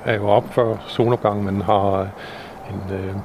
er 0.05 0.15
jo 0.15 0.27
op 0.29 0.43
før 0.51 0.75
solopgangen, 0.87 1.45
man 1.45 1.61
har 1.61 1.99
øh, 1.99 2.07
en, 2.69 2.95
øh, 2.95 3.15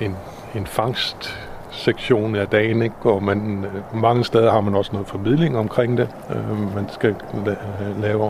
en, 0.00 0.16
en 0.54 0.66
fangst 0.66 1.38
sektion 1.70 2.36
af 2.36 2.48
dagen, 2.48 2.82
ikke? 2.82 2.94
og 3.02 3.22
man, 3.22 3.64
øh, 3.64 4.00
mange 4.02 4.24
steder 4.24 4.50
har 4.50 4.60
man 4.60 4.74
også 4.74 4.92
noget 4.92 5.08
formidling 5.08 5.58
omkring 5.58 5.98
det, 5.98 6.08
øh, 6.30 6.74
man 6.74 6.88
skal 6.90 7.14
la- 7.32 8.00
lave, 8.00 8.22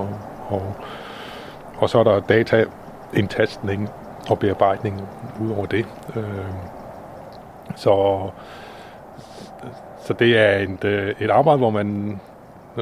og, 0.48 0.74
og 1.78 1.90
så 1.90 1.98
er 1.98 2.04
der 2.04 2.20
dataindtastning 2.20 3.90
og 4.30 4.38
bearbejdning 4.38 5.00
ud 5.40 5.50
over 5.50 5.66
det. 5.66 5.86
Øh, 6.16 6.24
så, 7.76 8.20
så 10.04 10.12
det 10.12 10.38
er 10.38 10.58
et, 10.58 10.84
øh, 10.84 11.14
et 11.20 11.30
arbejde, 11.30 11.58
hvor 11.58 11.70
man 11.70 12.20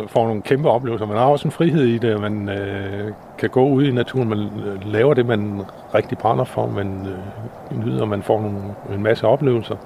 får 0.06 0.26
nogle 0.26 0.42
kæmpe 0.42 0.70
oplevelser. 0.70 1.06
Man 1.06 1.16
har 1.16 1.24
også 1.24 1.48
en 1.48 1.52
frihed 1.52 1.84
i 1.84 1.98
det. 1.98 2.20
Man 2.20 2.48
øh, 2.48 3.12
kan 3.38 3.50
gå 3.50 3.68
ud 3.68 3.84
i 3.84 3.92
naturen. 3.92 4.28
Man 4.28 4.38
øh, 4.38 4.92
laver 4.92 5.14
det, 5.14 5.26
man 5.26 5.62
rigtig 5.94 6.18
brænder 6.18 6.44
for. 6.44 6.66
Man 6.66 7.06
øh, 7.06 7.84
nyder, 7.84 8.04
man 8.04 8.22
får 8.22 8.40
nogle, 8.40 8.58
en 8.94 9.02
masse 9.02 9.26
oplevelser. 9.26 9.76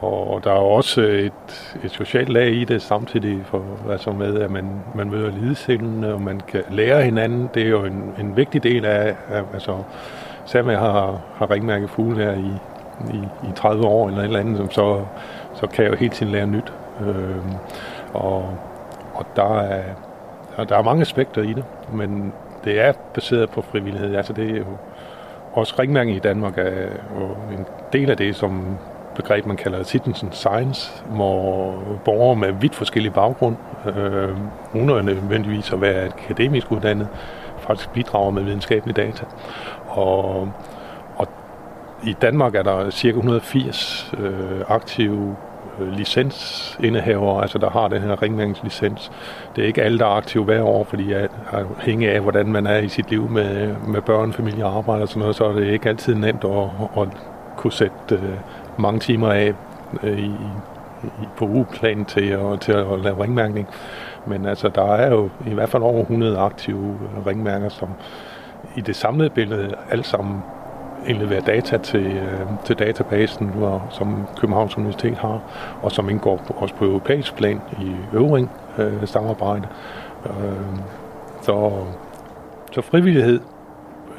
Og 0.00 0.44
der 0.44 0.50
er 0.50 0.54
også 0.54 1.00
et, 1.00 1.76
et 1.84 1.90
socialt 1.90 2.28
lag 2.28 2.52
i 2.52 2.64
det 2.64 2.82
samtidig, 2.82 3.42
for, 3.44 3.62
altså 3.90 4.10
med 4.10 4.40
at 4.40 4.50
man, 4.50 4.70
man 4.94 5.10
møder 5.10 5.30
lidesindene, 5.30 6.14
og 6.14 6.20
man 6.20 6.40
kan 6.48 6.62
lære 6.70 7.02
hinanden. 7.02 7.50
Det 7.54 7.62
er 7.62 7.68
jo 7.68 7.84
en, 7.84 8.14
en 8.20 8.36
vigtig 8.36 8.62
del 8.62 8.84
af, 8.84 9.16
af 9.30 9.42
altså, 9.54 9.76
selvom 10.44 10.70
jeg 10.70 10.78
har, 10.78 11.20
har 11.34 11.50
ringmærket 11.50 11.90
fugle 11.90 12.24
her 12.24 12.32
i, 12.32 12.52
i, 13.14 13.48
i 13.48 13.52
30 13.56 13.86
år 13.86 14.08
eller 14.08 14.20
et 14.20 14.24
eller 14.24 14.40
andet, 14.40 14.72
så, 14.72 15.04
så 15.54 15.66
kan 15.66 15.84
jeg 15.84 15.92
jo 15.92 15.96
hele 15.96 16.14
tiden 16.14 16.32
lære 16.32 16.46
nyt. 16.46 16.72
Øh, 17.00 17.44
og, 18.12 18.58
og 19.14 19.26
der 19.36 19.60
er, 19.60 19.84
der 20.68 20.76
er 20.76 20.82
mange 20.82 21.00
aspekter 21.00 21.42
i 21.42 21.52
det, 21.52 21.64
men 21.92 22.32
det 22.64 22.80
er 22.80 22.92
baseret 23.14 23.50
på 23.50 23.62
frivillighed. 23.62 24.16
Altså 24.16 24.32
det 24.32 24.50
er 24.50 24.58
jo 24.58 24.64
også 25.52 25.74
ringmærken 25.78 26.14
i 26.14 26.18
Danmark 26.18 26.58
er 26.58 26.88
jo 27.20 27.26
en 27.58 27.66
del 27.92 28.10
af 28.10 28.16
det, 28.16 28.36
som 28.36 28.78
begreb, 29.14 29.46
man 29.46 29.56
kalder 29.56 29.82
citizen 29.82 30.32
science, 30.32 31.04
hvor 31.06 31.74
borgere 32.04 32.36
med 32.36 32.52
vidt 32.52 32.74
forskellige 32.74 33.12
baggrund, 33.12 33.56
øh, 33.86 34.36
uden 34.74 35.06
nødvendigvis 35.06 35.72
at 35.72 35.80
være 35.80 36.06
akademisk 36.06 36.72
uddannet, 36.72 37.08
faktisk 37.58 37.92
bidrager 37.92 38.30
med 38.30 38.42
videnskabelige 38.42 39.02
data. 39.02 39.24
Og, 39.94 40.52
og 41.16 41.28
i 42.02 42.12
Danmark 42.22 42.54
er 42.54 42.62
der 42.62 42.90
cirka 42.90 43.16
180 43.16 44.12
øh, 44.18 44.60
aktive 44.68 45.36
øh, 45.80 45.92
licensindehavere, 45.92 47.42
altså 47.42 47.58
der 47.58 47.70
har 47.70 47.88
den 47.88 48.02
her 48.02 48.22
ringmærkningslicens. 48.22 49.12
Det 49.56 49.62
er 49.62 49.68
ikke 49.68 49.82
alle, 49.82 49.98
der 49.98 50.06
er 50.06 50.16
aktive 50.16 50.44
hver 50.44 50.62
år, 50.62 50.84
fordi 50.84 51.12
jeg 51.12 51.28
afhængig 51.52 52.08
af, 52.08 52.20
hvordan 52.20 52.52
man 52.52 52.66
er 52.66 52.78
i 52.78 52.88
sit 52.88 53.10
liv 53.10 53.30
med, 53.30 53.74
med 53.86 54.02
børn, 54.02 54.32
familie 54.32 54.66
og 54.66 54.76
arbejde 54.76 55.02
og 55.02 55.08
sådan 55.08 55.20
noget, 55.20 55.36
så 55.36 55.44
er 55.44 55.52
det 55.52 55.66
ikke 55.66 55.88
altid 55.88 56.14
nemt 56.14 56.44
at, 56.44 57.02
at 57.02 57.08
kunne 57.56 57.72
sætte 57.72 58.14
øh, 58.14 58.20
mange 58.76 59.00
timer 59.00 59.28
af 59.28 59.54
øh, 60.02 60.18
i, 60.18 60.30
i, 61.04 61.28
på 61.36 61.44
ugeplan 61.44 62.04
til, 62.04 62.26
at, 62.26 62.60
til 62.60 62.72
at 62.72 63.00
lave 63.02 63.22
ringmærkning. 63.22 63.68
Men 64.26 64.46
altså, 64.46 64.68
der 64.68 64.94
er 64.94 65.10
jo 65.10 65.30
i 65.46 65.54
hvert 65.54 65.68
fald 65.68 65.82
over 65.82 66.00
100 66.00 66.38
aktive 66.38 66.98
øh, 67.16 67.26
ringmærker, 67.26 67.68
som 67.68 67.88
i 68.76 68.80
det 68.80 68.96
samlede 68.96 69.30
billede 69.30 69.74
alt 69.90 70.06
sammen 70.06 70.42
indleverer 71.06 71.40
data 71.40 71.78
til, 71.78 72.06
øh, 72.06 72.40
til 72.64 72.78
databasen, 72.78 73.48
hvor, 73.48 73.86
som 73.90 74.26
Københavns 74.40 74.78
Universitet 74.78 75.18
har, 75.18 75.40
og 75.82 75.92
som 75.92 76.10
indgår 76.10 76.36
på, 76.36 76.54
også 76.56 76.74
på 76.74 76.84
europæisk 76.84 77.36
plan 77.36 77.60
i 77.80 77.94
øvring 78.12 78.50
øh, 78.78 79.06
samarbejde. 79.06 79.68
Øh, 80.26 80.32
så, 81.42 81.72
så 82.72 82.80
frivillighed 82.80 83.40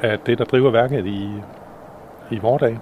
er 0.02 0.16
det, 0.16 0.38
der 0.38 0.44
driver 0.44 0.70
værket 0.70 1.06
i, 1.06 1.30
i 2.30 2.38
vores 2.38 2.60
dag. 2.60 2.78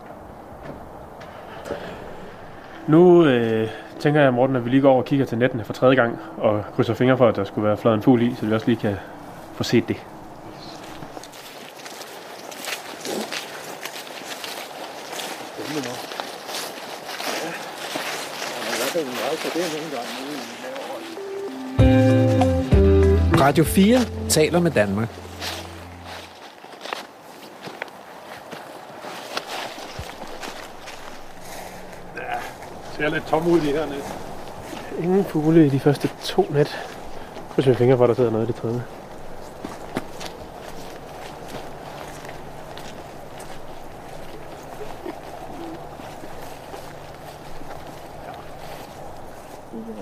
Nu 2.87 3.25
øh, 3.27 3.69
tænker 3.99 4.21
jeg, 4.21 4.35
Morten, 4.35 4.57
at 4.57 4.65
vi 4.65 4.71
lige 4.71 4.81
går 4.81 4.91
over 4.91 4.99
og 4.99 5.05
kigger 5.05 5.27
til 5.27 5.39
nettene 5.39 5.65
for 5.65 5.73
tredje 5.73 5.95
gang, 5.95 6.19
og 6.37 6.63
krydser 6.77 6.95
fingre 6.95 7.17
for, 7.17 7.29
at 7.29 7.37
der 7.37 7.45
skulle 7.45 7.67
være 7.69 7.77
flad 7.77 7.95
en 7.95 8.03
fugl 8.03 8.23
i, 8.23 8.35
så 8.35 8.47
vi 8.47 8.53
også 8.53 8.67
lige 8.67 8.77
kan 8.77 8.97
få 9.55 9.63
set 9.63 9.89
det. 9.89 9.97
Radio 23.41 23.65
4 23.65 24.01
taler 24.29 24.61
med 24.61 24.71
Danmark. 24.71 25.09
ser 32.97 33.11
lidt 33.11 33.27
tom 33.27 33.47
ud, 33.47 33.61
de 33.61 33.67
her 33.67 33.87
net. 33.87 34.05
Ingen 34.99 35.25
fugle 35.25 35.67
i 35.67 35.69
de 35.69 35.81
første 35.81 36.11
to 36.23 36.47
net. 36.51 36.79
Krydser 37.55 37.75
fingre 37.75 37.97
for, 37.97 38.05
at 38.05 38.09
der 38.09 38.15
sidder 38.15 38.31
noget 38.31 38.45
i 38.45 38.53
det 38.53 38.57
tredje. 38.57 38.83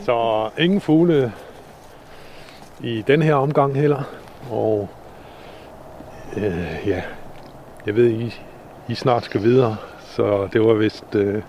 Så 0.04 0.41
ingen 0.58 0.80
fugle 0.80 1.32
i 2.80 3.02
den 3.06 3.22
her 3.22 3.34
omgang 3.34 3.76
heller. 3.76 4.02
Og 4.50 4.88
øh, 6.36 6.78
ja, 6.86 7.02
jeg 7.86 7.96
ved, 7.96 8.08
I, 8.10 8.40
I 8.88 8.94
snart 8.94 9.24
skal 9.24 9.42
videre, 9.42 9.76
så 10.00 10.48
det 10.52 10.60
var 10.60 10.74
vist 10.74 11.14
øh, 11.14 11.42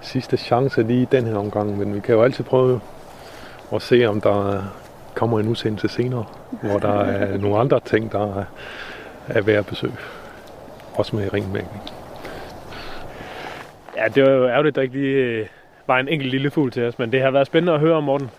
sidste 0.00 0.36
chance 0.36 0.82
lige 0.82 1.02
i 1.02 1.08
den 1.12 1.26
her 1.26 1.36
omgang, 1.36 1.78
men 1.78 1.94
vi 1.94 2.00
kan 2.00 2.14
jo 2.14 2.22
altid 2.22 2.44
prøve 2.44 2.80
at 3.74 3.82
se, 3.82 4.04
om 4.04 4.20
der 4.20 4.62
kommer 5.14 5.40
en 5.40 5.48
udsendelse 5.48 5.88
senere, 5.88 6.24
hvor 6.62 6.78
der 6.78 7.00
er 7.00 7.38
nogle 7.38 7.58
andre 7.58 7.80
ting, 7.80 8.12
der 8.12 8.38
er, 8.38 8.44
er 9.28 9.40
værd 9.42 9.58
at 9.58 9.66
besøge. 9.66 9.96
Også 10.94 11.16
med 11.16 11.32
ringmængden. 11.32 11.80
Ja, 13.96 14.08
det 14.08 14.22
var 14.22 14.30
jo 14.30 14.48
ærgerligt, 14.48 14.72
at 14.72 14.76
der 14.76 14.82
ikke 14.82 14.94
lige 14.94 15.16
øh, 15.16 15.46
var 15.86 15.98
en 15.98 16.08
enkelt 16.08 16.30
lille 16.30 16.50
fugl 16.50 16.70
til 16.70 16.82
os, 16.82 16.98
men 16.98 17.12
det 17.12 17.22
har 17.22 17.30
været 17.30 17.46
spændende 17.46 17.72
at 17.72 17.80
høre 17.80 17.94
om, 17.94 18.04
Morten. 18.04 18.30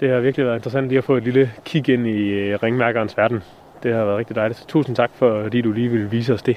Det 0.00 0.10
har 0.10 0.20
virkelig 0.20 0.46
været 0.46 0.56
interessant 0.56 0.88
lige 0.88 0.98
at 0.98 1.04
få 1.04 1.16
et 1.16 1.22
lille 1.22 1.52
kig 1.64 1.88
ind 1.88 2.06
i 2.06 2.28
øh, 2.28 2.58
ringmærkerens 2.62 3.16
verden. 3.16 3.42
Det 3.82 3.94
har 3.94 4.04
været 4.04 4.18
rigtig 4.18 4.36
dejligt. 4.36 4.58
Så 4.58 4.66
tusind 4.66 4.96
tak, 4.96 5.10
fordi 5.14 5.60
du 5.60 5.72
lige 5.72 5.88
ville 5.88 6.10
vise 6.10 6.34
os 6.34 6.42
det. 6.42 6.56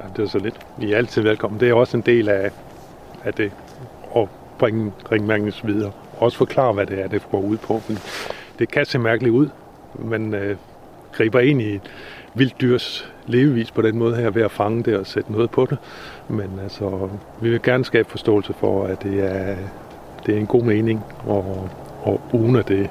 Ja, 0.00 0.04
det 0.16 0.22
er 0.24 0.28
så 0.28 0.38
lidt. 0.38 0.54
I 0.80 0.92
er 0.92 0.96
altid 0.96 1.22
velkommen. 1.22 1.60
Det 1.60 1.68
er 1.68 1.74
også 1.74 1.96
en 1.96 2.02
del 2.06 2.28
af, 2.28 2.50
af 3.24 3.34
det 3.34 3.52
at 4.16 4.28
bringe 4.58 4.92
ringmærkens 5.12 5.66
videre. 5.66 5.92
Også 6.18 6.38
forklare, 6.38 6.72
hvad 6.72 6.86
det 6.86 7.00
er, 7.00 7.08
det 7.08 7.22
går 7.30 7.40
ud 7.40 7.56
på. 7.56 7.80
Men 7.88 7.98
det 8.58 8.70
kan 8.70 8.84
se 8.84 8.98
mærkeligt 8.98 9.32
ud. 9.32 9.48
Man 9.94 10.34
øh, 10.34 10.56
griber 11.12 11.40
ind 11.40 11.62
i 11.62 11.74
et 11.74 11.90
vildt 12.34 12.60
dyrs 12.60 13.12
levevis 13.30 13.70
på 13.70 13.82
den 13.82 13.98
måde 13.98 14.16
her 14.16 14.30
ved 14.30 14.42
at 14.42 14.50
fange 14.50 14.82
det 14.82 14.96
og 14.96 15.06
sætte 15.06 15.32
noget 15.32 15.50
på 15.50 15.66
det. 15.70 15.78
Men 16.28 16.58
altså, 16.62 17.08
vi 17.40 17.50
vil 17.50 17.62
gerne 17.62 17.84
skabe 17.84 18.10
forståelse 18.10 18.54
for, 18.60 18.84
at 18.84 19.02
det 19.02 19.20
er, 19.20 19.56
det 20.26 20.34
er 20.34 20.38
en 20.38 20.46
god 20.46 20.62
mening, 20.62 21.04
og, 21.26 21.70
og 22.02 22.20
uden 22.32 22.56
at 22.56 22.68
det 22.68 22.90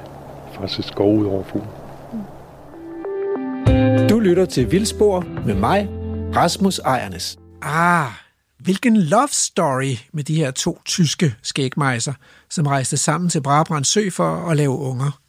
faktisk 0.54 0.94
går 0.94 1.12
ud 1.12 1.26
over 1.26 1.42
fuglen. 1.44 1.70
Du 4.08 4.18
lytter 4.18 4.44
til 4.44 4.72
Vildspor 4.72 5.24
med 5.46 5.54
mig, 5.54 5.88
Rasmus 6.36 6.78
Ejernes. 6.78 7.38
Ah, 7.62 8.06
hvilken 8.58 8.96
love 8.96 9.28
story 9.28 9.94
med 10.12 10.24
de 10.24 10.34
her 10.34 10.50
to 10.50 10.78
tyske 10.84 11.34
skægmejser, 11.42 12.12
som 12.50 12.66
rejste 12.66 12.96
sammen 12.96 13.30
til 13.30 13.42
Brabrand 13.42 13.84
Sø 13.84 14.10
for 14.10 14.50
at 14.50 14.56
lave 14.56 14.78
unger. 14.78 15.20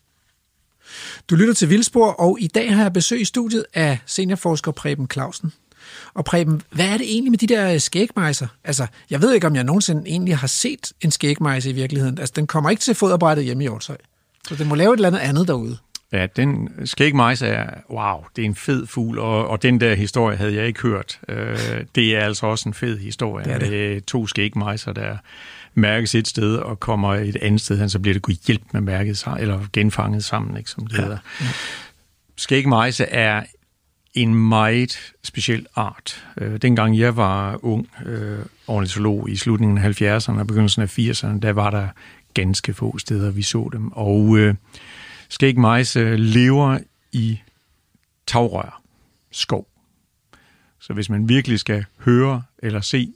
Du 1.29 1.35
lytter 1.35 1.53
til 1.53 1.69
Vildspor, 1.69 2.07
og 2.07 2.37
i 2.39 2.47
dag 2.47 2.75
har 2.75 2.81
jeg 2.81 2.93
besøg 2.93 3.21
i 3.21 3.25
studiet 3.25 3.65
af 3.73 3.97
seniorforsker 4.05 4.71
Preben 4.71 5.07
Clausen. 5.13 5.53
Og 6.13 6.25
Preben, 6.25 6.61
hvad 6.71 6.85
er 6.89 6.97
det 6.97 7.11
egentlig 7.11 7.31
med 7.31 7.37
de 7.37 7.47
der 7.47 7.77
skægmejser? 7.77 8.47
Altså, 8.63 8.87
jeg 9.09 9.21
ved 9.21 9.33
ikke, 9.33 9.47
om 9.47 9.55
jeg 9.55 9.63
nogensinde 9.63 10.03
egentlig 10.05 10.37
har 10.37 10.47
set 10.47 10.93
en 11.01 11.11
skægmejse 11.11 11.69
i 11.69 11.73
virkeligheden. 11.73 12.19
Altså, 12.19 12.33
den 12.35 12.47
kommer 12.47 12.69
ikke 12.69 12.81
til 12.81 12.95
foderbrættet 12.95 13.45
hjemme 13.45 13.63
i 13.63 13.67
Årshøj. 13.67 13.97
Så 14.47 14.55
den 14.55 14.67
må 14.67 14.75
lave 14.75 14.93
et 14.93 14.97
eller 14.97 15.07
andet 15.07 15.19
andet 15.19 15.47
derude. 15.47 15.77
Ja, 16.11 16.27
den 16.35 16.69
skægmejse 16.85 17.47
er, 17.47 17.69
wow, 17.89 18.23
det 18.35 18.41
er 18.41 18.45
en 18.45 18.55
fed 18.55 18.87
fugl, 18.87 19.19
og, 19.19 19.47
og 19.47 19.61
den 19.61 19.79
der 19.81 19.95
historie 19.95 20.37
havde 20.37 20.55
jeg 20.55 20.67
ikke 20.67 20.81
hørt. 20.81 21.19
Øh, 21.29 21.57
det 21.95 22.15
er 22.15 22.19
altså 22.19 22.45
også 22.45 22.69
en 22.69 22.73
fed 22.73 22.97
historie 22.99 23.45
Det 23.45 23.53
er 23.53 23.59
det. 23.59 23.69
med 23.71 24.01
to 24.01 24.27
skægmejser, 24.27 24.93
der 24.93 25.17
mærkes 25.73 26.15
et 26.15 26.27
sted 26.27 26.55
og 26.55 26.79
kommer 26.79 27.13
et 27.13 27.35
andet 27.35 27.61
sted 27.61 27.79
hen, 27.79 27.89
så 27.89 27.99
bliver 27.99 28.13
det 28.13 28.21
gået 28.21 28.39
hjælp 28.47 28.61
med 28.73 28.81
mærket 28.81 29.17
sammen, 29.17 29.41
eller 29.41 29.59
genfanget 29.73 30.23
sammen, 30.23 30.57
ikke, 30.57 30.69
som 30.69 30.87
det 30.87 30.97
ja. 30.97 31.01
hedder. 31.01 31.17
Skægmejse 32.37 33.05
er 33.05 33.43
en 34.13 34.35
meget 34.35 35.13
speciel 35.23 35.65
art. 35.75 36.25
Øh, 36.37 36.57
dengang 36.61 36.99
jeg 36.99 37.17
var 37.17 37.65
ung 37.65 37.89
øh, 38.05 38.39
ornitolog 38.67 39.29
i 39.29 39.35
slutningen 39.35 39.77
af 39.77 40.01
70'erne 40.01 40.39
og 40.39 40.47
begyndelsen 40.47 40.81
af 40.81 40.99
80'erne, 40.99 41.39
der 41.39 41.51
var 41.53 41.69
der 41.69 41.87
ganske 42.33 42.73
få 42.73 42.97
steder, 42.97 43.31
vi 43.31 43.41
så 43.41 43.69
dem. 43.71 43.91
Og 43.91 44.37
øh, 44.37 44.55
skægmejse 45.29 46.15
lever 46.15 46.79
i 47.11 47.39
tagrør, 48.27 48.81
skov. 49.31 49.67
Så 50.79 50.93
hvis 50.93 51.09
man 51.09 51.29
virkelig 51.29 51.59
skal 51.59 51.85
høre 51.99 52.43
eller 52.59 52.81
se 52.81 53.13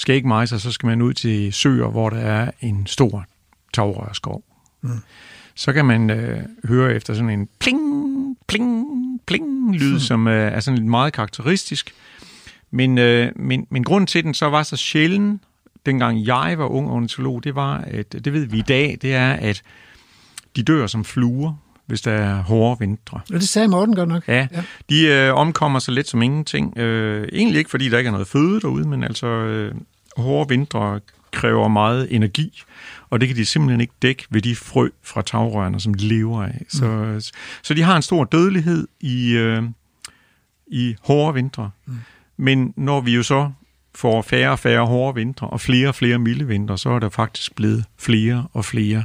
skægmejser, 0.00 0.58
så 0.58 0.72
skal 0.72 0.86
man 0.86 1.02
ud 1.02 1.12
til 1.12 1.52
søer, 1.52 1.88
hvor 1.88 2.10
der 2.10 2.18
er 2.18 2.50
en 2.60 2.86
stor 2.86 3.24
tagrørskov. 3.72 4.44
Mm. 4.82 4.90
Så 5.54 5.72
kan 5.72 5.84
man 5.84 6.10
øh, 6.10 6.40
høre 6.64 6.94
efter 6.94 7.14
sådan 7.14 7.30
en 7.30 7.48
pling, 7.58 8.36
pling, 8.48 8.86
pling 9.26 9.74
lyd, 9.74 10.00
som 10.00 10.28
øh, 10.28 10.52
er 10.52 10.60
sådan 10.60 10.78
lidt 10.78 10.90
meget 10.90 11.12
karakteristisk. 11.12 11.94
Men, 12.70 12.98
øh, 12.98 13.32
men, 13.36 13.66
men 13.70 13.84
grunden 13.84 14.06
til, 14.06 14.24
den 14.24 14.34
så 14.34 14.46
var 14.46 14.62
så 14.62 14.76
sjælden, 14.76 15.40
dengang 15.86 16.26
jeg 16.26 16.58
var 16.58 16.66
ung 16.66 16.90
ornitolog, 16.90 17.44
det 17.44 17.54
var, 17.54 17.76
at 17.78 18.12
det 18.12 18.32
ved 18.32 18.44
vi 18.44 18.58
i 18.58 18.62
dag, 18.68 18.98
det 19.02 19.14
er, 19.14 19.32
at 19.32 19.62
de 20.56 20.62
dør 20.62 20.86
som 20.86 21.04
fluer, 21.04 21.54
hvis 21.90 22.00
der 22.00 22.12
er 22.12 22.42
hårde 22.42 22.78
vintre. 22.80 23.20
Og 23.34 23.40
det 23.40 23.48
sagde 23.48 23.68
Morten 23.68 23.94
godt 23.94 24.08
nok. 24.08 24.28
Ja, 24.28 24.48
ja. 24.52 24.62
de 24.90 25.06
øh, 25.06 25.34
omkommer 25.34 25.78
så 25.78 25.90
let 25.90 26.08
som 26.08 26.22
ingenting. 26.22 26.78
Øh, 26.78 27.28
egentlig 27.32 27.58
ikke, 27.58 27.70
fordi 27.70 27.88
der 27.88 27.98
ikke 27.98 28.08
er 28.08 28.12
noget 28.12 28.28
føde 28.28 28.60
derude, 28.60 28.88
men 28.88 29.04
altså 29.04 29.26
øh, 29.26 29.74
hårde 30.16 30.48
vintre 30.48 31.00
kræver 31.32 31.68
meget 31.68 32.14
energi, 32.14 32.62
og 33.10 33.20
det 33.20 33.28
kan 33.28 33.36
de 33.36 33.46
simpelthen 33.46 33.80
ikke 33.80 33.92
dække 34.02 34.24
ved 34.30 34.42
de 34.42 34.56
frø 34.56 34.88
fra 35.02 35.22
tagrørene, 35.22 35.80
som 35.80 35.94
de 35.94 36.04
lever 36.04 36.42
af. 36.42 36.62
Så, 36.68 36.86
mm. 36.86 37.20
så 37.62 37.74
de 37.74 37.82
har 37.82 37.96
en 37.96 38.02
stor 38.02 38.24
dødelighed 38.24 38.88
i, 39.00 39.32
øh, 39.32 39.62
i 40.66 40.96
hårde 41.02 41.34
vintre. 41.34 41.70
Mm. 41.86 41.94
Men 42.36 42.74
når 42.76 43.00
vi 43.00 43.14
jo 43.14 43.22
så 43.22 43.50
får 43.94 44.22
færre 44.22 44.50
og 44.50 44.58
færre 44.58 44.86
hårde 44.86 45.14
vintre, 45.14 45.46
og 45.46 45.60
flere 45.60 45.88
og 45.88 45.94
flere 45.94 46.18
milde 46.18 46.46
vintre, 46.46 46.78
så 46.78 46.90
er 46.90 46.98
der 46.98 47.08
faktisk 47.08 47.56
blevet 47.56 47.84
flere 47.98 48.46
og 48.52 48.64
flere 48.64 49.04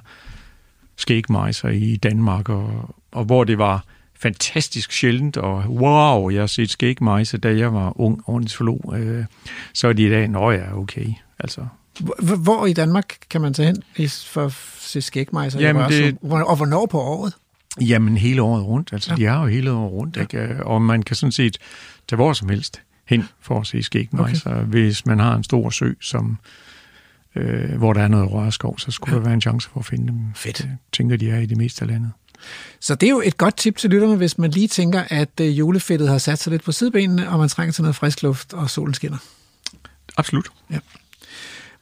skægmejser 0.97 1.69
i 1.69 1.95
Danmark, 1.95 2.49
og, 2.49 2.95
og 3.11 3.25
hvor 3.25 3.43
det 3.43 3.57
var 3.57 3.83
fantastisk 4.19 4.91
sjældent, 4.91 5.37
og 5.37 5.57
wow, 5.69 6.29
jeg 6.29 6.39
har 6.41 6.47
set 6.47 6.69
skægmejse, 6.69 7.37
da 7.37 7.57
jeg 7.57 7.73
var 7.73 8.01
ung 8.01 8.21
ornitolog, 8.25 8.93
øh, 8.97 9.25
så 9.73 9.87
er 9.87 9.93
de 9.93 10.03
i 10.05 10.09
dag, 10.09 10.27
nå 10.27 10.51
ja, 10.51 10.77
okay, 10.77 11.05
altså. 11.39 11.61
Hvor, 11.99 12.35
hvor 12.35 12.65
i 12.65 12.73
Danmark 12.73 13.17
kan 13.29 13.41
man 13.41 13.53
tage 13.53 13.65
hen 13.65 14.09
for 14.09 14.45
at 14.45 14.53
se 14.79 15.01
skægmejser? 15.01 15.59
Jamen, 15.59 15.89
det- 15.89 16.17
Og 16.21 16.55
hvornår 16.55 16.85
på 16.85 17.01
året? 17.01 17.33
Jamen 17.81 18.17
hele 18.17 18.41
året 18.41 18.63
rundt, 18.65 18.93
altså 18.93 19.11
ja. 19.11 19.15
de 19.15 19.25
er 19.25 19.39
jo 19.41 19.45
hele 19.47 19.71
året 19.71 19.91
rundt, 19.91 20.17
ja. 20.17 20.21
ikke? 20.21 20.65
og 20.65 20.81
man 20.81 21.03
kan 21.03 21.15
sådan 21.15 21.31
set 21.31 21.57
tage 22.07 22.15
hvor 22.17 22.33
som 22.33 22.49
helst 22.49 22.81
hen 23.05 23.23
for 23.41 23.59
at 23.59 23.67
se 23.67 23.83
skægmejser. 23.83 24.51
Okay. 24.55 24.65
Hvis 24.65 25.05
man 25.05 25.19
har 25.19 25.35
en 25.35 25.43
stor 25.43 25.69
sø, 25.69 25.93
som, 26.01 26.37
øh, 27.35 27.77
hvor 27.77 27.93
der 27.93 28.01
er 28.01 28.07
noget 28.07 28.31
rørskov, 28.31 28.79
så 28.79 28.91
skulle 28.91 29.13
ja. 29.13 29.17
der 29.17 29.23
være 29.23 29.33
en 29.33 29.41
chance 29.41 29.69
for 29.69 29.79
at 29.79 29.85
finde 29.85 30.07
dem. 30.07 30.19
Fedt. 30.35 30.59
Jeg 30.59 30.77
tænker, 30.91 31.17
de 31.17 31.29
er 31.29 31.39
i 31.39 31.45
det 31.45 31.57
meste 31.57 31.81
af 31.81 31.87
landet. 31.87 32.11
Så 32.79 32.95
det 32.95 33.07
er 33.07 33.11
jo 33.11 33.21
et 33.25 33.37
godt 33.37 33.57
tip 33.57 33.77
til 33.77 33.89
lytterne, 33.89 34.15
hvis 34.15 34.37
man 34.37 34.51
lige 34.51 34.67
tænker, 34.67 35.03
at 35.09 35.29
øh, 35.41 35.59
julefedtet 35.59 36.09
har 36.09 36.17
sat 36.17 36.39
sig 36.39 36.51
lidt 36.51 36.63
på 36.63 36.71
sidebenene, 36.71 37.29
og 37.29 37.39
man 37.39 37.49
trænger 37.49 37.73
til 37.73 37.81
noget 37.81 37.95
frisk 37.95 38.23
luft, 38.23 38.53
og 38.53 38.69
solen 38.69 38.93
skinner. 38.93 39.17
Absolut. 40.17 40.47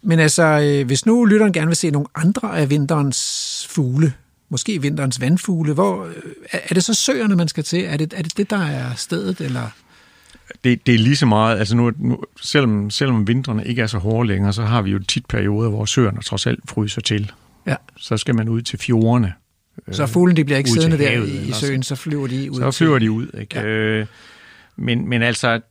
Men 0.02 0.20
altså, 0.20 0.44
øh, 0.44 0.86
hvis 0.86 1.06
nu 1.06 1.26
lytteren 1.26 1.54
gerne 1.54 1.68
vil 1.68 1.76
se 1.76 1.92
nogle 1.92 2.08
andre 2.16 2.60
af 2.60 2.70
vinterens 2.70 3.68
fugle, 3.70 4.14
måske 4.50 4.82
vinterens 4.82 5.22
vandfugle, 5.22 5.74
hvor, 5.74 6.06
øh, 6.06 6.14
er 6.52 6.60
er 6.70 6.74
det 6.74 6.84
så 6.84 6.94
søerne, 6.94 7.36
man 7.36 7.48
skal 7.48 7.64
til? 7.64 7.84
Er 7.84 7.98
det, 7.98 8.14
er 8.18 8.22
det 8.22 8.38
det, 8.38 8.50
der 8.50 8.64
er 8.66 8.96
stedet, 8.96 9.42
eller? 9.42 9.70
Det, 10.64 10.86
det 10.86 10.96
er 10.96 11.00
lige 11.00 11.16
så 11.16 11.26
meget, 11.26 11.60
altså 11.60 11.76
nu, 11.76 11.92
nu 11.98 12.24
selvom, 12.42 12.90
selvom 12.90 13.28
vintrene 13.28 13.66
ikke 13.66 13.82
er 13.82 13.88
så 13.88 13.98
hårde 13.98 14.28
længere, 14.28 14.54
så 14.54 14.64
har 14.64 14.82
vi 14.82 14.92
jo 14.92 15.00
tit 15.00 15.26
perioder, 15.26 15.70
hvor 15.70 15.86
søerne 15.86 16.22
trods 16.22 16.48
alt 16.48 16.60
fryser 16.70 17.02
til. 17.02 17.32
Ja. 17.68 17.76
Så 17.98 18.18
skal 18.18 18.36
man 18.36 18.50
ud 18.50 18.62
til 18.62 18.80
fjordene. 18.80 19.34
Så 19.92 20.06
fuglen 20.06 20.38
de 20.38 20.46
bliver 20.46 20.58
ikke 20.58 20.70
siddende 20.70 20.98
der 20.98 21.10
havet, 21.10 21.30
i, 21.30 21.52
søen, 21.52 21.84
så 21.84 21.96
flyver 21.96 22.28
de 22.28 22.52
ud 22.52 22.60
Så 22.60 22.72
flyver 22.72 23.00
de 23.00 23.12
ud, 23.12 23.28
ikke? 23.40 23.60
Ja. 23.60 23.66
Øh, 23.66 24.06
men, 24.76 25.10
men 25.10 25.22
altså, 25.22 25.62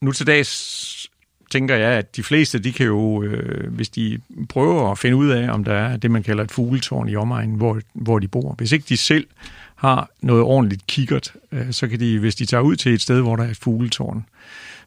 nu 0.00 0.12
til 0.12 0.26
dags 0.26 1.10
tænker 1.50 1.76
jeg, 1.76 1.90
at 1.90 2.16
de 2.16 2.22
fleste, 2.22 2.58
de 2.58 2.72
kan 2.72 2.86
jo, 2.86 3.22
øh, 3.22 3.72
hvis 3.72 3.88
de 3.88 4.20
prøver 4.48 4.90
at 4.90 4.98
finde 4.98 5.16
ud 5.16 5.28
af, 5.28 5.50
om 5.52 5.64
der 5.64 5.74
er 5.74 5.96
det, 5.96 6.10
man 6.10 6.22
kalder 6.22 6.44
et 6.44 6.50
fugletårn 6.50 7.08
i 7.08 7.16
omegnen, 7.16 7.56
hvor, 7.56 7.80
hvor 7.94 8.18
de 8.18 8.28
bor. 8.28 8.54
Hvis 8.58 8.72
ikke 8.72 8.84
de 8.88 8.96
selv 8.96 9.26
har 9.76 10.10
noget 10.20 10.42
ordentligt 10.42 10.86
kikkert, 10.86 11.32
øh, 11.52 11.72
så 11.72 11.88
kan 11.88 12.00
de, 12.00 12.18
hvis 12.18 12.34
de 12.34 12.46
tager 12.46 12.60
ud 12.60 12.76
til 12.76 12.94
et 12.94 13.02
sted, 13.02 13.20
hvor 13.20 13.36
der 13.36 13.44
er 13.44 13.50
et 13.50 13.56
fugletårn, 13.56 14.24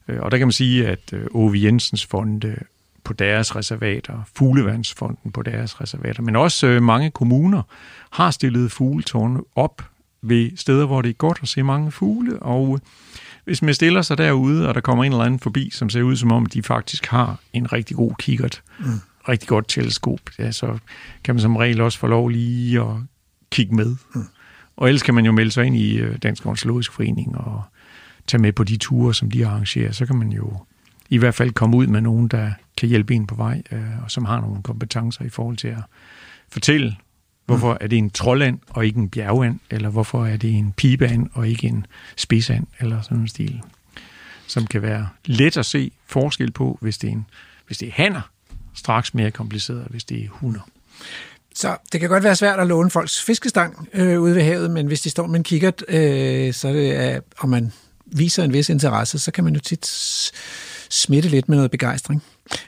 øh, 0.08 0.20
og 0.20 0.32
der 0.32 0.38
kan 0.38 0.48
man 0.48 0.52
sige, 0.52 0.88
at 0.88 1.14
øh, 1.14 1.26
Ove 1.32 1.64
Jensens 1.64 2.06
fonde 2.06 2.56
på 3.04 3.14
deres 3.14 3.56
reservater, 3.56 4.24
Fuglevandsfonden 4.36 5.32
på 5.32 5.42
deres 5.42 5.82
reservater, 5.82 6.22
men 6.22 6.36
også 6.36 6.68
øh, 6.68 6.84
mange 6.84 7.12
kommuner 7.12 7.62
har 8.10 8.32
stillet 8.32 8.72
fugletårne 8.72 9.40
op 9.56 9.82
ved 10.22 10.52
steder, 10.56 10.86
hvor 10.86 11.02
det 11.02 11.10
er 11.10 11.14
godt 11.14 11.40
at 11.42 11.48
se 11.48 11.64
mange 11.64 11.92
fugle, 11.92 12.40
og 12.40 12.80
hvis 13.46 13.62
man 13.62 13.74
stiller 13.74 14.02
sig 14.02 14.18
derude, 14.18 14.68
og 14.68 14.76
der 14.76 14.82
kommer 14.82 15.04
en 15.04 15.12
eller 15.12 15.26
anden 15.26 15.40
forbi, 15.40 15.70
som 15.74 15.90
ser 15.90 16.02
ud 16.02 16.16
som 16.16 16.32
om, 16.32 16.46
de 16.46 16.64
faktisk 16.64 17.06
har 17.06 17.40
en 17.54 17.74
rigtig 17.74 17.96
god 17.96 18.12
kikkert, 18.20 18.62
mm. 18.80 18.86
rigtig 19.30 19.50
godt 19.50 19.68
teleskop, 19.68 20.20
ja, 20.40 20.52
så 20.52 20.78
kan 21.24 21.36
man 21.36 21.42
som 21.42 21.56
regel 21.56 21.82
også 21.82 22.00
få 22.00 22.08
lov 22.08 22.30
lige 22.30 22.82
at 22.82 22.96
kigge 23.52 23.76
med. 23.76 23.96
Mm. 24.16 24.22
Og 24.80 24.88
ellers 24.88 25.04
kan 25.04 25.14
man 25.14 25.26
jo 25.26 25.32
melde 25.32 25.52
sig 25.52 25.66
ind 25.66 25.76
i 25.76 25.98
øh, 25.98 26.18
Dansk 26.18 26.46
Ornitologisk 26.46 26.92
Forening 26.92 27.38
og 27.38 27.64
tage 28.28 28.42
med 28.42 28.54
på 28.54 28.64
de 28.64 28.78
ture, 28.78 29.14
som 29.14 29.32
de 29.32 29.48
arrangerer. 29.48 29.92
Så 29.92 30.06
kan 30.06 30.16
man 30.16 30.32
jo 30.32 30.58
i 31.10 31.18
hvert 31.18 31.36
fald 31.36 31.52
komme 31.52 31.78
ud 31.78 31.88
med 31.88 32.02
nogen, 32.02 32.28
der 32.28 32.52
kan 32.78 32.90
hjælpe 32.90 33.14
en 33.14 33.28
på 33.28 33.36
vej, 33.36 33.62
øh, 33.72 34.04
og 34.04 34.12
som 34.12 34.26
har 34.26 34.42
nogle 34.42 34.64
kompetencer 34.64 35.26
i 35.26 35.30
forhold 35.30 35.58
til 35.58 35.68
at 35.68 35.84
fortælle, 36.50 36.96
hvorfor 37.46 37.78
er 37.82 37.88
det 37.88 37.98
en 37.98 38.10
troldand 38.10 38.60
og 38.70 38.86
ikke 38.86 39.00
en 39.00 39.10
bjergand, 39.10 39.60
eller 39.70 39.90
hvorfor 39.90 40.26
er 40.26 40.38
det 40.38 40.54
en 40.54 40.72
pibeand 40.72 41.30
og 41.34 41.48
ikke 41.48 41.68
en 41.68 41.86
spidsand, 42.18 42.68
eller 42.80 43.02
sådan 43.02 43.18
en 43.18 43.28
stil. 43.28 43.62
Som 44.48 44.68
kan 44.68 44.82
være 44.82 45.10
let 45.26 45.58
at 45.58 45.66
se 45.66 45.92
forskel 46.06 46.52
på, 46.52 46.78
hvis 46.82 46.98
det 46.98 47.08
er, 47.08 47.12
en, 47.12 47.26
hvis 47.68 47.78
det 47.78 47.88
er 47.88 47.94
hanner, 47.94 48.22
straks 48.74 49.14
mere 49.14 49.32
kompliceret, 49.32 49.88
hvis 49.90 50.04
det 50.04 50.24
er 50.24 50.28
hunder. 50.30 50.70
Så 51.56 51.78
det 51.92 52.00
kan 52.00 52.10
godt 52.10 52.24
være 52.24 52.36
svært 52.36 52.60
at 52.60 52.68
låne 52.68 52.90
folks 52.90 53.24
fiskestang 53.24 53.90
øh, 53.94 54.22
ude 54.22 54.36
ved 54.36 54.44
havet, 54.44 54.72
men 54.72 54.88
hvis 54.88 55.02
de 55.02 55.10
står 55.10 55.28
med 55.28 55.40
en 55.40 55.44
kikkert, 55.44 55.84
øh, 55.88 56.54
så 56.54 56.68
er 56.68 56.74
det, 56.74 57.16
øh, 57.16 57.22
og 57.38 57.50
man 57.50 57.72
viser 58.06 58.44
en 58.44 58.54
vis 58.54 58.70
interesse, 58.70 59.20
så 59.20 59.32
kan 59.32 59.44
man 59.44 59.54
jo 59.54 59.60
tit 59.60 59.86
smitte 60.90 61.30
lidt 61.30 61.50
med 61.50 61.58
noget 61.58 61.72
begejstring. 61.72 62.24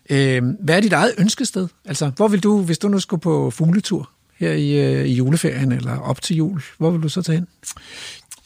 Øh, 0.10 0.44
hvad 0.60 0.78
er 0.78 0.82
dit 0.82 0.94
eget 0.94 1.13
ønskested? 1.17 1.67
Altså, 1.86 2.12
hvor 2.15 2.28
vil 2.28 2.44
du, 2.44 2.62
hvis 2.62 2.78
du 2.78 2.88
nu 2.88 3.00
skulle 3.00 3.22
på 3.22 3.52
fugletur 3.52 4.10
her 4.38 4.52
i, 4.52 4.94
øh, 4.94 5.06
i 5.06 5.13
juleferien 5.13 5.72
eller 5.72 6.00
op 6.00 6.22
til 6.22 6.36
jul, 6.36 6.62
hvor 6.78 6.91
vil 6.91 7.02
du 7.02 7.10
så 7.10 7.22
tage 7.22 7.36
hen? 7.36 7.48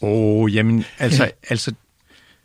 Åh, 0.02 0.44
oh, 0.44 0.56
jamen, 0.56 0.86
altså, 1.00 1.32
altså, 1.50 1.74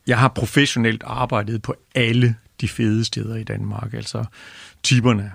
jeg 0.06 0.18
har 0.18 0.28
professionelt 0.28 1.02
arbejdet 1.06 1.62
på 1.62 1.74
alle 1.94 2.34
de 2.60 2.68
fede 2.68 3.04
steder 3.04 3.36
i 3.36 3.44
Danmark, 3.44 3.94
altså 3.94 4.24
Tiberne, 4.82 5.32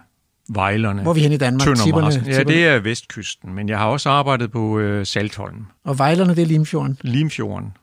Vejlerne, 0.49 1.01
Hvor 1.01 1.11
er 1.11 1.15
vi 1.15 1.21
hen 1.21 1.31
i 1.31 1.37
Danmark? 1.37 1.67
Tøndermarsken. 1.67 2.23
Tipperne- 2.23 2.31
Ja, 2.33 2.37
Tipperne. 2.37 2.57
det 2.57 2.67
er 2.67 2.79
Vestkysten, 2.79 3.53
men 3.53 3.69
jeg 3.69 3.77
har 3.77 3.85
også 3.85 4.09
arbejdet 4.09 4.51
på 4.51 4.79
øh, 4.79 5.05
Saltholm, 5.05 5.65
Og 5.83 5.97
Vejlerne, 5.97 6.35
det 6.35 6.41
er 6.41 6.45
Limfjorden. 6.45 6.97
Limfjorden. 7.01 7.73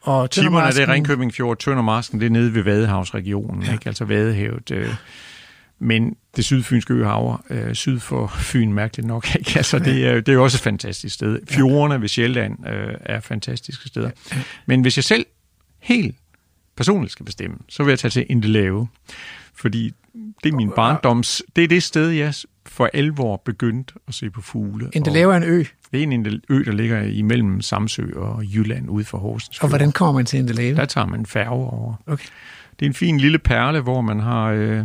Og 0.00 0.30
Tiberne, 0.30 0.72
det 0.72 0.78
er 0.82 0.88
Ringkøbing 0.92 1.34
Fjord, 1.34 1.58
Tøndermarsken, 1.58 2.20
det 2.20 2.26
er 2.26 2.30
nede 2.30 2.54
ved 2.54 2.62
Vadehavsregionen, 2.62 3.62
ja. 3.62 3.72
ikke? 3.72 3.86
altså 3.86 4.04
Vadehavet. 4.04 4.70
Øh, 4.70 4.88
men 5.78 6.16
det 6.36 6.44
sydfynske 6.44 6.94
øhaver, 6.94 7.44
øh, 7.50 7.74
syd 7.74 8.00
for 8.00 8.26
Fyn, 8.26 8.72
mærkeligt 8.72 9.06
nok, 9.08 9.26
ikke? 9.38 9.52
Altså, 9.56 9.78
det, 9.78 10.06
er, 10.06 10.14
det 10.14 10.28
er 10.28 10.32
jo 10.32 10.44
også 10.44 10.56
et 10.56 10.60
fantastisk 10.62 11.14
sted. 11.14 11.38
Fjordene 11.50 12.00
ved 12.00 12.08
Sjælland 12.08 12.68
øh, 12.68 12.94
er 13.00 13.20
fantastiske 13.20 13.88
steder. 13.88 14.10
Men 14.66 14.80
hvis 14.82 14.96
jeg 14.98 15.04
selv 15.04 15.26
helt 15.78 16.16
personligt 16.76 17.12
skal 17.12 17.26
bestemme, 17.26 17.56
så 17.68 17.82
vil 17.84 17.90
jeg 17.92 17.98
tage 17.98 18.10
til 18.10 18.26
Indelave. 18.28 18.88
Fordi 19.54 19.92
det 20.44 20.52
er 20.52 20.56
min 20.56 20.70
barndoms... 20.76 21.42
Det 21.56 21.64
er 21.64 21.68
det 21.68 21.82
sted, 21.82 22.08
jeg 22.08 22.34
for 22.66 22.90
alvor 22.94 23.42
begyndte 23.44 23.94
at 24.08 24.14
se 24.14 24.30
på 24.30 24.40
fugle. 24.42 24.90
Indelave 24.92 25.32
er 25.32 25.36
en 25.36 25.42
ø. 25.42 25.64
Det 25.92 25.98
er 26.02 26.02
en 26.02 26.26
ø, 26.50 26.64
der 26.64 26.72
ligger 26.72 27.02
imellem 27.02 27.60
Samsø 27.60 28.06
og 28.16 28.44
Jylland 28.44 28.90
ude 28.90 29.04
for 29.04 29.18
Horsens. 29.18 29.58
Og 29.58 29.68
hvordan 29.68 29.92
kommer 29.92 30.12
man 30.12 30.26
til 30.26 30.38
Indelave? 30.38 30.76
Der 30.76 30.84
tager 30.84 31.06
man 31.06 31.26
færge 31.26 31.50
over. 31.50 31.94
Okay. 32.06 32.26
Det 32.80 32.86
er 32.86 32.90
en 32.90 32.94
fin 32.94 33.18
lille 33.18 33.38
perle, 33.38 33.80
hvor 33.80 34.00
man 34.00 34.20
har 34.20 34.44
øh, 34.46 34.84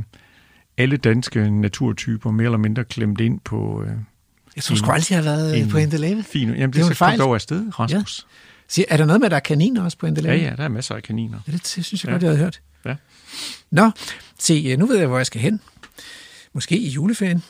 alle 0.77 0.97
danske 0.97 1.49
naturtyper 1.61 2.31
mere 2.31 2.45
eller 2.45 2.57
mindre 2.57 2.83
klemt 2.83 3.21
ind 3.21 3.39
på 3.39 3.83
øh, 3.83 3.91
Jeg 4.55 4.63
tror 4.63 4.75
sgu 4.75 4.91
aldrig, 4.91 5.11
jeg 5.15 5.17
har 5.23 5.23
været 5.23 5.57
en 5.57 5.63
en... 5.63 5.69
på 5.69 5.77
Indelave. 5.77 6.23
fin... 6.23 6.49
Jamen, 6.49 6.61
det, 6.61 6.73
Det 6.73 6.81
er 6.81 6.85
en 6.85 6.91
så 6.91 6.97
fejl. 6.97 7.19
dog 7.19 7.33
afsted, 7.35 7.79
Rasmus. 7.79 8.27
Siger, 8.67 8.85
er 8.89 8.97
der 8.97 9.05
noget 9.05 9.19
med, 9.19 9.25
at 9.25 9.31
der 9.31 9.37
er 9.37 9.41
kaniner 9.41 9.83
også 9.83 9.97
på 9.97 10.05
Ja. 10.05 10.09
Indelave? 10.09 10.37
ja, 10.37 10.49
ja, 10.49 10.55
der 10.55 10.63
er 10.63 10.67
masser 10.67 10.95
af 10.95 11.03
kaniner. 11.03 11.37
Ja, 11.47 11.51
det 11.51 11.67
synes 11.67 11.91
jeg 12.03 12.07
Ja. 12.09 12.11
godt, 12.11 12.23
jeg 12.23 12.29
havde 12.29 12.43
hørt. 12.43 12.61
Ja. 12.85 12.95
Nå, 13.71 13.91
se, 14.39 14.65
øh, 14.67 14.79
nu 14.79 14.85
ved 14.85 14.97
jeg, 14.97 15.07
hvor 15.07 15.17
jeg 15.17 15.25
skal 15.25 15.41
hen. 15.41 15.61
Måske 16.53 16.77
i 16.77 16.89
juleferien. 16.89 17.43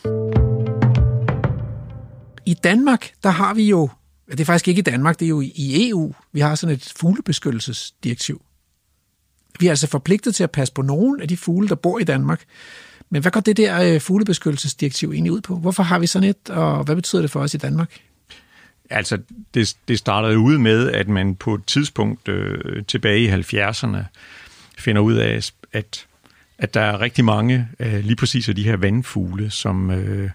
I 2.45 2.53
Danmark, 2.53 3.11
der 3.23 3.29
har 3.29 3.53
vi 3.53 3.63
jo, 3.63 3.89
det 4.31 4.39
er 4.39 4.45
faktisk 4.45 4.67
ikke 4.67 4.79
i 4.79 4.83
Danmark, 4.83 5.19
det 5.19 5.25
er 5.25 5.29
jo 5.29 5.41
i 5.41 5.89
EU, 5.89 6.13
vi 6.31 6.39
har 6.39 6.55
sådan 6.55 6.75
et 6.75 6.93
fuglebeskyttelsesdirektiv. 6.95 8.41
Vi 9.59 9.65
er 9.65 9.69
altså 9.69 9.87
forpligtet 9.87 10.35
til 10.35 10.43
at 10.43 10.51
passe 10.51 10.73
på 10.73 10.81
nogle 10.81 11.21
af 11.21 11.27
de 11.27 11.37
fugle, 11.37 11.69
der 11.69 11.75
bor 11.75 11.99
i 11.99 12.03
Danmark. 12.03 12.43
Men 13.09 13.21
hvad 13.21 13.31
går 13.31 13.39
det 13.39 13.57
der 13.57 13.93
øh, 13.93 14.01
fuglebeskyttelsesdirektiv 14.01 15.11
egentlig 15.11 15.31
ud 15.31 15.41
på? 15.41 15.55
Hvorfor 15.55 15.83
har 15.83 15.99
vi 15.99 16.07
sådan 16.07 16.29
et, 16.29 16.49
og 16.49 16.83
hvad 16.83 16.95
betyder 16.95 17.21
det 17.21 17.31
for 17.31 17.39
os 17.39 17.53
i 17.53 17.57
Danmark? 17.57 17.99
Altså, 18.89 19.17
det, 19.53 19.77
det 19.87 19.99
startede 19.99 20.39
ud 20.39 20.57
med, 20.57 20.91
at 20.91 21.07
man 21.07 21.35
på 21.35 21.55
et 21.55 21.65
tidspunkt 21.65 22.27
øh, 22.27 22.83
tilbage 22.85 23.19
i 23.19 23.29
70'erne 23.29 23.97
finder 24.83 25.01
ud 25.01 25.13
af, 25.13 25.51
at, 25.73 26.07
at 26.57 26.73
der 26.73 26.81
er 26.81 27.01
rigtig 27.01 27.25
mange 27.25 27.67
øh, 27.79 28.03
lige 28.03 28.15
præcis 28.15 28.49
af 28.49 28.55
de 28.55 28.63
her 28.63 28.77
vandfugle, 28.77 29.49
som 29.49 29.91
øh, 29.91 30.29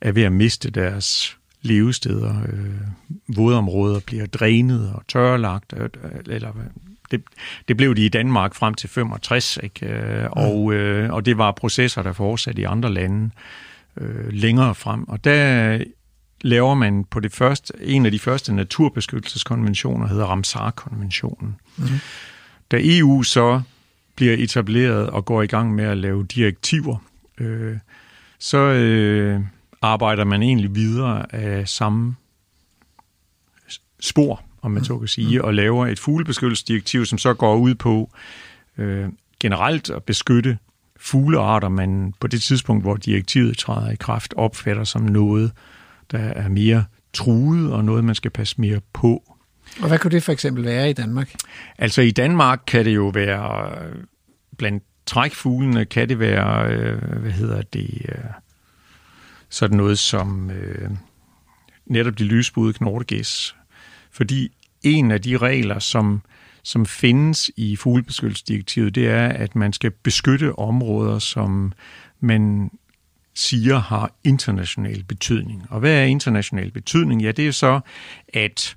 er 0.00 0.12
ved 0.12 0.22
at 0.22 0.32
miste 0.32 0.70
deres 0.70 1.38
levesteder. 1.62 2.34
Øh, 2.48 3.36
vådområder 3.36 4.00
bliver 4.06 4.26
drænet 4.26 4.92
og 4.94 5.02
tørlagt, 5.08 5.74
øh, 5.76 5.88
eller 6.26 6.52
det, 7.10 7.22
det 7.68 7.76
blev 7.76 7.96
de 7.96 8.04
i 8.04 8.08
Danmark 8.08 8.54
frem 8.54 8.74
til 8.74 8.88
65, 8.88 9.58
ikke? 9.62 9.86
Øh, 9.86 10.28
og, 10.30 10.72
øh, 10.72 11.12
og 11.12 11.26
det 11.26 11.38
var 11.38 11.52
processer, 11.52 12.02
der 12.02 12.12
fortsatte 12.12 12.62
i 12.62 12.64
andre 12.64 12.92
lande 12.92 13.30
øh, 13.96 14.28
længere 14.32 14.74
frem. 14.74 15.08
Og 15.08 15.24
der 15.24 15.78
laver 16.40 16.74
man 16.74 17.04
på 17.04 17.20
det 17.20 17.32
første, 17.32 17.74
en 17.80 18.06
af 18.06 18.12
de 18.12 18.18
første 18.18 18.54
naturbeskyttelseskonventioner, 18.54 20.06
hedder 20.06 20.24
Ramsar-konventionen. 20.24 21.56
Mm-hmm. 21.76 21.98
Da 22.70 22.78
EU 22.82 23.22
så 23.22 23.60
bliver 24.18 24.34
etableret 24.38 25.10
og 25.10 25.24
går 25.24 25.42
i 25.42 25.46
gang 25.46 25.74
med 25.74 25.84
at 25.84 25.98
lave 25.98 26.26
direktiver, 26.26 26.96
øh, 27.40 27.76
så 28.38 28.58
øh, 28.58 29.40
arbejder 29.82 30.24
man 30.24 30.42
egentlig 30.42 30.74
videre 30.74 31.34
af 31.34 31.68
samme 31.68 32.14
spor, 34.00 34.42
om 34.62 34.70
man 34.70 34.84
så 34.84 34.98
kan 34.98 35.08
sige, 35.08 35.44
og 35.44 35.54
laver 35.54 35.86
et 35.86 35.98
fuglebeskyttelsesdirektiv, 35.98 37.04
som 37.04 37.18
så 37.18 37.34
går 37.34 37.56
ud 37.56 37.74
på 37.74 38.10
øh, 38.78 39.08
generelt 39.40 39.90
at 39.90 40.04
beskytte 40.04 40.58
fuglearter, 40.96 41.68
man 41.68 42.14
på 42.20 42.26
det 42.26 42.42
tidspunkt, 42.42 42.84
hvor 42.84 42.96
direktivet 42.96 43.58
træder 43.58 43.90
i 43.90 43.96
kraft, 43.96 44.34
opfatter 44.36 44.84
som 44.84 45.02
noget, 45.02 45.52
der 46.10 46.18
er 46.18 46.48
mere 46.48 46.84
truet, 47.12 47.72
og 47.72 47.84
noget, 47.84 48.04
man 48.04 48.14
skal 48.14 48.30
passe 48.30 48.60
mere 48.60 48.80
på. 48.92 49.34
Og 49.82 49.88
hvad 49.88 49.98
kunne 49.98 50.10
det 50.10 50.22
for 50.22 50.32
eksempel 50.32 50.64
være 50.64 50.90
i 50.90 50.92
Danmark? 50.92 51.34
Altså 51.78 52.02
i 52.02 52.10
Danmark 52.10 52.60
kan 52.66 52.84
det 52.84 52.94
jo 52.94 53.06
være, 53.08 53.72
blandt 54.58 54.84
trækfuglene 55.06 55.84
kan 55.84 56.08
det 56.08 56.18
være, 56.18 56.72
øh, 56.72 57.02
hvad 57.20 57.30
hedder 57.30 57.62
det, 57.62 58.06
øh, 58.08 58.24
sådan 59.48 59.76
noget 59.76 59.98
som 59.98 60.50
øh, 60.50 60.90
netop 61.86 62.18
de 62.18 62.24
lysbudede 62.24 62.78
knortegæs. 62.78 63.56
Fordi 64.10 64.52
en 64.82 65.10
af 65.10 65.22
de 65.22 65.36
regler, 65.36 65.78
som, 65.78 66.22
som 66.62 66.86
findes 66.86 67.50
i 67.56 67.76
fuglebeskyttelsesdirektivet, 67.76 68.94
det 68.94 69.08
er, 69.08 69.28
at 69.28 69.56
man 69.56 69.72
skal 69.72 69.90
beskytte 69.90 70.58
områder, 70.58 71.18
som 71.18 71.72
man 72.20 72.70
siger 73.34 73.78
har 73.78 74.12
international 74.24 75.04
betydning. 75.04 75.66
Og 75.70 75.80
hvad 75.80 75.92
er 75.92 76.04
international 76.04 76.70
betydning? 76.70 77.22
Ja, 77.22 77.32
det 77.32 77.48
er 77.48 77.52
så, 77.52 77.80
at, 78.34 78.76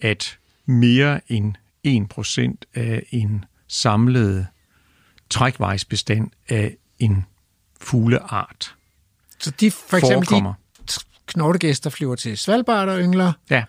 at 0.00 0.38
mere 0.66 1.20
end 1.28 1.54
1% 1.86 2.80
af 2.80 3.02
en 3.10 3.44
samlet 3.68 4.46
trækvejsbestand 5.30 6.30
af 6.48 6.76
en 6.98 7.24
fugleart 7.80 8.74
Så 9.38 9.50
de, 9.50 9.70
for 9.70 9.96
eksempel 9.96 10.26
forekommer. 10.26 10.54
de 10.88 10.92
knortegæster 11.26 11.90
flyver 11.90 12.14
til 12.14 12.38
Svalbard 12.38 12.88
og 12.88 13.00
yngler. 13.00 13.32
Ja, 13.50 13.64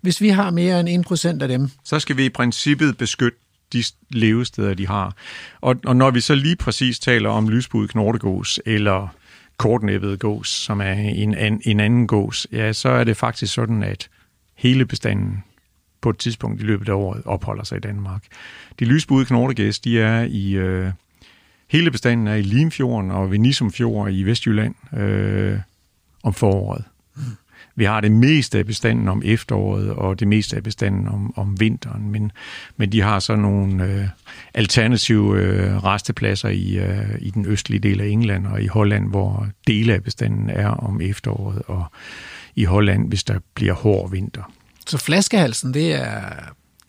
Hvis 0.00 0.20
vi 0.20 0.28
har 0.28 0.50
mere 0.50 0.80
end 0.80 1.06
1% 1.38 1.42
af 1.42 1.48
dem, 1.48 1.70
så 1.84 2.00
skal 2.00 2.16
vi 2.16 2.24
i 2.24 2.28
princippet 2.28 2.98
beskytte 2.98 3.38
de 3.72 3.84
levesteder, 4.10 4.74
de 4.74 4.86
har. 4.86 5.16
Og, 5.60 5.76
og 5.84 5.96
når 5.96 6.10
vi 6.10 6.20
så 6.20 6.34
lige 6.34 6.56
præcis 6.56 6.98
taler 6.98 7.30
om 7.30 7.48
lysbud 7.48 7.88
knortegås 7.88 8.60
eller 8.66 9.08
kortnæbbet 9.56 10.20
gås, 10.20 10.48
som 10.48 10.80
er 10.80 10.92
en, 10.92 11.34
an, 11.34 11.60
en 11.64 11.80
anden 11.80 12.06
gås, 12.06 12.46
ja, 12.52 12.72
så 12.72 12.88
er 12.88 13.04
det 13.04 13.16
faktisk 13.16 13.54
sådan, 13.54 13.82
at 13.82 14.08
hele 14.54 14.86
bestanden 14.86 15.44
på 16.04 16.10
et 16.10 16.18
tidspunkt 16.18 16.60
i 16.60 16.64
løbet 16.64 16.88
af 16.88 16.92
året 16.92 17.22
opholder 17.24 17.64
sig 17.64 17.76
i 17.76 17.80
Danmark. 17.80 18.22
De 18.78 18.84
lysbudede 18.84 19.26
knortegæs, 19.26 19.78
de 19.78 20.00
er 20.00 20.22
i... 20.22 20.52
Øh, 20.52 20.90
hele 21.70 21.90
bestanden 21.90 22.26
er 22.26 22.34
i 22.34 22.42
Limfjorden 22.42 23.10
og 23.10 23.30
ved 23.30 23.38
Nisumfjord 23.38 24.12
i 24.12 24.22
Vestjylland 24.22 24.74
øh, 24.98 25.58
om 26.22 26.34
foråret. 26.34 26.84
Vi 27.76 27.84
har 27.84 28.00
det 28.00 28.12
meste 28.12 28.58
af 28.58 28.66
bestanden 28.66 29.08
om 29.08 29.22
efteråret, 29.24 29.90
og 29.90 30.20
det 30.20 30.28
meste 30.28 30.56
af 30.56 30.62
bestanden 30.62 31.08
om, 31.08 31.32
om 31.36 31.60
vinteren, 31.60 32.10
men, 32.10 32.32
men 32.76 32.92
de 32.92 33.00
har 33.00 33.18
så 33.18 33.36
nogle 33.36 33.84
øh, 33.84 34.08
alternative 34.54 35.40
øh, 35.40 35.84
restepladser 35.84 36.48
i, 36.48 36.78
øh, 36.78 37.14
i 37.20 37.30
den 37.30 37.46
østlige 37.46 37.80
del 37.80 38.00
af 38.00 38.06
England 38.06 38.46
og 38.46 38.62
i 38.62 38.66
Holland, 38.66 39.08
hvor 39.08 39.48
dele 39.66 39.94
af 39.94 40.02
bestanden 40.02 40.50
er 40.50 40.68
om 40.68 41.00
efteråret, 41.00 41.62
og 41.66 41.84
i 42.54 42.64
Holland, 42.64 43.08
hvis 43.08 43.24
der 43.24 43.38
bliver 43.54 43.74
hård 43.74 44.10
vinter. 44.10 44.42
Så 44.86 44.98
flaskehalsen, 44.98 45.74
det 45.74 45.94
er, 45.94 46.20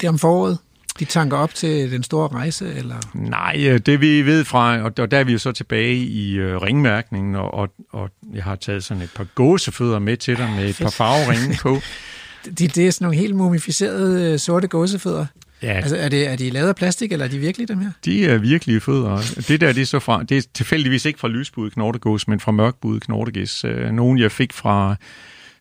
det 0.02 0.08
er 0.08 0.10
om 0.10 0.20
foråret. 0.20 0.58
De 1.00 1.06
tanker 1.06 1.38
op 1.38 1.54
til 1.54 1.92
den 1.92 2.04
store 2.04 2.28
rejse, 2.28 2.74
eller... 2.74 2.96
Nej, 3.14 3.66
øh, 3.68 3.80
det 3.80 4.02
vi 4.02 4.22
ved 4.22 4.46
fra, 4.46 4.82
og 4.82 4.98
der 4.98 5.18
er 5.18 5.24
vi 5.24 5.32
jo 5.32 5.38
så 5.38 5.52
tilbage 5.52 5.96
i 5.96 6.34
øh, 6.34 6.62
ringmærkningen, 6.62 7.36
og, 7.36 7.54
og, 7.54 7.70
og 7.92 8.10
jeg 8.34 8.44
har 8.44 8.56
taget 8.56 8.84
sådan 8.84 9.04
et 9.04 9.12
par 9.16 9.24
gåsefødder 9.36 10.00
med 10.00 10.18
til 10.18 10.38
dig 10.38 10.50
med 10.50 10.70
et 10.70 10.78
par 10.82 10.90
farveringe 10.90 11.58
på. 11.62 11.80
De, 12.60 12.68
det 12.68 12.88
er 12.88 12.92
sådan 12.92 13.06
nogle 13.06 13.18
helt 13.18 13.36
mumificerede 13.36 14.32
øh, 14.34 14.40
sorte 14.40 14.68
gåsefødder. 14.68 15.26
Ja, 15.62 15.74
Altså, 15.74 15.96
er, 15.96 16.10
det, 16.10 16.28
er 16.28 16.36
de 16.36 16.50
lavet 16.50 16.68
af 16.68 16.76
plastik, 16.76 17.12
eller 17.12 17.26
er 17.26 17.30
de 17.30 17.38
virkelig 17.38 17.68
dem 17.68 17.80
her? 17.80 17.92
De 18.06 18.26
er 18.26 18.38
virkelige 18.38 18.82
fødder. 18.82 19.42
Det 19.48 19.62
der, 19.62 19.74
det 19.74 19.82
er 19.82 19.86
så 19.86 20.00
fra, 20.00 20.24
det 20.24 20.38
er 20.38 20.42
tilfældigvis 20.54 21.06
ikke 21.06 21.20
fra 21.20 21.28
lysbudet 21.28 21.74
knortegås, 21.74 22.28
men 22.28 22.40
fra 22.40 22.52
mørkbudet 22.52 23.04
knortegæs. 23.04 23.66
Nogen, 23.92 24.20
jeg 24.20 24.32
fik 24.32 24.54
fra 24.54 24.96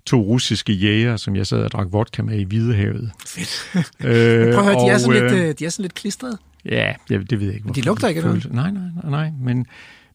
to 0.07 0.23
russiske 0.23 0.73
jæger, 0.73 1.17
som 1.17 1.37
jeg 1.37 1.47
sad 1.47 1.59
og 1.59 1.73
drak 1.73 1.87
vodka 1.91 2.23
med 2.23 2.39
i 2.39 2.45
Hvidehavet. 2.45 3.11
Fedt. 3.27 3.71
Øh, 4.05 4.55
Prøv 4.55 4.59
at 4.59 4.65
høre, 4.65 4.75
de 4.75 4.91
er, 4.91 4.95
og, 4.95 5.01
sådan 5.01 5.23
lidt, 5.23 5.33
øh, 5.33 5.49
øh, 5.49 5.55
de 5.59 5.65
er 5.65 5.69
sådan 5.69 5.83
lidt 5.83 5.95
klistrede. 5.95 6.39
Ja, 6.65 6.95
det, 7.09 7.31
det 7.31 7.41
ved 7.41 7.47
jeg 7.47 7.55
ikke. 7.55 7.69
de 7.69 7.73
hvorfor 7.73 7.87
lugter 7.87 8.09
ikke 8.09 8.21
af 8.21 8.27
noget? 8.27 8.53
Nej, 8.53 8.71
nej, 8.71 8.83
nej, 9.03 9.11
nej. 9.11 9.31
Men, 9.41 9.67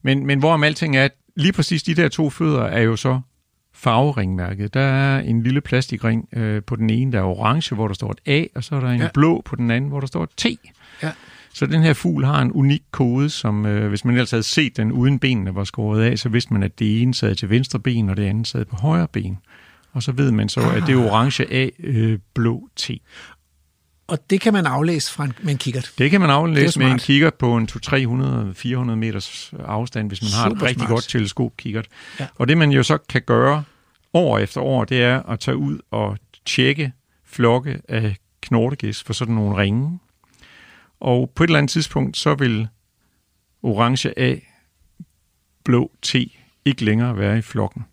men, 0.02 0.26
men 0.26 0.38
hvorom 0.38 0.64
alting 0.64 0.96
er, 0.96 1.04
at 1.04 1.12
lige 1.36 1.52
præcis 1.52 1.82
de 1.82 1.94
der 1.94 2.08
to 2.08 2.30
fødder 2.30 2.62
er 2.62 2.80
jo 2.80 2.96
så 2.96 3.20
farveringmærket. 3.74 4.74
Der 4.74 4.80
er 4.80 5.20
en 5.20 5.42
lille 5.42 5.60
plastikring 5.60 6.28
øh, 6.32 6.62
på 6.62 6.76
den 6.76 6.90
ene, 6.90 7.12
der 7.12 7.18
er 7.18 7.22
orange, 7.22 7.74
hvor 7.74 7.86
der 7.86 7.94
står 7.94 8.10
et 8.10 8.20
A, 8.26 8.44
og 8.54 8.64
så 8.64 8.74
er 8.74 8.80
der 8.80 8.88
en 8.88 9.00
ja. 9.00 9.08
blå 9.14 9.42
på 9.44 9.56
den 9.56 9.70
anden, 9.70 9.90
hvor 9.90 10.00
der 10.00 10.06
står 10.06 10.22
et 10.22 10.30
T. 10.36 10.46
Ja. 11.02 11.12
Så 11.54 11.66
den 11.66 11.82
her 11.82 11.92
fugl 11.92 12.24
har 12.24 12.42
en 12.42 12.52
unik 12.52 12.82
kode, 12.90 13.30
som 13.30 13.66
øh, 13.66 13.88
hvis 13.88 14.04
man 14.04 14.14
ellers 14.14 14.30
havde 14.30 14.42
set 14.42 14.76
den 14.76 14.92
uden 14.92 15.18
benene 15.18 15.54
var 15.54 15.64
skåret 15.64 16.02
af, 16.02 16.18
så 16.18 16.28
vidste 16.28 16.52
man, 16.52 16.62
at 16.62 16.78
det 16.78 17.02
ene 17.02 17.14
sad 17.14 17.34
til 17.34 17.50
venstre 17.50 17.78
ben, 17.78 18.08
og 18.08 18.16
det 18.16 18.24
andet 18.24 18.46
sad 18.46 18.64
på 18.64 18.76
højre 18.76 19.08
ben. 19.08 19.38
Og 19.92 20.02
så 20.02 20.12
ved 20.12 20.30
man 20.30 20.48
så, 20.48 20.60
at 20.60 20.82
det 20.86 20.94
er 20.94 21.10
orange 21.10 21.52
A, 21.52 21.68
øh, 21.78 22.18
blå 22.34 22.68
T. 22.76 22.90
Og 24.06 24.18
det 24.30 24.40
kan 24.40 24.52
man 24.52 24.66
aflæse 24.66 25.12
fra 25.12 25.24
en, 25.24 25.32
med 25.42 25.52
en 25.52 25.58
kikkert. 25.58 25.92
Det 25.98 26.10
kan 26.10 26.20
man 26.20 26.30
aflæse 26.30 26.78
med 26.78 26.86
en 26.86 26.98
kikkert 26.98 27.34
på 27.34 27.56
en 27.56 27.68
200-400 27.72 28.66
meters 28.94 29.52
afstand, 29.58 30.08
hvis 30.08 30.22
man 30.22 30.30
har 30.30 30.46
et 30.46 30.52
Super 30.52 30.66
rigtig 30.66 30.80
smart. 30.80 30.90
godt 30.90 31.08
teleskopkikkert. 31.08 31.86
Ja. 32.20 32.26
Og 32.34 32.48
det 32.48 32.58
man 32.58 32.70
jo 32.70 32.82
så 32.82 32.98
kan 33.08 33.22
gøre 33.26 33.64
år 34.14 34.38
efter 34.38 34.60
år, 34.60 34.84
det 34.84 35.02
er 35.02 35.22
at 35.22 35.40
tage 35.40 35.56
ud 35.56 35.78
og 35.90 36.18
tjekke 36.46 36.92
flokke 37.24 37.80
af 37.88 38.16
knortegæs 38.40 39.02
for 39.02 39.12
sådan 39.12 39.34
nogle 39.34 39.56
ringe. 39.56 39.98
Og 41.00 41.32
på 41.34 41.44
et 41.44 41.48
eller 41.48 41.58
andet 41.58 41.70
tidspunkt, 41.70 42.16
så 42.16 42.34
vil 42.34 42.68
orange 43.62 44.18
A, 44.18 44.36
blå 45.64 45.90
T 46.02 46.14
ikke 46.64 46.84
længere 46.84 47.18
være 47.18 47.38
i 47.38 47.42
flokken. 47.42 47.84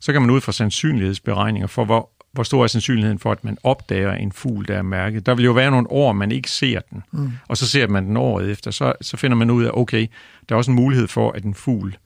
Så 0.00 0.12
kan 0.12 0.22
man 0.22 0.30
ud 0.30 0.40
fra 0.40 0.52
sandsynlighedsberegninger 0.52 1.66
for, 1.66 1.84
hvor, 1.84 2.10
hvor 2.32 2.42
stor 2.42 2.62
er 2.62 2.66
sandsynligheden 2.66 3.18
for, 3.18 3.32
at 3.32 3.44
man 3.44 3.58
opdager 3.62 4.12
en 4.12 4.32
fugl, 4.32 4.68
der 4.68 4.76
er 4.76 4.82
mærket. 4.82 5.26
Der 5.26 5.34
vil 5.34 5.44
jo 5.44 5.52
være 5.52 5.70
nogle 5.70 5.90
år, 5.90 6.12
man 6.12 6.32
ikke 6.32 6.50
ser 6.50 6.80
den, 6.80 7.02
mm. 7.12 7.32
og 7.48 7.56
så 7.56 7.68
ser 7.68 7.86
man 7.88 8.06
den 8.06 8.16
året 8.16 8.50
efter. 8.50 8.70
Så, 8.70 8.92
så 9.00 9.16
finder 9.16 9.36
man 9.36 9.50
ud 9.50 9.64
af, 9.64 9.70
okay, 9.74 10.06
der 10.48 10.54
er 10.54 10.56
også 10.56 10.70
en 10.70 10.74
mulighed 10.74 11.08
for, 11.08 11.32
at 11.32 11.44
en 11.44 11.54
fugl 11.54 11.96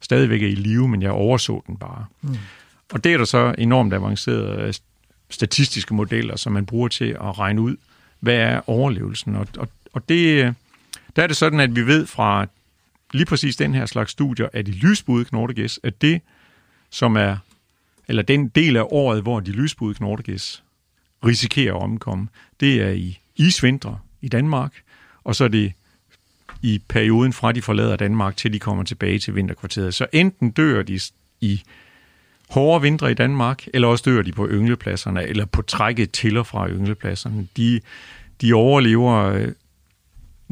stadigvæk 0.00 0.42
er 0.42 0.48
i 0.48 0.54
live, 0.54 0.88
men 0.88 1.02
jeg 1.02 1.10
overså 1.10 1.62
den 1.66 1.76
bare. 1.76 2.04
Mm. 2.22 2.36
Og 2.92 3.04
det 3.04 3.14
er 3.14 3.18
der 3.18 3.24
så 3.24 3.54
enormt 3.58 3.94
avancerede 3.94 4.62
øh, 4.62 4.74
statistiske 5.30 5.94
modeller, 5.94 6.36
som 6.36 6.52
man 6.52 6.66
bruger 6.66 6.88
til 6.88 7.04
at 7.04 7.38
regne 7.38 7.60
ud, 7.60 7.76
hvad 8.20 8.34
er 8.34 8.60
overlevelsen. 8.70 9.36
Og, 9.36 9.46
og, 9.58 9.68
og 9.92 10.08
det, 10.08 10.44
øh, 10.44 10.52
der 11.16 11.22
er 11.22 11.26
det 11.26 11.36
sådan, 11.36 11.60
at 11.60 11.76
vi 11.76 11.86
ved 11.86 12.06
fra 12.06 12.46
lige 13.12 13.24
præcis 13.24 13.56
den 13.56 13.74
her 13.74 13.86
slags 13.86 14.12
studier, 14.12 14.48
at 14.52 14.68
i 14.68 14.70
lysbudede 14.70 15.24
knortegæs, 15.24 15.80
at 15.82 16.02
det, 16.02 16.20
som 16.92 17.16
er, 17.16 17.36
eller 18.08 18.22
den 18.22 18.48
del 18.48 18.76
af 18.76 18.84
året, 18.90 19.22
hvor 19.22 19.40
de 19.40 19.50
lysbudede 19.50 19.98
knortegæs 19.98 20.62
risikerer 21.26 21.74
at 21.74 21.82
omkomme, 21.82 22.28
det 22.60 22.82
er 22.82 22.90
i 22.90 23.18
isvintre 23.36 23.98
i 24.20 24.28
Danmark, 24.28 24.72
og 25.24 25.36
så 25.36 25.44
er 25.44 25.48
det 25.48 25.72
i 26.62 26.82
perioden 26.88 27.32
fra 27.32 27.52
de 27.52 27.62
forlader 27.62 27.96
Danmark 27.96 28.36
til 28.36 28.52
de 28.52 28.58
kommer 28.58 28.84
tilbage 28.84 29.18
til 29.18 29.34
vinterkvarteret. 29.34 29.94
Så 29.94 30.06
enten 30.12 30.50
dør 30.50 30.82
de 30.82 31.00
i 31.40 31.62
hårde 32.50 32.82
vintre 32.82 33.10
i 33.10 33.14
Danmark, 33.14 33.66
eller 33.74 33.88
også 33.88 34.02
dør 34.06 34.22
de 34.22 34.32
på 34.32 34.48
ynglepladserne, 34.48 35.26
eller 35.26 35.44
på 35.44 35.62
trækket 35.62 36.12
til 36.12 36.36
og 36.36 36.46
fra 36.46 36.68
ynglepladserne. 36.68 37.48
De, 37.56 37.80
de 38.40 38.52
overlever 38.52 39.24
øh, 39.24 39.48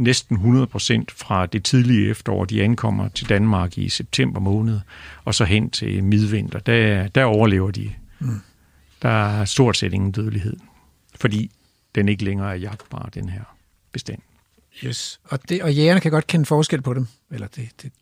næsten 0.01 0.37
100% 0.37 1.05
fra 1.17 1.47
det 1.47 1.65
tidlige 1.65 2.11
efterår. 2.11 2.45
De 2.45 2.63
ankommer 2.63 3.09
til 3.09 3.29
Danmark 3.29 3.79
i 3.79 3.89
september 3.89 4.41
måned, 4.41 4.81
og 5.25 5.35
så 5.35 5.45
hen 5.45 5.71
til 5.71 6.05
midvinter. 6.05 6.59
Der, 6.59 7.09
der 7.09 7.25
overlever 7.25 7.71
de. 7.71 7.93
Mm. 8.19 8.41
Der 9.03 9.09
er 9.09 9.45
stort 9.45 9.77
set 9.77 9.93
ingen 9.93 10.13
dødelighed, 10.13 10.57
fordi 11.15 11.51
den 11.95 12.09
ikke 12.09 12.25
længere 12.25 12.51
er 12.51 12.57
jagtbar, 12.57 13.11
den 13.15 13.29
her 13.29 13.43
bestand. 13.93 14.19
Yes. 14.85 15.21
Og, 15.25 15.49
det, 15.49 15.63
og 15.63 15.75
jægerne 15.75 16.01
kan 16.01 16.11
godt 16.11 16.27
kende 16.27 16.47
forskel 16.47 16.83
på 16.83 16.95
dem. 16.95 17.07
Eller 17.31 17.47
det, 17.47 17.69
det. 17.83 17.93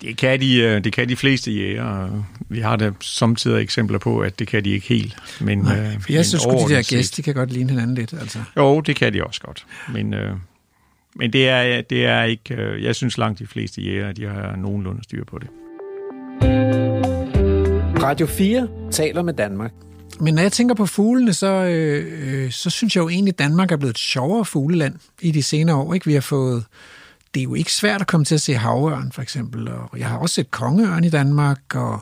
Det 0.00 0.16
kan 0.16 0.40
de, 0.40 0.56
øh, 0.56 0.84
det 0.84 0.92
kan 0.92 1.08
de 1.08 1.16
fleste 1.16 1.52
jæger. 1.52 2.24
Vi 2.48 2.60
har 2.60 2.76
da 2.76 2.90
samtidig 3.00 3.62
eksempler 3.62 3.98
på, 3.98 4.20
at 4.20 4.38
det 4.38 4.48
kan 4.48 4.64
de 4.64 4.70
ikke 4.70 4.88
helt. 4.88 5.16
Men, 5.40 5.58
Nej, 5.58 5.78
øh, 5.78 5.84
jeg 5.84 6.00
men 6.08 6.24
synes 6.24 6.42
de 6.42 6.74
der 6.74 6.82
gæster, 6.88 7.16
de 7.16 7.22
kan 7.22 7.34
godt 7.34 7.52
ligne 7.52 7.70
hinanden 7.70 7.94
lidt. 7.94 8.12
Altså. 8.12 8.38
Jo, 8.56 8.80
det 8.80 8.96
kan 8.96 9.12
de 9.12 9.24
også 9.24 9.40
godt. 9.40 9.66
Men, 9.92 10.14
øh, 10.14 10.36
men 11.16 11.32
det, 11.32 11.48
er, 11.48 11.82
det 11.82 12.06
er 12.06 12.22
ikke... 12.22 12.54
Øh, 12.54 12.82
jeg 12.82 12.94
synes 12.94 13.18
langt 13.18 13.38
de 13.38 13.46
fleste 13.46 13.82
jæger, 13.82 14.12
de 14.12 14.26
har 14.26 14.56
nogenlunde 14.56 15.04
styr 15.04 15.24
på 15.24 15.38
det. 15.38 15.48
Radio 18.02 18.26
4 18.26 18.68
taler 18.90 19.22
med 19.22 19.34
Danmark. 19.34 19.72
Men 20.20 20.34
når 20.34 20.42
jeg 20.42 20.52
tænker 20.52 20.74
på 20.74 20.86
fuglene, 20.86 21.32
så, 21.32 21.46
øh, 21.46 22.44
øh, 22.44 22.50
så 22.50 22.70
synes 22.70 22.96
jeg 22.96 23.02
jo 23.02 23.08
egentlig, 23.08 23.32
at 23.32 23.38
Danmark 23.38 23.72
er 23.72 23.76
blevet 23.76 23.90
et 23.90 23.98
sjovere 23.98 24.44
fugleland 24.44 24.94
i 25.20 25.30
de 25.30 25.42
senere 25.42 25.76
år. 25.76 25.94
Ikke? 25.94 26.06
Vi 26.06 26.14
har 26.14 26.20
fået, 26.20 26.64
det 27.34 27.40
er 27.40 27.44
jo 27.44 27.54
ikke 27.54 27.72
svært 27.72 28.00
at 28.00 28.06
komme 28.06 28.24
til 28.24 28.34
at 28.34 28.40
se 28.40 28.54
havørn, 28.54 29.12
for 29.12 29.22
eksempel. 29.22 29.68
Og 29.68 29.98
jeg 29.98 30.08
har 30.08 30.18
også 30.18 30.34
set 30.34 30.50
kongeørn 30.50 31.04
i 31.04 31.10
Danmark, 31.10 31.60
og 31.74 32.00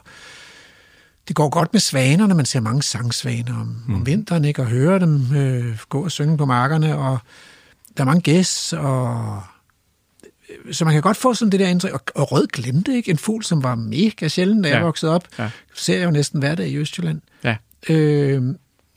det 1.28 1.36
går 1.36 1.48
godt 1.48 1.72
med 1.72 1.80
svanerne. 1.80 2.34
Man 2.34 2.44
ser 2.44 2.60
mange 2.60 2.82
sangsvaner 2.82 3.60
om, 3.60 3.76
mm. 3.86 3.94
om 3.94 4.06
vinteren, 4.06 4.44
ikke? 4.44 4.62
og 4.62 4.68
hører 4.68 4.98
dem 4.98 5.36
øh, 5.36 5.78
gå 5.88 6.04
og 6.04 6.10
synge 6.10 6.38
på 6.38 6.46
markerne. 6.46 6.98
Og 6.98 7.18
der 7.96 8.00
er 8.02 8.04
mange 8.04 8.20
gæs, 8.20 8.72
og 8.72 9.42
så 10.72 10.84
man 10.84 10.94
kan 10.94 11.02
godt 11.02 11.16
få 11.16 11.34
sådan 11.34 11.52
det 11.52 11.60
der 11.60 11.68
indtryk. 11.68 11.92
Og, 11.92 12.00
og 12.14 12.32
rød 12.32 12.46
glemte, 12.46 12.94
ikke? 12.94 13.10
En 13.10 13.18
fugl, 13.18 13.44
som 13.44 13.62
var 13.62 13.74
mega 13.74 14.28
sjælden, 14.28 14.62
da 14.62 14.68
jeg 14.68 14.76
Ja. 14.78 14.82
voksede 14.84 15.14
op. 15.14 15.24
Ja. 15.38 15.50
Ser 15.74 15.96
jeg 15.98 16.04
jo 16.04 16.10
næsten 16.10 16.38
hver 16.40 16.54
dag 16.54 16.68
i 16.68 16.76
Østjylland. 16.76 17.20
Ja. 17.44 17.56
Øh, 17.88 18.42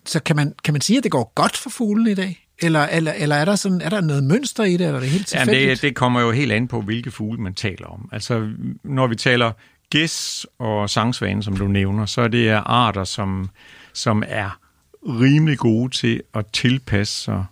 så 0.06 0.20
kan 0.20 0.36
man, 0.36 0.54
kan 0.64 0.74
man 0.74 0.82
sige, 0.82 0.98
at 0.98 1.04
det 1.04 1.12
går 1.12 1.32
godt 1.36 1.58
for 1.58 1.70
fuglene 1.70 2.12
i 2.12 2.16
dag? 2.16 2.48
Eller, 2.62 2.84
eller, 2.86 3.14
eller 3.14 3.36
er, 3.36 3.46
der 3.46 3.56
sådan, 3.56 3.82
er 3.82 3.89
der 3.89 4.02
noget 4.02 4.24
mønster 4.24 4.64
i 4.64 4.72
det, 4.78 4.82
eller 4.82 4.96
er 4.96 5.00
det 5.00 5.10
helt 5.10 5.34
Jamen, 5.34 5.48
tilfældigt? 5.48 5.82
det, 5.82 5.88
det 5.89 5.96
kommer 5.96 6.22
jo 6.22 6.32
helt 6.32 6.52
an 6.52 6.68
på, 6.68 6.82
hvilke 6.82 7.12
fugle 7.12 7.41
man 7.41 7.54
taler 7.54 7.88
om. 7.88 8.10
Altså, 8.12 8.50
når 8.84 9.08
vi 9.08 9.16
taler 9.16 9.52
gæs 9.89 10.46
og 10.60 10.89
sangsvane, 10.89 11.43
som 11.43 11.58
du 11.58 11.68
nævner, 11.68 12.06
så 12.06 12.22
er 12.22 12.28
det 12.28 12.50
arter, 12.66 13.04
som, 13.04 13.50
som 13.93 14.24
er 14.28 14.60
rimelig 15.04 15.58
gode 15.58 15.93
til 15.98 16.22
at 16.34 16.46
tilpasse 16.54 17.24
sig 17.24 17.46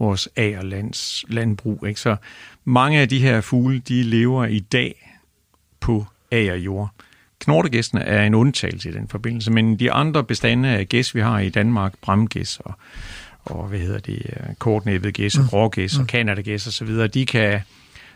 vores 0.00 0.28
agerlands 0.36 1.24
landbrug. 1.28 1.86
Ikke? 1.86 2.00
Så 2.00 2.16
mange 2.64 3.00
af 3.00 3.08
de 3.08 3.18
her 3.18 3.40
fugle, 3.40 3.78
de 3.78 4.02
lever 4.02 4.44
i 4.44 4.58
dag 4.58 5.18
på 5.80 6.06
agerjord. 6.30 6.90
Knortegæstene 7.38 8.02
er 8.02 8.24
en 8.24 8.34
undtagelse 8.34 8.88
i 8.88 8.92
den 8.92 9.08
forbindelse, 9.08 9.50
men 9.50 9.78
de 9.78 9.92
andre 9.92 10.24
bestande 10.24 10.68
af 10.68 10.88
gæs, 10.88 11.14
vi 11.14 11.20
har 11.20 11.38
i 11.38 11.48
Danmark, 11.48 11.94
bramgæs 12.02 12.60
og, 12.64 12.74
og 13.44 13.66
hvad 13.66 13.78
hedder 13.78 13.98
det, 13.98 14.22
øh, 14.26 14.54
kortnæbbet 14.58 15.14
gæs 15.14 15.38
og 15.38 15.52
rågæs 15.52 15.98
og 15.98 16.06
kanadagæs 16.06 16.66
og 16.66 16.72
så 16.72 16.84
videre, 16.84 17.06
de 17.06 17.26
kan 17.26 17.60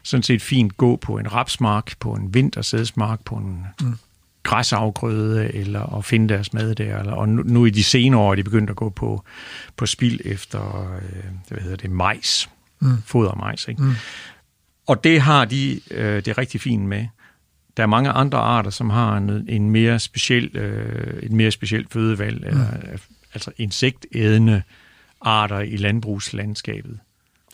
sådan 0.02 0.22
set 0.22 0.42
fint 0.42 0.76
gå 0.76 0.96
på 0.96 1.18
en 1.18 1.32
rapsmark, 1.32 1.94
på 2.00 2.12
en 2.12 2.34
vintersædsmark, 2.34 3.24
på 3.24 3.34
en 3.34 3.66
mm. 3.80 3.94
Græsafgrøde, 4.44 5.54
eller 5.54 5.96
at 5.96 6.04
finde 6.04 6.34
deres 6.34 6.52
mad 6.52 6.74
der. 6.74 6.98
Eller, 6.98 7.12
og 7.12 7.28
nu, 7.28 7.42
nu 7.42 7.66
i 7.66 7.70
de 7.70 7.84
senere 7.84 8.20
år 8.20 8.30
er 8.30 8.34
de 8.34 8.44
begyndt 8.44 8.70
at 8.70 8.76
gå 8.76 8.90
på, 8.90 9.24
på 9.76 9.86
spil 9.86 10.20
efter, 10.24 10.90
øh, 10.96 11.30
hvad 11.48 11.60
hedder 11.60 11.76
det, 11.76 11.90
majs. 11.90 12.50
Mm. 12.80 13.02
Foder 13.06 13.34
majs, 13.34 13.68
ikke? 13.68 13.82
Mm. 13.82 13.92
Og 14.86 15.04
det 15.04 15.20
har 15.20 15.44
de 15.44 15.80
øh, 15.90 16.16
det 16.16 16.28
er 16.28 16.38
rigtig 16.38 16.60
fint 16.60 16.82
med. 16.82 17.06
Der 17.76 17.82
er 17.82 17.86
mange 17.86 18.10
andre 18.10 18.38
arter, 18.38 18.70
som 18.70 18.90
har 18.90 19.16
en, 19.16 19.30
en 19.48 19.70
mere 19.70 19.98
speciel, 19.98 20.56
øh, 20.56 21.22
et 21.22 21.32
mere 21.32 21.50
specielt 21.50 21.92
fødevalg, 21.92 22.40
mm. 22.40 22.46
eller, 22.46 22.66
altså 23.34 23.50
insektædende 23.56 24.62
arter 25.20 25.60
i 25.60 25.76
landbrugslandskabet. 25.76 26.98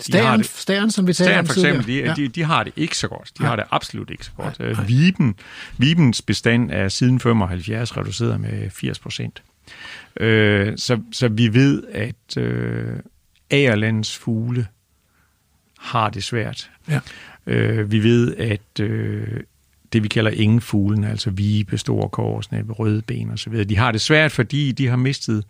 Stæren, 0.00 0.44
stæren, 0.44 0.90
som 0.90 1.06
vi 1.06 1.12
talte 1.12 1.38
om 1.38 1.46
for 1.46 1.52
eksempel, 1.52 1.86
de, 1.86 1.98
ja. 1.98 2.14
de, 2.14 2.28
de 2.28 2.42
har 2.42 2.64
det 2.64 2.72
ikke 2.76 2.96
så 2.96 3.08
godt. 3.08 3.30
De 3.38 3.42
ja. 3.42 3.48
har 3.48 3.56
det 3.56 3.64
absolut 3.70 4.10
ikke 4.10 4.24
så 4.24 4.30
godt. 4.36 4.58
Nej, 4.58 4.72
nej. 4.72 4.84
Viben, 4.84 5.34
Vibens 5.78 6.22
bestand 6.22 6.70
er 6.70 6.88
siden 6.88 7.20
75 7.20 7.96
reduceret 7.96 8.40
med 8.40 8.70
80 8.70 8.98
procent. 8.98 9.42
Øh, 10.20 10.72
så, 10.76 11.00
så 11.12 11.28
vi 11.28 11.54
ved, 11.54 11.82
at 11.92 12.36
øh, 12.36 12.96
Agerlandets 13.50 14.16
fugle 14.16 14.66
har 15.78 16.10
det 16.10 16.24
svært. 16.24 16.70
Ja. 16.88 17.00
Øh, 17.46 17.92
vi 17.92 18.02
ved, 18.02 18.36
at 18.36 18.80
øh, 18.80 19.40
det 19.92 20.02
vi 20.02 20.08
kalder 20.08 20.30
ingefuglen, 20.30 21.04
altså 21.04 21.30
vibe, 21.30 21.78
store 21.78 22.08
korsnæb, 22.08 22.70
røde 22.70 23.02
ben 23.02 23.30
osv., 23.30 23.64
de 23.64 23.76
har 23.76 23.92
det 23.92 24.00
svært, 24.00 24.32
fordi 24.32 24.72
de 24.72 24.86
har 24.86 24.96
mistet 24.96 25.44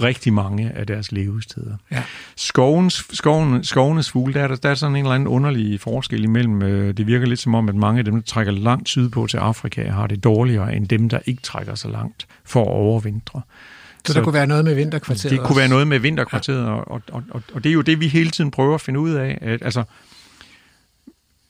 rigtig 0.00 0.32
mange 0.32 0.70
af 0.70 0.86
deres 0.86 1.12
levesteder. 1.12 1.76
Ja. 1.90 2.02
Skovens, 2.36 3.06
skoven, 3.12 3.64
skovenes 3.64 4.10
fugle, 4.10 4.34
der 4.34 4.42
er, 4.42 4.48
der, 4.48 4.56
der 4.56 4.70
er 4.70 4.74
sådan 4.74 4.96
en 4.96 5.04
eller 5.04 5.14
anden 5.14 5.26
underlig 5.26 5.80
forskel 5.80 6.24
imellem. 6.24 6.62
Øh, 6.62 6.96
det 6.96 7.06
virker 7.06 7.26
lidt 7.26 7.40
som 7.40 7.54
om, 7.54 7.68
at 7.68 7.74
mange 7.74 7.98
af 7.98 8.04
dem, 8.04 8.14
der 8.14 8.22
trækker 8.22 8.52
langt 8.52 8.88
sydpå 8.88 9.26
til 9.26 9.36
Afrika, 9.36 9.88
har 9.88 10.06
det 10.06 10.24
dårligere 10.24 10.76
end 10.76 10.88
dem, 10.88 11.08
der 11.08 11.18
ikke 11.26 11.42
trækker 11.42 11.74
så 11.74 11.88
langt 11.88 12.26
for 12.44 12.62
at 12.62 12.70
overvintre. 12.70 13.42
Så, 14.06 14.12
så 14.12 14.18
der 14.18 14.24
kunne 14.24 14.34
være 14.34 14.46
noget 14.46 14.64
med 14.64 14.74
vinterkvarteret 14.74 15.30
Det 15.30 15.40
kunne 15.40 15.58
være 15.58 15.68
noget 15.68 15.86
med 15.86 15.98
vinterkvarteret, 15.98 16.64
ja. 16.64 16.70
og, 16.70 17.02
og, 17.12 17.22
og, 17.30 17.42
og 17.52 17.64
det 17.64 17.70
er 17.70 17.74
jo 17.74 17.80
det, 17.80 18.00
vi 18.00 18.08
hele 18.08 18.30
tiden 18.30 18.50
prøver 18.50 18.74
at 18.74 18.80
finde 18.80 19.00
ud 19.00 19.10
af. 19.10 19.38
At, 19.40 19.62
altså, 19.62 19.84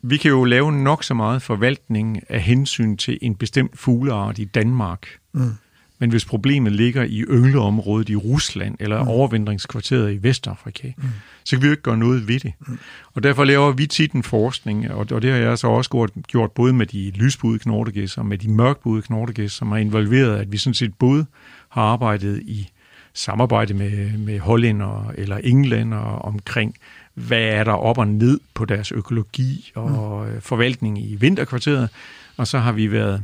vi 0.02 0.16
kan 0.16 0.30
jo 0.30 0.44
lave 0.44 0.72
nok 0.72 1.04
så 1.04 1.14
meget 1.14 1.42
forvaltning 1.42 2.20
af 2.28 2.40
hensyn 2.40 2.96
til 2.96 3.18
en 3.22 3.34
bestemt 3.34 3.78
fugleart 3.78 4.38
i 4.38 4.44
Danmark. 4.44 5.06
Mm. 5.32 5.52
Men 6.00 6.10
hvis 6.10 6.24
problemet 6.24 6.72
ligger 6.72 7.02
i 7.02 7.20
yngleområdet 7.22 8.08
i 8.08 8.16
Rusland 8.16 8.76
eller 8.80 9.02
mm. 9.02 9.08
overvindringskvarteret 9.08 10.12
i 10.12 10.22
Vestafrika, 10.22 10.92
mm. 10.96 11.04
så 11.44 11.56
kan 11.56 11.62
vi 11.62 11.66
jo 11.66 11.70
ikke 11.70 11.82
gøre 11.82 11.96
noget 11.96 12.28
ved 12.28 12.40
det. 12.40 12.52
Mm. 12.60 12.78
Og 13.14 13.22
derfor 13.22 13.44
laver 13.44 13.72
vi 13.72 13.86
tit 13.86 14.12
en 14.12 14.22
forskning, 14.22 14.90
og, 14.90 15.22
det 15.22 15.30
har 15.30 15.38
jeg 15.38 15.58
så 15.58 15.66
også 15.66 15.90
gjort, 15.90 16.10
gjort 16.26 16.52
både 16.52 16.72
med 16.72 16.86
de 16.86 17.10
lysbudede 17.10 17.58
knortegæs 17.58 18.18
og 18.18 18.26
med 18.26 18.38
de 18.38 18.50
mørkbudede 18.50 19.02
knortegæs, 19.02 19.52
som 19.52 19.72
er 19.72 19.76
involveret, 19.76 20.36
at 20.36 20.52
vi 20.52 20.56
sådan 20.56 20.74
set 20.74 20.94
både 20.94 21.26
har 21.68 21.82
arbejdet 21.82 22.42
i 22.42 22.68
samarbejde 23.14 23.74
med, 23.74 24.18
med 24.18 24.38
hollænder 24.38 25.12
eller 25.14 25.36
englænder 25.36 25.98
omkring, 25.98 26.76
hvad 27.14 27.42
er 27.42 27.64
der 27.64 27.72
op 27.72 27.98
og 27.98 28.08
ned 28.08 28.40
på 28.54 28.64
deres 28.64 28.92
økologi 28.92 29.72
og 29.74 30.26
mm. 30.26 30.40
forvaltning 30.40 30.98
i 30.98 31.14
vinterkvarteret, 31.14 31.88
og 32.36 32.46
så 32.46 32.58
har 32.58 32.72
vi 32.72 32.92
været 32.92 33.22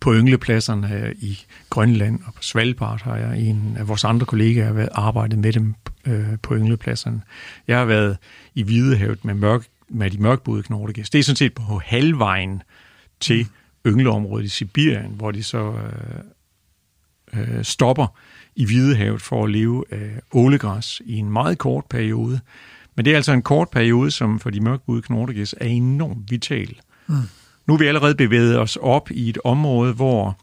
på 0.00 0.14
ynglepladserne 0.14 0.94
øh, 0.94 1.14
i 1.18 1.38
Grønland 1.70 2.20
og 2.26 2.34
på 2.34 2.42
Svalbard 2.42 3.02
har 3.02 3.16
jeg 3.16 3.38
en 3.38 3.76
af 3.78 3.88
vores 3.88 4.04
andre 4.04 4.26
kollegaer 4.26 4.72
været 4.72 4.88
arbejdet 4.92 5.38
med 5.38 5.52
dem 5.52 5.74
øh, 6.06 6.38
på 6.42 6.54
ynglepladserne. 6.54 7.22
Jeg 7.68 7.78
har 7.78 7.84
været 7.84 8.18
i 8.54 8.62
Hvidehavet 8.62 9.24
med, 9.24 9.34
mørk, 9.34 9.64
med 9.88 10.10
de 10.10 10.18
mørkbudede 10.18 10.62
knortegæs. 10.62 11.10
Det 11.10 11.18
er 11.18 11.22
sådan 11.22 11.36
set 11.36 11.54
på 11.54 11.80
halvvejen 11.84 12.62
til 13.20 13.46
yngleområdet 13.86 14.44
i 14.44 14.48
Sibirien, 14.48 15.12
hvor 15.16 15.30
de 15.30 15.42
så 15.42 15.72
øh, 15.72 16.20
øh, 17.56 17.64
stopper 17.64 18.18
i 18.56 18.64
Hvidehavet 18.64 19.22
for 19.22 19.44
at 19.44 19.50
leve 19.50 19.84
af 19.90 20.20
ålegræs 20.32 21.02
i 21.04 21.16
en 21.16 21.32
meget 21.32 21.58
kort 21.58 21.84
periode. 21.90 22.40
Men 22.96 23.04
det 23.04 23.10
er 23.10 23.16
altså 23.16 23.32
en 23.32 23.42
kort 23.42 23.68
periode, 23.68 24.10
som 24.10 24.38
for 24.38 24.50
de 24.50 24.60
mørkbudede 24.60 25.02
knortegæs 25.02 25.54
er 25.60 25.66
enormt 25.66 26.30
vital. 26.30 26.80
Mm. 27.06 27.14
Nu 27.70 27.74
er 27.74 27.78
vi 27.78 27.86
allerede 27.86 28.14
bevæget 28.14 28.58
os 28.58 28.76
op 28.76 29.10
i 29.10 29.28
et 29.28 29.38
område, 29.44 29.92
hvor 29.92 30.38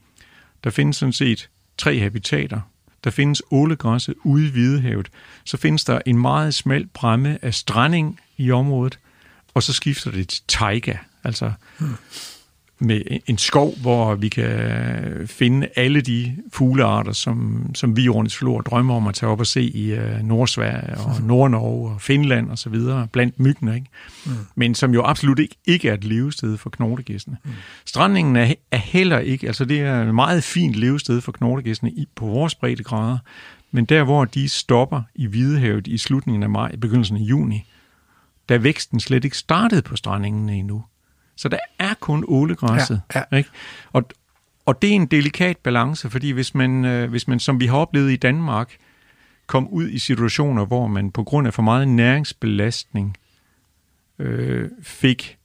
der 0.64 0.70
findes 0.70 0.98
sådan 0.98 1.14
set 1.14 1.50
tre 1.78 2.00
habitater. 2.00 2.62
Der 3.04 3.10
findes 3.10 3.42
ålegræsset 3.52 4.16
ude 4.24 4.48
i 4.48 4.52
Hvidehavet. 4.52 5.10
Så 5.44 5.58
findes 5.58 5.84
der 5.84 6.02
en 6.06 6.22
meget 6.22 6.54
smal 6.54 6.88
bræmme 6.94 7.40
af 7.42 7.54
stranding 7.54 8.20
i 8.38 8.52
området, 8.52 9.00
og 9.54 9.64
så 9.64 9.74
skifter 9.74 10.12
det 10.12 10.28
til 10.28 10.44
taiga, 10.48 10.94
altså 11.24 11.52
hmm 11.80 11.96
med 12.80 13.02
en 13.26 13.38
skov, 13.38 13.78
hvor 13.82 14.16
vi 14.16 14.30
kan 14.30 14.48
finde 15.26 15.68
alle 15.76 16.02
de 16.02 16.36
fuglearter, 16.54 17.12
som, 17.12 17.66
som 17.76 17.98
vi 17.98 18.10
Flor 18.30 18.62
drømmer 18.62 18.96
om 18.96 19.08
at 19.08 19.16
tage 19.16 19.30
op 19.30 19.40
og 19.40 19.48
se 19.48 19.62
i 19.62 19.94
uh, 19.94 20.00
Nordsverige 20.24 20.98
og 20.98 21.22
Nordnorge 21.28 21.92
og 21.92 22.02
Finland 22.02 22.50
og 22.50 22.58
så 22.58 22.70
videre, 22.70 23.08
blandt 23.12 23.40
myggene, 23.40 23.76
ikke? 23.76 23.88
Mm. 24.26 24.32
men 24.56 24.76
som 24.76 24.94
jo 24.94 25.04
absolut 25.04 25.40
ikke, 25.40 25.56
ikke 25.66 25.90
er 25.90 25.94
et 25.94 26.04
levested 26.04 26.58
for 26.58 26.70
knortegæstene. 26.70 27.38
Mm. 27.44 27.52
Strandingen 27.86 28.36
er, 28.36 28.54
er 28.72 28.78
heller 28.78 29.20
ikke, 29.20 29.48
altså 29.48 29.66
det 29.66 29.80
er 29.80 30.02
et 30.02 30.16
meget 30.16 30.44
fint 30.44 30.76
levested 30.76 31.22
for 31.22 31.32
knortegæstene 31.32 31.92
i, 31.92 32.08
på 32.16 32.26
vores 32.26 32.56
breddegrader, 32.56 33.18
men 33.72 33.86
der 33.86 34.04
hvor 34.04 34.26
de 34.26 34.50
stopper 34.50 35.02
i 35.16 35.26
Hvidehavet 35.26 35.88
i 35.88 35.98
slutningen 35.98 36.44
af 36.44 36.50
maj, 36.50 36.76
begyndelsen 36.76 37.18
af 37.18 37.22
juni, 37.22 37.66
der 38.50 38.56
er 38.56 38.60
væksten 38.60 39.00
slet 39.00 39.26
ikke 39.26 39.38
startet 39.38 39.84
på 39.84 39.96
strandingen 39.96 40.50
endnu. 40.50 40.84
Så 41.38 41.50
der 41.50 41.60
er 41.80 41.94
kun 42.00 42.26
ålegræsset. 42.28 43.02
Ja, 43.16 43.22
ja. 43.32 43.38
Ikke? 43.38 43.50
Og, 43.94 44.10
og 44.66 44.82
det 44.82 44.90
er 44.90 44.94
en 44.94 45.06
delikat 45.06 45.58
balance, 45.58 46.10
fordi 46.10 46.32
hvis 46.32 46.56
man, 46.56 46.86
øh, 46.86 47.10
hvis 47.10 47.28
man, 47.28 47.40
som 47.40 47.60
vi 47.60 47.66
har 47.66 47.78
oplevet 47.78 48.12
i 48.12 48.16
Danmark, 48.16 48.78
kom 49.48 49.68
ud 49.68 49.90
i 49.90 50.00
situationer, 50.00 50.66
hvor 50.66 50.88
man 50.88 51.12
på 51.12 51.24
grund 51.24 51.48
af 51.48 51.54
for 51.54 51.62
meget 51.62 51.88
næringsbelastning 51.88 53.18
øh, 54.20 54.70
fik 54.82 55.38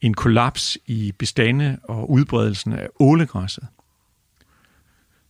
en 0.00 0.14
kollaps 0.14 0.78
i 0.86 1.12
bestande 1.18 1.78
og 1.84 2.10
udbredelsen 2.10 2.72
af 2.72 2.88
ålegræsset, 3.00 3.66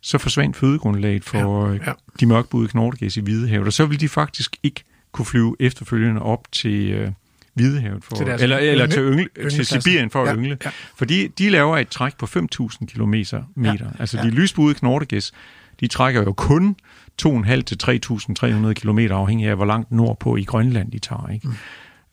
så 0.01 0.19
forsvandt 0.19 0.57
fødegrundlaget 0.57 1.25
for 1.25 1.69
ja, 1.69 1.73
ja. 1.73 1.93
de 2.21 2.27
mørkbudede 2.27 2.69
knortegæs 2.69 3.17
i 3.17 3.21
Hvidehavet, 3.21 3.67
og 3.67 3.73
så 3.73 3.87
ville 3.87 4.01
de 4.01 4.09
faktisk 4.09 4.57
ikke 4.63 4.85
kunne 5.13 5.27
flyve 5.27 5.57
efterfølgende 5.61 6.23
op 6.23 6.53
til, 6.53 6.91
øh, 6.91 7.13
Hvidehavet 7.59 8.05
for, 8.05 8.17
til 8.17 8.29
eller, 8.29 8.59
eller 8.59 8.87
til, 8.87 9.03
yngle, 9.03 9.29
til 9.51 9.67
Sibirien 9.67 10.11
for 10.11 10.23
at 10.23 10.29
ja, 10.29 10.35
yngle. 10.35 10.59
Ja. 10.65 10.71
Fordi 10.97 11.27
de 11.27 11.51
laver 11.51 11.79
et 11.79 11.89
træk 11.89 12.17
på 12.19 12.27
5.000 12.27 12.87
km. 12.87 13.15
Ja, 13.15 13.75
altså 13.99 14.17
ja. 14.17 14.23
de 14.23 14.31
lysbudede 14.31 14.79
knortegæs, 14.79 15.33
de 15.81 15.87
trækker 15.87 16.23
jo 16.23 16.33
kun 16.33 16.77
2.500 17.23 17.63
til 17.63 17.79
3.300 17.83 18.73
km 18.73 18.99
afhængig 18.99 19.49
af, 19.49 19.57
hvor 19.57 19.65
langt 19.65 19.93
nordpå 19.93 20.37
i 20.37 20.45
Grønland 20.45 20.93
de 20.93 20.99
tager. 20.99 21.29
Ikke? 21.29 21.49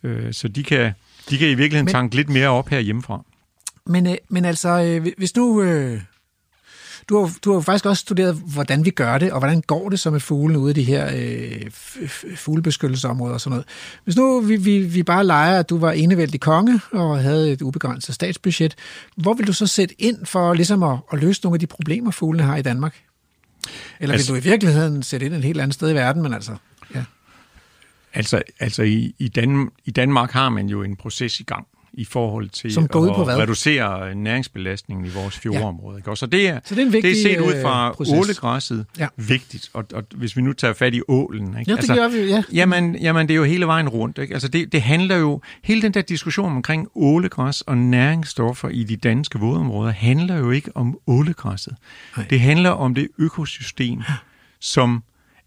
Mm. 0.03 0.09
Øh, 0.09 0.33
så 0.33 0.47
de 0.47 0.63
kan, 0.63 0.91
de 1.29 1.37
kan 1.37 1.47
i 1.47 1.53
virkeligheden 1.53 1.85
men, 1.85 1.91
tanke 1.91 2.15
lidt 2.15 2.29
mere 2.29 2.49
op 2.49 2.69
her 2.69 2.79
hjemmefra. 2.79 3.21
Men, 3.85 4.07
øh, 4.07 4.15
men 4.29 4.45
altså, 4.45 4.69
øh, 4.69 5.07
hvis 5.17 5.35
nu... 5.35 5.61
Øh 5.61 6.01
du 7.09 7.19
har, 7.19 7.37
du 7.45 7.53
har 7.53 7.59
faktisk 7.59 7.85
også 7.85 8.01
studeret, 8.01 8.35
hvordan 8.35 8.85
vi 8.85 8.89
gør 8.89 9.17
det, 9.17 9.31
og 9.31 9.39
hvordan 9.39 9.61
går 9.61 9.89
det 9.89 9.99
så 9.99 10.09
med 10.09 10.19
fuglene 10.19 10.59
ude 10.59 10.71
i 10.71 10.73
de 10.73 10.83
her 10.83 11.11
øh, 11.15 11.71
fuglebeskyttelsesområder 12.35 13.33
og 13.33 13.41
sådan 13.41 13.51
noget. 13.51 13.65
Hvis 14.03 14.15
nu 14.15 14.39
vi, 14.39 14.55
vi, 14.55 14.79
vi 14.79 15.03
bare 15.03 15.25
leger, 15.25 15.59
at 15.59 15.69
du 15.69 15.77
var 15.77 15.91
enevældig 15.91 16.39
konge 16.39 16.81
og 16.91 17.19
havde 17.19 17.51
et 17.51 17.61
ubegrænset 17.61 18.15
statsbudget, 18.15 18.75
hvor 19.15 19.33
vil 19.33 19.47
du 19.47 19.53
så 19.53 19.67
sætte 19.67 20.01
ind 20.01 20.25
for 20.25 20.53
ligesom 20.53 20.83
at, 20.83 20.97
at 21.13 21.19
løse 21.19 21.43
nogle 21.43 21.55
af 21.55 21.59
de 21.59 21.67
problemer, 21.67 22.11
fuglene 22.11 22.43
har 22.43 22.57
i 22.57 22.61
Danmark? 22.61 23.01
Eller 23.99 24.13
altså, 24.13 24.33
vil 24.33 24.41
du 24.41 24.47
i 24.47 24.49
virkeligheden 24.51 25.03
sætte 25.03 25.25
ind 25.25 25.35
et 25.35 25.43
helt 25.43 25.61
andet 25.61 25.73
sted 25.73 25.91
i 25.91 25.95
verden, 25.95 26.21
men 26.21 26.33
altså... 26.33 26.55
Ja. 26.95 27.03
Altså, 28.13 28.41
altså 28.59 28.83
i, 28.83 29.15
i, 29.19 29.27
Dan, 29.27 29.69
i 29.85 29.91
Danmark 29.91 30.31
har 30.31 30.49
man 30.49 30.67
jo 30.67 30.83
en 30.83 30.95
proces 30.95 31.39
i 31.39 31.43
gang, 31.43 31.67
i 31.97 32.05
forhold 32.05 32.49
til 32.49 32.73
Som 32.73 32.87
går 32.87 32.99
ud 32.99 33.09
på 33.15 33.23
hvad? 33.23 33.33
at 33.33 33.39
reducere 33.39 34.15
næringsbelastningen 34.15 35.05
i 35.05 35.09
vores 35.09 35.37
fjordområde. 35.39 36.01
Ja. 36.07 36.15
Så, 36.15 36.25
det 36.25 36.47
er, 36.47 36.59
så 36.65 36.75
det 36.75 36.81
er, 36.81 36.85
en 36.85 36.93
vigtig, 36.93 37.11
det 37.11 37.33
er 37.33 37.35
set 37.35 37.39
ud 37.39 37.61
fra 37.61 37.89
øh, 37.89 38.19
ålegræsset 38.19 38.85
ja. 38.99 39.07
vigtigt. 39.17 39.69
Og, 39.73 39.85
og 39.93 40.03
hvis 40.15 40.37
vi 40.37 40.41
nu 40.41 40.53
tager 40.53 40.73
fat 40.73 40.93
i 40.93 41.01
ålen... 41.07 41.47
Ikke? 41.47 41.57
Ja, 41.57 41.61
det 41.61 41.77
altså, 41.77 41.95
gør 41.95 42.07
vi, 42.07 42.17
ja. 42.17 42.43
Jamen, 42.53 42.95
jamen, 42.95 43.27
det 43.27 43.33
er 43.33 43.37
jo 43.37 43.43
hele 43.43 43.67
vejen 43.67 43.89
rundt. 43.89 44.17
Ikke? 44.17 44.33
Altså, 44.33 44.47
det, 44.47 44.71
det 44.71 44.81
handler 44.81 45.15
jo... 45.15 45.41
Hele 45.63 45.81
den 45.81 45.93
der 45.93 46.01
diskussion 46.01 46.51
omkring 46.51 46.87
ålegræs 46.95 47.61
og 47.61 47.77
næringsstoffer 47.77 48.69
i 48.69 48.83
de 48.83 48.95
danske 48.95 49.39
vådområder 49.39 49.91
handler 49.91 50.37
jo 50.37 50.51
ikke 50.51 50.71
om 50.75 50.97
ålegræsset. 51.07 51.75
Nej. 52.17 52.25
Det 52.29 52.39
handler 52.39 52.69
om 52.69 52.95
det 52.95 53.07
økosystem, 53.17 54.01
som 54.59 55.03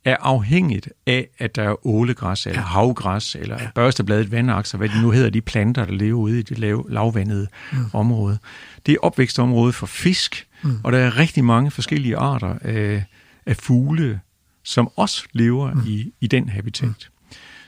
er 0.09 0.17
afhængigt 0.21 0.89
af, 1.07 1.29
at 1.39 1.57
der 1.57 1.63
er 1.63 1.87
ålegræs, 1.87 2.47
eller 2.47 2.61
ja. 2.61 2.67
havgræs, 2.67 3.35
eller 3.35 3.63
ja. 3.63 3.69
børstebladet 3.75 4.33
vandakser, 4.33 4.79
hvad 4.79 4.89
de 4.89 5.03
nu 5.03 5.11
hedder, 5.11 5.31
de 5.31 5.41
planter, 5.41 5.85
der 5.85 5.93
lever 5.93 6.19
ude 6.19 6.39
i 6.39 6.43
det 6.43 6.59
lav, 6.59 6.87
lavvandede 6.89 7.47
mm. 7.73 7.79
område. 7.93 8.39
Det 8.87 8.93
er 8.93 8.99
opvækstområdet 9.03 9.75
for 9.75 9.87
fisk, 9.87 10.47
mm. 10.63 10.81
og 10.85 10.93
der 10.93 10.99
er 10.99 11.19
rigtig 11.19 11.45
mange 11.45 11.71
forskellige 11.71 12.17
arter 12.17 12.55
af, 12.63 13.05
af 13.47 13.57
fugle, 13.57 14.21
som 14.65 14.91
også 14.97 15.25
lever 15.33 15.75
mm. 15.75 15.83
i, 15.87 16.13
i 16.21 16.27
den 16.27 16.49
habitat. 16.49 16.89
Mm. 16.89 16.95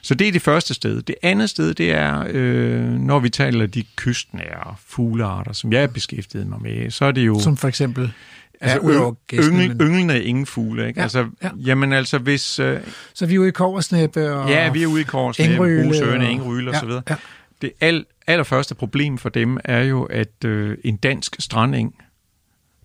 Så 0.01 0.15
det 0.15 0.27
er 0.27 0.31
det 0.31 0.41
første 0.41 0.73
sted. 0.73 1.01
Det 1.01 1.15
andet 1.23 1.49
sted, 1.49 1.73
det 1.73 1.91
er, 1.91 2.23
øh, 2.29 2.91
når 2.91 3.19
vi 3.19 3.29
taler 3.29 3.65
de 3.65 3.83
kystnære 3.95 4.75
fuglearter, 4.85 5.53
som 5.53 5.73
jeg 5.73 5.83
er 5.83 5.87
beskæftiget 5.87 6.47
mig 6.47 6.61
med, 6.61 6.91
så 6.91 7.05
er 7.05 7.11
det 7.11 7.25
jo... 7.25 7.39
Som 7.39 7.57
for 7.57 7.67
eksempel 7.67 8.13
altså, 8.61 8.77
ja, 8.77 8.83
udover 8.83 9.13
gæsten, 9.27 9.53
yngel, 9.53 9.67
men- 9.77 9.87
ynglende 9.87 10.13
er 10.13 10.21
ingen 10.21 10.45
fugle, 10.45 10.87
ikke? 10.87 10.99
Ja, 10.99 11.03
altså, 11.03 11.27
ja. 11.43 11.49
Jamen 11.57 11.93
altså, 11.93 12.17
hvis... 12.17 12.59
Øh, 12.59 12.79
Så 13.13 13.25
vi 13.25 13.35
er 13.35 13.39
ude 13.39 13.47
i 13.47 13.51
koversnæppe 13.51 14.33
og... 14.33 14.49
ja, 14.49 14.71
vi 14.71 14.83
er 14.83 14.87
ude 14.87 15.01
i 15.01 15.03
Korsnæb, 15.03 15.49
Engryle 15.51 15.83
Brusøerne, 15.83 16.25
og- 16.25 16.31
Ingeryl 16.31 16.67
og 16.67 16.73
ja, 16.73 16.79
så 16.79 16.85
videre. 16.85 17.03
ja. 17.09 17.15
Det 17.61 17.71
al, 17.81 18.05
allerførste 18.27 18.75
problem 18.75 19.17
for 19.17 19.29
dem 19.29 19.57
er 19.65 19.81
jo, 19.83 20.03
at 20.03 20.45
øh, 20.45 20.77
en 20.83 20.97
dansk 20.97 21.35
strandeng, 21.39 21.95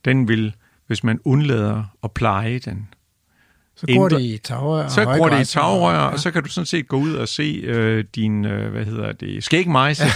den 0.05 0.29
vil, 0.29 0.55
hvis 0.87 1.05
man 1.05 1.19
undlader 1.25 1.85
at 2.05 2.13
pleje 2.13 2.59
den, 2.59 2.89
Så 3.77 3.87
går 3.87 3.95
ændre- 3.95 4.17
det 4.19 4.25
i 4.25 4.39
tagrør 4.45 4.89
så 4.89 5.05
går 5.05 5.11
det 5.13 5.17
i 5.19 5.21
højgræs 5.21 5.57
og- 5.57 5.63
tagrør, 5.63 5.95
ja. 5.95 6.01
og 6.07 6.19
så 6.21 6.31
kan 6.31 6.43
du 6.43 6.49
sådan 6.49 6.67
set 6.67 6.89
gå 6.89 6.97
ud 6.97 7.15
og 7.15 7.29
se 7.29 7.61
øh, 7.65 8.05
din, 8.15 8.45
øh, 8.45 8.71
hvad 8.73 8.85
hedder 8.85 9.13
det, 9.13 9.45
skægmejse 9.45 10.05
ja. 10.05 10.11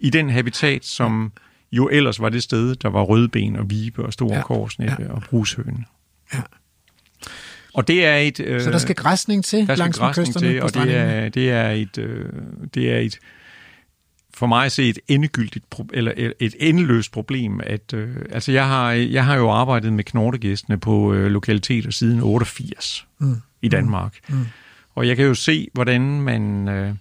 i 0.00 0.10
den 0.10 0.30
habitat, 0.30 0.84
som 0.84 1.32
jo 1.72 1.88
ellers 1.92 2.20
var 2.20 2.28
det 2.28 2.42
sted, 2.42 2.74
der 2.76 2.88
var 2.88 3.02
rødben 3.02 3.56
og 3.56 3.70
vibe 3.70 4.04
og 4.06 4.12
store 4.12 4.30
Ja, 4.32 4.36
ja. 4.36 4.42
korsnæppe 4.42 5.02
ja. 5.02 5.12
og 5.12 5.22
brushøne. 5.30 5.84
Ja. 6.34 6.40
Og 7.74 7.88
det 7.88 8.04
er 8.06 8.16
et... 8.16 8.40
Øh, 8.40 8.60
Så 8.60 8.70
der 8.70 8.78
skal 8.78 8.94
græsning 8.94 9.44
til 9.44 9.58
der 9.58 9.64
skal 9.64 9.78
langs 9.78 9.98
med 10.00 10.06
græsning 10.06 10.26
kysterne 10.28 10.52
til, 10.52 10.62
og 10.62 10.74
det 10.74 10.96
er, 10.96 11.28
det 11.28 11.50
er 11.50 11.70
et... 11.70 11.98
Øh, 11.98 12.28
det 12.74 12.92
er 12.92 12.98
et 12.98 13.18
for 14.34 14.46
mig 14.46 14.64
at 14.66 14.72
se 14.72 14.88
et 14.88 14.98
endegyldigt, 15.08 15.64
eller 15.92 16.12
et- 16.16 16.32
et 16.40 16.54
endeløst 16.60 17.12
problem, 17.12 17.60
at 17.64 17.92
øh, 17.94 18.16
altså 18.30 18.52
jeg 18.52 18.66
har, 18.68 18.92
jeg 18.92 19.24
har 19.24 19.36
jo 19.36 19.50
arbejdet 19.50 19.92
med 19.92 20.04
knortegæstene 20.04 20.78
på 20.78 21.12
øh, 21.14 21.26
lokaliteter 21.30 21.90
siden 21.90 22.20
88 22.20 23.06
Mm. 23.18 23.34
i 23.62 23.68
Danmark. 23.68 24.14
Mm. 24.28 24.46
Og 24.94 25.08
jeg 25.08 25.16
kan 25.16 25.24
jo 25.26 25.34
se, 25.34 25.68
hvordan 25.72 26.00
man, 26.20 26.68
øh, 26.68 26.94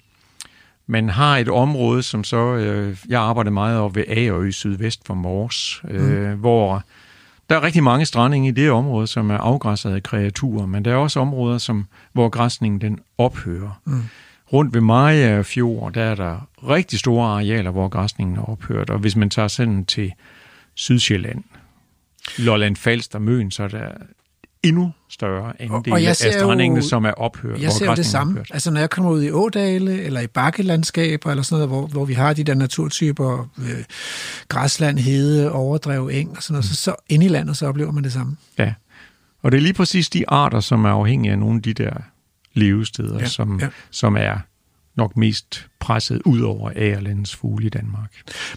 man 0.87 1.09
har 1.09 1.37
et 1.37 1.49
område, 1.49 2.03
som 2.03 2.23
så, 2.23 2.37
øh, 2.55 2.97
jeg 3.09 3.21
arbejder 3.21 3.51
meget 3.51 3.79
op 3.79 3.95
ved 3.95 4.03
Agerø 4.07 4.51
sydvest 4.51 5.07
for 5.07 5.13
Mors, 5.13 5.81
øh, 5.89 6.31
Mm. 6.31 6.39
hvor 6.39 6.83
der 7.49 7.55
er 7.55 7.63
rigtig 7.63 7.83
mange 7.83 8.05
strandinge 8.05 8.47
i 8.47 8.51
det 8.51 8.71
område, 8.71 9.07
som 9.07 9.29
er 9.29 9.37
afgræsset 9.37 9.91
af 9.91 10.03
kreaturer, 10.03 10.65
men 10.65 10.85
der 10.85 10.91
er 10.91 10.95
også 10.95 11.19
områder, 11.19 11.57
som, 11.57 11.87
hvor 12.13 12.29
græsningen 12.29 12.81
den 12.81 12.99
ophører. 13.17 13.81
Mm. 13.85 14.03
Rundt 14.53 14.73
ved 14.73 14.81
Maja 14.81 15.41
Fjord, 15.41 15.93
der 15.93 16.03
er 16.03 16.15
der 16.15 16.47
rigtig 16.69 16.99
store 16.99 17.27
arealer, 17.27 17.71
hvor 17.71 17.87
græsningen 17.87 18.37
er 18.37 18.49
ophørt, 18.49 18.89
og 18.89 18.99
hvis 18.99 19.15
man 19.15 19.29
tager 19.29 19.47
sådan 19.47 19.85
til 19.85 20.13
Sydsjælland, 20.75 21.43
Lolland 22.37 22.75
Falster, 22.75 23.19
Møn, 23.19 23.51
så 23.51 23.63
er 23.63 23.67
der 23.67 23.89
endnu 24.67 24.91
større 25.09 25.61
andel 25.61 25.93
og 25.93 26.01
jeg 26.01 26.09
af 26.09 26.15
ser 26.15 26.41
jo- 26.75 26.81
som 26.81 27.05
er 27.05 27.11
ophørt. 27.11 27.61
Jeg 27.61 27.71
ser 27.71 27.85
jo 27.85 27.95
det 27.95 28.05
samme. 28.05 28.33
ophørt. 28.33 28.47
Altså 28.53 28.71
når 28.71 28.79
jeg 28.79 28.89
kommer 28.89 29.11
ud 29.11 29.23
i 29.23 29.31
ådale, 29.31 30.01
eller 30.01 30.19
i 30.21 30.27
bakkelandskaber, 30.27 31.29
eller 31.31 31.43
sådan 31.43 31.67
noget, 31.67 31.69
hvor, 31.69 31.87
hvor 31.87 32.05
vi 32.05 32.13
har 32.13 32.33
de 32.33 32.43
der 32.43 32.53
naturtyper, 32.55 33.49
øh, 33.59 33.83
græsland, 34.49 34.99
hede, 34.99 35.51
overdrev, 35.51 36.09
eng 36.13 36.29
og 36.37 36.43
sådan 36.43 36.53
noget, 36.53 36.65
så, 36.65 36.75
så 36.75 36.95
inde 37.09 37.25
i 37.25 37.29
landet, 37.29 37.57
så 37.57 37.67
oplever 37.67 37.91
man 37.91 38.03
det 38.03 38.13
samme. 38.13 38.37
Ja, 38.59 38.73
og 39.43 39.51
det 39.51 39.57
er 39.57 39.61
lige 39.61 39.73
præcis 39.73 40.09
de 40.09 40.29
arter, 40.29 40.59
som 40.59 40.85
er 40.85 40.89
afhængige 40.89 41.31
af 41.31 41.39
nogle 41.39 41.55
af 41.55 41.61
de 41.61 41.73
der 41.73 41.93
levesteder, 42.53 43.19
Ja, 43.19 43.25
som, 43.25 43.59
ja. 43.59 43.67
som 43.91 44.15
er 44.19 44.37
nok 44.97 45.17
mest 45.17 45.67
presset 45.79 46.21
ud 46.25 46.41
over 46.41 46.71
Agerlandets 46.75 47.35
fugle 47.35 47.65
i 47.65 47.69
Danmark. 47.69 48.11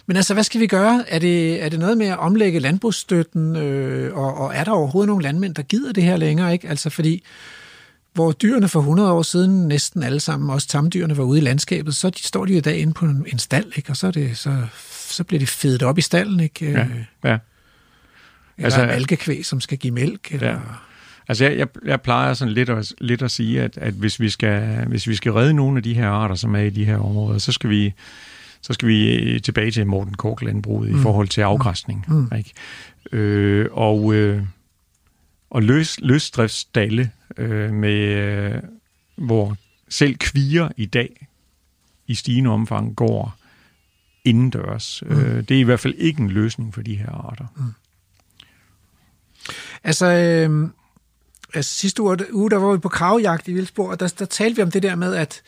Men 0.05 0.17
altså, 0.17 0.33
hvad 0.33 0.43
skal 0.43 0.61
vi 0.61 0.67
gøre? 0.67 1.03
Er 1.07 1.19
det, 1.19 1.63
er 1.63 1.69
det 1.69 1.79
noget 1.79 1.97
med 1.97 2.07
at 2.07 2.17
omlægge 2.19 2.59
landbrugsstøtten, 2.59 3.55
øh, 3.55 4.17
og, 4.17 4.37
og 4.37 4.55
er 4.55 4.63
der 4.63 4.71
overhovedet 4.71 5.07
nogle 5.07 5.23
landmænd, 5.23 5.55
der 5.55 5.61
gider 5.61 5.93
det 5.93 6.03
her 6.03 6.17
længere? 6.17 6.53
Ikke? 6.53 6.67
Altså 6.69 6.89
fordi, 6.89 7.23
hvor 8.13 8.31
dyrene 8.31 8.67
for 8.67 8.79
100 8.79 9.11
år 9.11 9.21
siden, 9.21 9.67
næsten 9.67 10.03
alle 10.03 10.19
sammen, 10.19 10.49
også 10.49 10.67
tamdyrene, 10.67 11.17
var 11.17 11.23
ude 11.23 11.39
i 11.39 11.43
landskabet, 11.43 11.95
så 11.95 12.09
de, 12.09 12.23
står 12.23 12.45
de 12.45 12.51
jo 12.51 12.57
i 12.57 12.61
dag 12.61 12.77
inde 12.77 12.93
på 12.93 13.05
en, 13.05 13.25
en 13.31 13.39
stald, 13.39 13.71
ikke? 13.75 13.89
og 13.89 13.97
så, 13.97 14.07
er 14.07 14.11
det, 14.11 14.37
så, 14.37 14.65
så 14.89 15.23
bliver 15.23 15.39
de 15.39 15.47
fedet 15.47 15.83
op 15.83 15.97
i 15.97 16.01
stallen, 16.01 16.39
ikke? 16.39 16.71
Ja, 16.71 16.77
ja. 16.79 16.83
Eller 16.83 17.39
Altså- 18.65 18.81
altså, 18.81 18.85
malkekvæg, 18.85 19.45
som 19.45 19.61
skal 19.61 19.77
give 19.77 19.93
mælk. 19.93 20.31
Eller, 20.33 20.49
Ja. 20.49 20.57
Altså 21.29 21.45
jeg, 21.45 21.57
jeg, 21.57 21.67
jeg 21.85 22.01
plejer 22.01 22.33
sådan 22.33 22.53
lidt 22.53 22.69
at, 22.69 22.93
lidt 23.01 23.21
at 23.21 23.31
sige, 23.31 23.61
at, 23.61 23.77
at 23.77 23.93
hvis, 23.93 24.19
vi 24.19 24.29
skal, 24.29 24.85
hvis 24.87 25.07
vi 25.07 25.15
skal 25.15 25.31
redde 25.31 25.53
nogle 25.53 25.77
af 25.77 25.83
de 25.83 25.93
her 25.93 26.09
arter, 26.09 26.35
som 26.35 26.55
er 26.55 26.59
i 26.59 26.69
de 26.69 26.85
her 26.85 26.97
områder, 26.97 27.37
så 27.37 27.51
skal 27.51 27.69
vi, 27.69 27.93
så 28.61 28.73
skal 28.73 28.87
vi 28.87 29.15
øh, 29.15 29.41
tilbage 29.41 29.71
til 29.71 29.87
Morten 29.87 30.13
Kork 30.13 30.41
landbruget 30.41 30.91
mm. 30.91 30.99
i 30.99 31.01
forhold 31.01 31.27
til 31.27 31.41
afgræsning. 31.41 32.05
Mm. 32.07 32.15
Mm. 32.15 32.37
Ikke? 32.37 32.53
Øh, 33.11 33.67
og 33.71 34.13
øh, 34.13 34.43
og 35.49 35.63
løs, 35.63 35.99
løsdriftsstalle, 35.99 37.11
øh, 37.37 37.73
med, 37.73 37.99
øh, 37.99 38.61
hvor 39.15 39.57
selv 39.89 40.15
kvier 40.15 40.69
i 40.77 40.85
dag 40.85 41.27
i 42.07 42.15
stigende 42.15 42.49
omfang 42.49 42.95
går 42.95 43.35
indendørs. 44.25 45.03
Mm. 45.05 45.19
Øh, 45.19 45.43
det 45.43 45.51
er 45.51 45.59
i 45.59 45.63
hvert 45.63 45.79
fald 45.79 45.93
ikke 45.97 46.21
en 46.21 46.29
løsning 46.29 46.73
for 46.73 46.81
de 46.81 46.95
her 46.95 47.11
arter. 47.11 47.45
Altså, 49.83 50.05
øh, 50.05 50.69
altså 51.53 51.75
sidste 51.75 52.01
uge, 52.01 52.33
uge, 52.33 52.49
der 52.49 52.57
var 52.57 52.71
vi 52.71 52.77
på 52.77 52.89
kravjagt 52.89 53.47
i 53.47 53.53
Vildsborg, 53.53 53.89
og 53.89 53.99
der, 53.99 54.13
der 54.19 54.25
talte 54.25 54.55
vi 54.55 54.61
om 54.61 54.71
det 54.71 54.83
der 54.83 54.95
med, 54.95 55.15
at, 55.15 55.41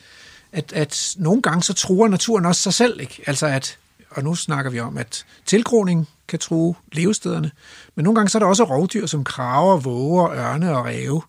at, 0.52 0.72
at 0.72 1.14
nogle 1.16 1.42
gange 1.42 1.62
så 1.62 1.72
truer 1.72 2.08
naturen 2.08 2.46
også 2.46 2.62
sig 2.62 2.74
selv. 2.74 3.00
Ikke? 3.00 3.22
Altså 3.26 3.46
at, 3.46 3.78
og 4.10 4.24
nu 4.24 4.34
snakker 4.34 4.70
vi 4.70 4.80
om, 4.80 4.98
at 4.98 5.26
tilgroning 5.46 6.08
kan 6.28 6.38
true 6.38 6.74
levestederne, 6.92 7.50
men 7.94 8.04
nogle 8.04 8.14
gange 8.14 8.28
så 8.28 8.38
er 8.38 8.40
der 8.40 8.46
også 8.46 8.64
rovdyr 8.64 9.06
som 9.06 9.24
kraver, 9.24 9.76
våger, 9.76 10.30
ørne 10.30 10.76
og 10.76 10.84
ræve. 10.84 11.22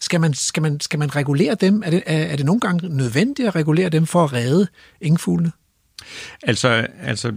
Skal 0.00 0.20
man, 0.20 0.34
skal 0.34 0.62
man, 0.62 0.80
skal 0.80 0.98
man 0.98 1.16
regulere 1.16 1.54
dem? 1.54 1.82
Er 1.86 1.90
det, 1.90 2.02
er, 2.06 2.18
er 2.18 2.36
det 2.36 2.46
nogle 2.46 2.60
gange 2.60 2.88
nødvendigt 2.88 3.48
at 3.48 3.54
regulere 3.56 3.88
dem 3.88 4.06
for 4.06 4.24
at 4.24 4.32
redde 4.32 4.66
engfuglene? 5.00 5.52
Altså, 6.42 6.86
altså 7.02 7.32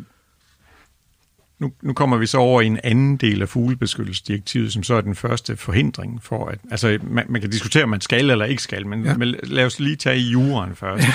nu, 1.59 1.71
nu 1.81 1.93
kommer 1.93 2.17
vi 2.17 2.25
så 2.25 2.37
over 2.37 2.61
i 2.61 2.65
en 2.65 2.79
anden 2.83 3.17
del 3.17 3.41
af 3.41 3.49
fuglebeskyttelsesdirektivet, 3.49 4.73
som 4.73 4.83
så 4.83 4.93
er 4.93 5.01
den 5.01 5.15
første 5.15 5.57
forhindring 5.57 6.23
for 6.23 6.45
at... 6.47 6.59
Altså, 6.71 6.99
man, 7.03 7.25
man 7.29 7.41
kan 7.41 7.49
diskutere, 7.49 7.83
om 7.83 7.89
man 7.89 8.01
skal 8.01 8.29
eller 8.29 8.45
ikke 8.45 8.61
skal, 8.63 8.87
men, 8.87 9.05
Ja. 9.05 9.17
men 9.17 9.35
lad 9.43 9.65
os 9.65 9.79
lige 9.79 9.95
tage 9.95 10.17
i 10.19 10.29
juraen 10.29 10.75
først. 10.75 11.03
Ja. 11.07 11.13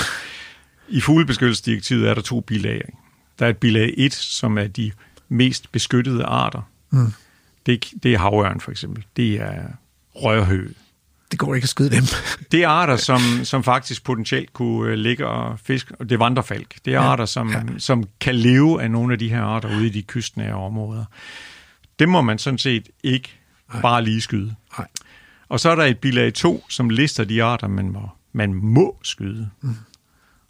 I 0.89 1.01
fuglebeskyttelsesdirektivet 1.01 2.09
er 2.09 2.15
der 2.15 2.23
to 2.23 2.41
bilag. 2.41 2.97
Der 3.39 3.47
er 3.47 3.51
et 3.51 3.59
bilag 3.59 3.95
1, 3.97 4.13
som 4.15 4.59
er 4.59 4.67
de 4.67 4.93
mest 5.29 5.73
beskyttede 5.73 6.25
arter. 6.25 6.69
Mm. 6.91 7.13
Det, 7.67 7.85
det 8.03 8.15
er 8.15 8.19
havørn 8.19 8.61
for 8.61 8.71
eksempel. 8.71 9.05
Det 9.17 9.41
er 9.41 9.63
rørhø. 10.15 10.69
Det 11.35 11.39
går 11.41 11.55
ikke 11.55 11.65
at 11.65 11.69
skyde 11.69 11.91
dem. 11.91 12.03
Det 12.53 12.63
er 12.63 12.69
arter, 12.69 12.97
som, 12.97 13.21
som 13.45 13.65
faktisk 13.65 14.05
potentielt 14.05 14.53
kunne 14.53 14.91
øh, 14.91 14.95
ligge 14.99 15.27
og 15.27 15.59
fiske, 15.61 15.95
og 15.99 16.09
det 16.09 16.15
er 16.15 16.19
vandrefalk. 16.19 16.75
Det 16.85 16.95
er 16.95 17.01
Ja, 17.03 17.03
arter, 17.07 17.25
som, 17.25 17.51
ja. 17.51 17.59
ja. 17.59 17.65
som 17.79 18.05
kan 18.21 18.35
leve 18.35 18.83
af 18.83 18.91
nogle 18.91 19.13
af 19.13 19.19
de 19.19 19.29
her 19.29 19.43
arter 19.43 19.77
ude 19.77 19.87
i 19.87 19.91
de 19.91 20.03
kystnære 20.03 20.55
områder. 20.55 21.05
Det 21.99 22.09
må 22.09 22.23
man 22.23 22.39
sådan 22.39 22.59
set 22.59 22.89
ikke 23.03 23.33
Nej. 23.73 23.83
bare 23.83 24.05
lige 24.05 24.21
skyde. 24.21 24.55
Nej. 24.79 24.87
Og 25.49 25.61
så 25.61 25.71
er 25.71 25.75
der 25.75 25.85
et 25.85 25.99
bilag 25.99 26.35
2, 26.35 26.65
som 26.69 26.91
lister 26.91 27.25
de 27.25 27.43
arter, 27.43 27.69
man 27.69 27.89
må, 27.89 28.09
man 28.33 28.55
må 28.55 28.97
skyde. 29.03 29.51
Mm. 29.61 29.75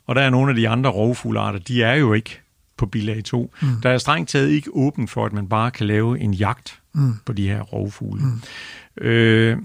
Og 0.07 0.15
der 0.15 0.23
er 0.23 0.31
nogle 0.31 0.51
af 0.51 0.57
de 0.57 0.69
andre 0.69 0.91
rovfuglearter, 0.91 1.59
de 1.59 1.83
er 1.83 1.95
jo 1.95 2.13
ikke 2.13 2.41
på 2.77 2.87
bilag 2.87 3.25
2. 3.25 3.55
Mm. 3.63 3.69
Der 3.83 3.91
er 3.91 3.99
strengt 3.99 4.31
taget 4.31 4.51
ikke 4.51 4.71
åben 4.73 5.09
for, 5.09 5.27
at 5.27 5.33
man 5.33 5.49
bare 5.49 5.71
kan 5.71 5.87
lave 5.87 6.21
en 6.21 6.35
jagt 6.35 6.81
Mm. 6.97 7.15
på 7.27 7.33
de 7.33 7.49
her 7.49 7.61
rovfugle. 7.61 8.23
Mm. 8.23 9.05
Øh, 9.05 9.59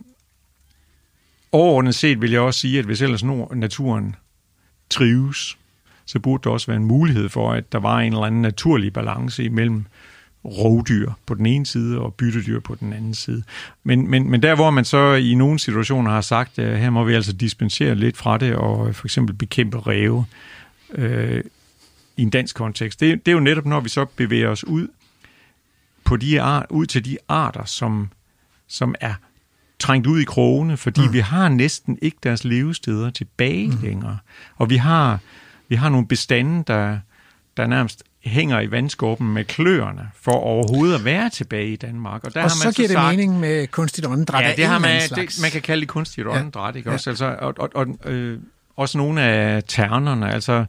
overordnet 1.52 1.96
set 1.96 2.22
vil 2.22 2.32
jeg 2.32 2.42
også 2.42 2.60
sige, 2.60 2.80
at 2.80 2.86
hvis 2.86 3.02
ellers 3.02 3.24
naturen 3.54 4.16
trives, 4.90 5.58
så 6.06 6.20
burde 6.20 6.44
der 6.44 6.50
også 6.50 6.68
være 6.68 6.78
en 6.78 6.86
mulighed 6.86 7.30
for, 7.30 7.52
at 7.54 7.72
der 7.72 7.80
var 7.80 8.00
en 8.00 8.14
eller 8.14 8.26
anden 8.26 8.42
naturlig 8.42 8.94
balance 8.94 9.44
imellem 9.44 9.86
rovdyr 10.46 11.12
på 11.26 11.34
den 11.34 11.46
ene 11.46 11.66
side 11.66 12.00
og 12.00 12.14
byttedyr 12.14 12.60
på 12.60 12.76
den 12.76 12.94
anden 12.94 13.14
side. 13.14 13.44
Men, 13.84 14.10
men, 14.10 14.30
men 14.30 14.42
der, 14.42 14.56
hvor 14.56 14.70
man 14.70 14.86
så 14.86 15.14
i 15.14 15.34
nogle 15.34 15.60
situationer 15.60 16.12
har 16.12 16.22
sagt, 16.22 16.60
at 16.60 16.80
her 16.80 16.90
må 16.90 17.04
vi 17.04 17.14
altså 17.14 17.34
dispensere 17.34 17.96
lidt 17.96 18.18
fra 18.18 18.38
det 18.38 18.56
og 18.56 18.96
for 18.96 19.08
eksempel 19.08 19.36
bekæmpe 19.36 19.78
ræve 19.78 20.26
øh, 20.92 21.44
i 22.18 22.22
en 22.22 22.30
dansk 22.30 22.56
kontekst, 22.56 23.00
det, 23.00 23.26
det 23.26 23.32
er 23.32 23.36
jo 23.36 23.40
netop, 23.40 23.66
når 23.66 23.80
vi 23.80 23.90
så 23.90 24.06
bevæger 24.06 24.50
os 24.50 24.64
ud 24.64 24.88
på 26.04 26.18
de 26.18 26.42
art, 26.42 26.66
ud 26.70 26.86
til 26.86 27.06
de 27.06 27.18
arter, 27.28 27.66
som, 27.66 28.10
som 28.68 28.96
er 29.02 29.14
trængt 29.80 30.08
ud 30.08 30.20
i 30.20 30.24
krogene, 30.24 30.78
fordi 30.78 31.08
mm. 31.08 31.14
vi 31.14 31.20
har 31.20 31.50
næsten 31.50 31.98
ikke 32.02 32.18
deres 32.24 32.44
levesteder 32.44 33.10
tilbage 33.10 33.68
mm. 33.68 33.78
længere. 33.84 34.18
Og 34.58 34.70
vi 34.70 34.76
har, 34.76 35.20
vi 35.70 35.76
har 35.76 35.90
nogle 35.90 36.08
bestande, 36.08 36.64
der, 36.68 36.98
der 37.58 37.68
nærmest 37.68 38.04
hænger 38.24 38.60
i 38.60 38.72
vandskorpen 38.72 39.34
med 39.34 39.46
kløerne 39.46 40.10
for 40.22 40.32
overhovedet 40.32 40.96
at 40.96 41.06
være 41.06 41.30
tilbage 41.30 41.68
i 41.68 41.76
Danmark. 41.76 42.24
Og, 42.24 42.34
der 42.34 42.40
Og 42.40 42.44
har 42.44 42.50
så 42.50 42.68
man 42.68 42.74
giver 42.74 42.88
det 42.88 42.96
sagt, 42.96 43.18
mening 43.18 43.40
med 43.40 43.68
kunstigt 43.68 44.08
åndedræt 44.08 44.44
Ja, 44.44 44.54
det 44.56 44.66
har 44.66 44.80
man, 44.80 45.02
det, 45.02 45.40
man 45.42 45.52
kan 45.52 45.62
kalde 45.62 45.82
det 45.82 45.90
kunstigt 45.90 46.28
Ja. 46.28 46.40
åndedræt, 46.40 46.76
ikke 46.76 46.90
Ja. 46.90 46.94
også? 46.94 47.10
Altså, 47.10 47.36
og, 47.40 47.54
og, 47.58 47.70
og 47.76 48.12
øh, 48.12 48.40
også 48.78 48.98
nogle 48.98 49.22
af 49.22 49.64
ternerne, 49.68 50.34
altså 50.34 50.66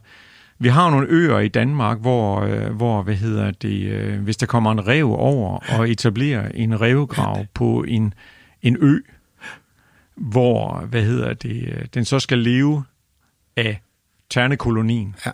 vi 0.59 0.67
har 0.67 0.89
nogle 0.89 1.07
øer 1.09 1.39
i 1.39 1.47
Danmark, 1.47 1.99
hvor, 1.99 2.41
øh, 2.41 2.75
hvor 2.75 3.01
hvad 3.01 3.15
hedder 3.15 3.51
det, 3.51 3.81
øh, 3.83 4.19
hvis 4.19 4.37
der 4.37 4.45
kommer 4.45 4.71
en 4.71 4.87
rev 4.87 5.13
over 5.13 5.59
og 5.79 5.89
etablerer 5.89 6.49
en 6.53 6.81
revgrav 6.81 7.45
på 7.53 7.85
en, 7.87 8.13
en 8.61 8.77
ø, 8.79 8.99
hvor, 10.15 10.79
hvad 10.79 11.03
hedder 11.03 11.33
det, 11.33 11.87
den 11.93 12.05
så 12.05 12.19
skal 12.19 12.37
leve 12.37 12.83
af 13.57 13.81
ternekolonien. 14.29 15.15
Ja. 15.25 15.31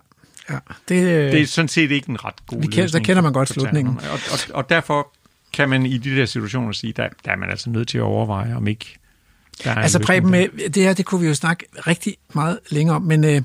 Ja, 0.50 0.58
det, 0.90 0.96
øh, 0.96 1.32
Det 1.32 1.42
er 1.42 1.46
sådan 1.48 1.68
set 1.70 1.92
ikke 1.92 2.10
en 2.10 2.26
ret 2.26 2.46
god 2.48 2.62
Vi 2.62 2.68
kender- 2.68 2.88
der 2.92 3.00
kender 3.00 3.22
man 3.22 3.34
godt 3.34 3.50
slutningen. 3.50 3.98
Og, 3.98 4.04
og, 4.12 4.40
og 4.54 4.70
derfor 4.70 5.14
kan 5.54 5.70
man 5.70 5.86
i 5.86 5.98
de 5.98 6.16
der 6.16 6.26
situationer 6.26 6.72
sige, 6.72 6.94
der, 6.94 7.10
der 7.26 7.32
er 7.32 7.36
man 7.36 7.50
altså 7.50 7.70
nødt 7.70 7.88
til 7.88 7.98
at 7.98 8.02
overveje, 8.02 8.56
om 8.56 8.68
ikke 8.68 8.98
der 9.64 9.72
er 9.72 9.76
Altså 9.76 10.00
Preben, 10.00 10.34
der. 10.34 10.48
øh, 10.54 10.60
det 10.74 10.76
her, 10.84 10.94
det 10.94 11.06
kunne 11.06 11.22
vi 11.22 11.28
jo 11.28 11.34
snakke 11.34 11.66
rigtig 11.88 12.16
meget 12.34 12.60
længere 12.70 12.96
om, 12.96 13.02
men 13.02 13.24
øh, 13.26 13.42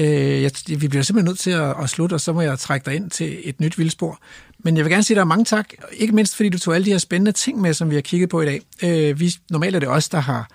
øh, 0.00 0.42
jeg, 0.42 0.50
vi 0.68 0.88
bliver 0.88 1.02
simpelthen 1.02 1.24
nødt 1.30 1.38
til 1.38 1.50
at, 1.50 1.74
at 1.82 1.90
slutte, 1.90 2.14
og 2.14 2.20
så 2.20 2.32
må 2.32 2.40
jeg 2.40 2.58
trække 2.58 2.84
dig 2.84 2.94
ind 2.94 3.10
til 3.10 3.40
et 3.44 3.60
nyt 3.60 3.78
vildspor. 3.78 4.18
Men 4.58 4.76
jeg 4.76 4.84
vil 4.84 4.90
gerne 4.92 5.02
sige 5.04 5.14
dig 5.16 5.26
mange 5.26 5.44
tak, 5.44 5.68
ikke 5.92 6.14
mindst 6.14 6.36
fordi 6.36 6.48
du 6.48 6.58
tog 6.58 6.74
alle 6.74 6.84
de 6.84 6.90
her 6.90 6.98
spændende 6.98 7.32
ting 7.32 7.60
med, 7.60 7.74
som 7.74 7.90
vi 7.90 7.94
har 7.94 8.02
kigget 8.02 8.28
på 8.28 8.40
i 8.42 8.46
dag. 8.46 8.60
Øh, 8.82 9.20
vi, 9.20 9.34
normalt 9.50 9.76
er 9.76 9.80
det 9.80 9.88
os, 9.88 10.08
der 10.08 10.20
har, 10.20 10.50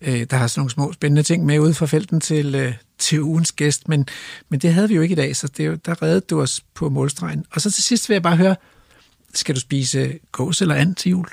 øh, 0.00 0.26
der 0.30 0.36
har 0.36 0.46
sådan 0.46 0.60
nogle 0.60 0.70
små 0.70 0.92
spændende 0.92 1.22
ting 1.22 1.44
med 1.46 1.58
ude 1.58 1.74
fra 1.74 1.86
felten 1.86 2.20
til, 2.20 2.54
øh, 2.54 2.74
til 2.98 3.22
ugens 3.22 3.52
gæst, 3.52 3.88
men, 3.88 4.06
men 4.48 4.60
det 4.60 4.72
havde 4.74 4.88
vi 4.88 4.94
jo 4.94 5.02
ikke 5.02 5.12
i 5.12 5.16
dag, 5.16 5.36
så 5.36 5.48
det, 5.48 5.64
er 5.64 5.68
jo- 5.70 5.78
der 5.86 6.02
reddede 6.02 6.20
du 6.20 6.40
os 6.42 6.60
på 6.74 6.88
målstregen. 6.88 7.44
Og 7.50 7.60
så 7.60 7.70
til 7.70 7.84
sidst 7.84 8.08
vil 8.08 8.14
jeg 8.14 8.22
bare 8.22 8.36
høre, 8.36 8.56
skal 9.34 9.54
du 9.54 9.60
spise 9.60 10.18
gås 10.32 10.62
eller 10.62 10.74
and 10.74 10.94
til 10.94 11.10
jul? 11.10 11.26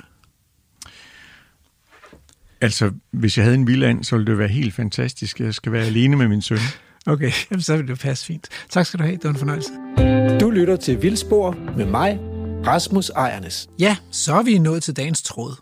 Altså, 2.61 2.91
hvis 3.11 3.37
jeg 3.37 3.45
havde 3.45 3.55
en 3.55 3.67
vild 3.67 3.83
and, 3.83 4.03
så 4.03 4.15
ville 4.15 4.31
det 4.31 4.37
være 4.37 4.47
helt 4.47 4.73
fantastisk. 4.73 5.39
Jeg 5.39 5.53
skal 5.53 5.71
være 5.71 5.85
alene 5.85 6.15
med 6.15 6.27
min 6.27 6.41
søn. 6.41 6.57
Okay, 7.07 7.31
jamen, 7.51 7.61
så 7.61 7.77
vil 7.77 7.87
det 7.87 7.99
passe 7.99 8.25
fint. 8.25 8.49
Tak 8.69 8.85
skal 8.85 8.99
du 8.99 9.03
have, 9.03 9.15
det 9.15 9.23
var 9.23 9.29
en 9.29 9.37
fornøjelse. 9.37 9.71
Du 10.39 10.49
lytter 10.49 10.75
til 10.75 11.01
Vildspor 11.01 11.55
med 11.77 11.85
mig, 11.85 12.19
Rasmus 12.67 13.09
Ejernes. 13.09 13.69
Ja, 13.79 13.97
så 14.11 14.33
er 14.33 14.43
vi 14.43 14.57
nået 14.57 14.83
til 14.83 14.95
dagens 14.95 15.21
tråd. 15.23 15.55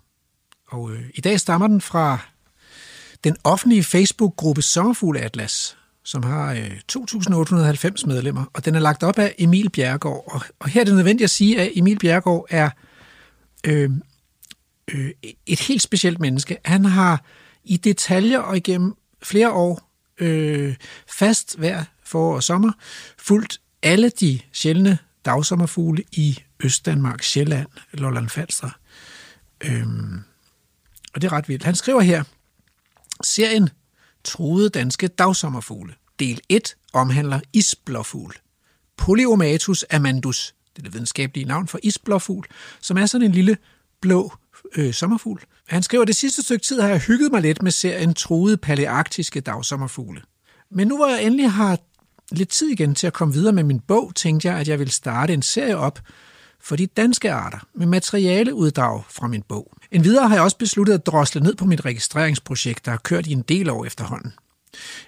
Og 0.68 0.92
øh, 0.92 1.02
i 1.16 1.22
dag 1.22 1.40
stammer 1.40 1.68
den 1.68 1.82
fra 1.82 2.20
den 3.24 3.36
offentlige 3.44 3.84
Facebook-gruppe 3.84 4.62
Sommerfugle 4.62 5.20
Atlas, 5.20 5.78
som 6.04 6.24
har 6.24 6.54
øh, 6.54 6.72
2.890 6.92 8.08
medlemmer, 8.08 8.46
og 8.54 8.66
den 8.66 8.76
er 8.76 8.80
lagt 8.80 9.04
op 9.04 9.20
af 9.20 9.36
Emil 9.38 9.70
Bjergård. 9.70 10.24
Og, 10.28 10.42
og 10.60 10.70
her 10.70 10.82
er 10.82 10.86
det 10.86 10.96
nødvendigt 10.96 11.24
at 11.24 11.30
sige, 11.30 11.62
at 11.62 11.72
Emil 11.76 12.00
Bjergård 12.00 12.46
er 12.50 12.70
øh, 13.68 13.90
øh, 14.94 15.12
et 15.46 15.60
helt 15.60 15.82
specielt 15.82 16.20
menneske. 16.20 16.58
Han 16.66 16.86
har 16.86 17.24
i 17.64 17.78
detaljer 17.78 18.40
og 18.40 18.58
igennem 18.58 18.94
flere 19.24 19.52
år 19.52 19.89
øh, 20.20 20.76
fast 21.08 21.58
hver 21.58 21.84
forår 22.04 22.36
og 22.36 22.44
sommer 22.44 22.72
fuldt 23.18 23.62
alle 23.84 24.10
de 24.10 24.40
sjældne 24.52 24.98
dagsommerfugle 25.26 26.04
i 26.12 26.40
Østdanmark, 26.64 27.24
Sjælland, 27.24 27.68
Lolland 27.94 28.30
Falster. 28.30 28.70
Øhm, 29.62 30.24
og 31.14 31.22
det 31.22 31.28
er 31.28 31.34
ret 31.34 31.50
vildt. 31.50 31.64
Han 31.64 31.76
skriver 31.76 32.02
her, 32.02 32.24
serien 33.24 33.70
Troede 34.24 34.70
danske 34.70 35.08
dagsommerfugle. 35.08 35.94
Del 36.20 36.42
1 36.50 36.76
omhandler 36.94 37.40
isblåfugl. 37.54 38.34
Polyomatus 38.98 39.86
amandus, 39.92 40.56
det 40.76 40.82
er 40.82 40.84
det 40.84 40.94
videnskabelige 40.94 41.46
navn 41.46 41.68
for 41.68 41.80
isblåfugl, 41.84 42.48
som 42.82 42.98
er 42.98 43.06
sådan 43.06 43.28
en 43.28 43.32
lille 43.32 43.58
blå 44.02 44.34
øh, 44.76 44.94
sommerfugl. 44.94 45.42
Han 45.68 45.84
skriver, 45.84 46.06
det 46.06 46.16
sidste 46.16 46.42
stykke 46.42 46.64
tid 46.64 46.82
har 46.82 46.90
jeg 46.90 47.00
hygget 47.00 47.32
mig 47.32 47.42
lidt 47.42 47.62
med 47.62 47.72
serien 47.72 48.14
Troede 48.14 48.58
palearktiske 48.58 49.42
dagsommerfugle. 49.42 50.22
Men 50.72 50.88
nu 50.88 50.98
hvor 50.98 51.08
jeg 51.08 51.24
endelig 51.24 51.52
har 51.52 51.78
lidt 52.32 52.50
tid 52.50 52.68
igen 52.68 52.96
til 52.96 53.08
at 53.08 53.14
komme 53.14 53.34
videre 53.34 53.54
med 53.54 53.64
min 53.64 53.80
bog, 53.80 54.12
tænkte 54.16 54.48
jeg, 54.48 54.60
at 54.60 54.68
jeg 54.68 54.80
ville 54.80 54.92
starte 54.92 55.34
en 55.34 55.42
serie 55.42 55.78
op 55.78 56.00
for 56.62 56.76
de 56.76 56.86
danske 56.86 57.32
arter 57.32 57.60
med 57.76 57.88
materialeuddrag 57.88 59.04
fra 59.10 59.28
min 59.28 59.42
bog. 59.42 59.72
En 59.92 60.04
videre 60.04 60.28
har 60.28 60.36
jeg 60.36 60.44
også 60.44 60.58
besluttet 60.58 60.94
at 60.94 61.06
drosle 61.06 61.42
ned 61.42 61.56
på 61.56 61.66
mit 61.66 61.86
registreringsprojekt, 61.86 62.86
der 62.86 62.92
har 62.92 62.98
kørt 62.98 63.28
i 63.28 63.32
en 63.32 63.42
del 63.42 63.70
år 63.70 63.86
efterhånden. 63.86 64.34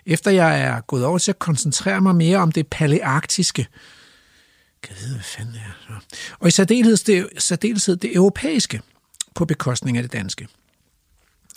Efter 0.06 0.32
jeg 0.32 0.62
er 0.62 0.82
gået 0.82 1.06
over 1.06 1.18
til 1.18 1.32
at 1.32 1.40
koncentrere 1.40 2.02
mig 2.02 2.16
mere 2.16 2.38
om 2.38 2.52
det 2.52 2.68
palearktiske, 2.68 3.68
kan 4.84 4.96
jeg 4.96 5.02
vide, 5.02 5.14
hvad 5.14 5.24
fanden 5.24 5.54
det 5.54 5.62
er. 5.62 6.00
så. 6.00 6.18
Og 6.40 6.48
i 6.48 6.52
særdeleshed 6.52 6.98
det, 6.98 7.44
særdeleshed 7.44 7.96
det 7.96 8.16
europæiske, 8.16 8.82
på 9.36 9.46
bekostning 9.46 9.98
af 9.98 10.04
det 10.04 10.14
danske. 10.14 10.48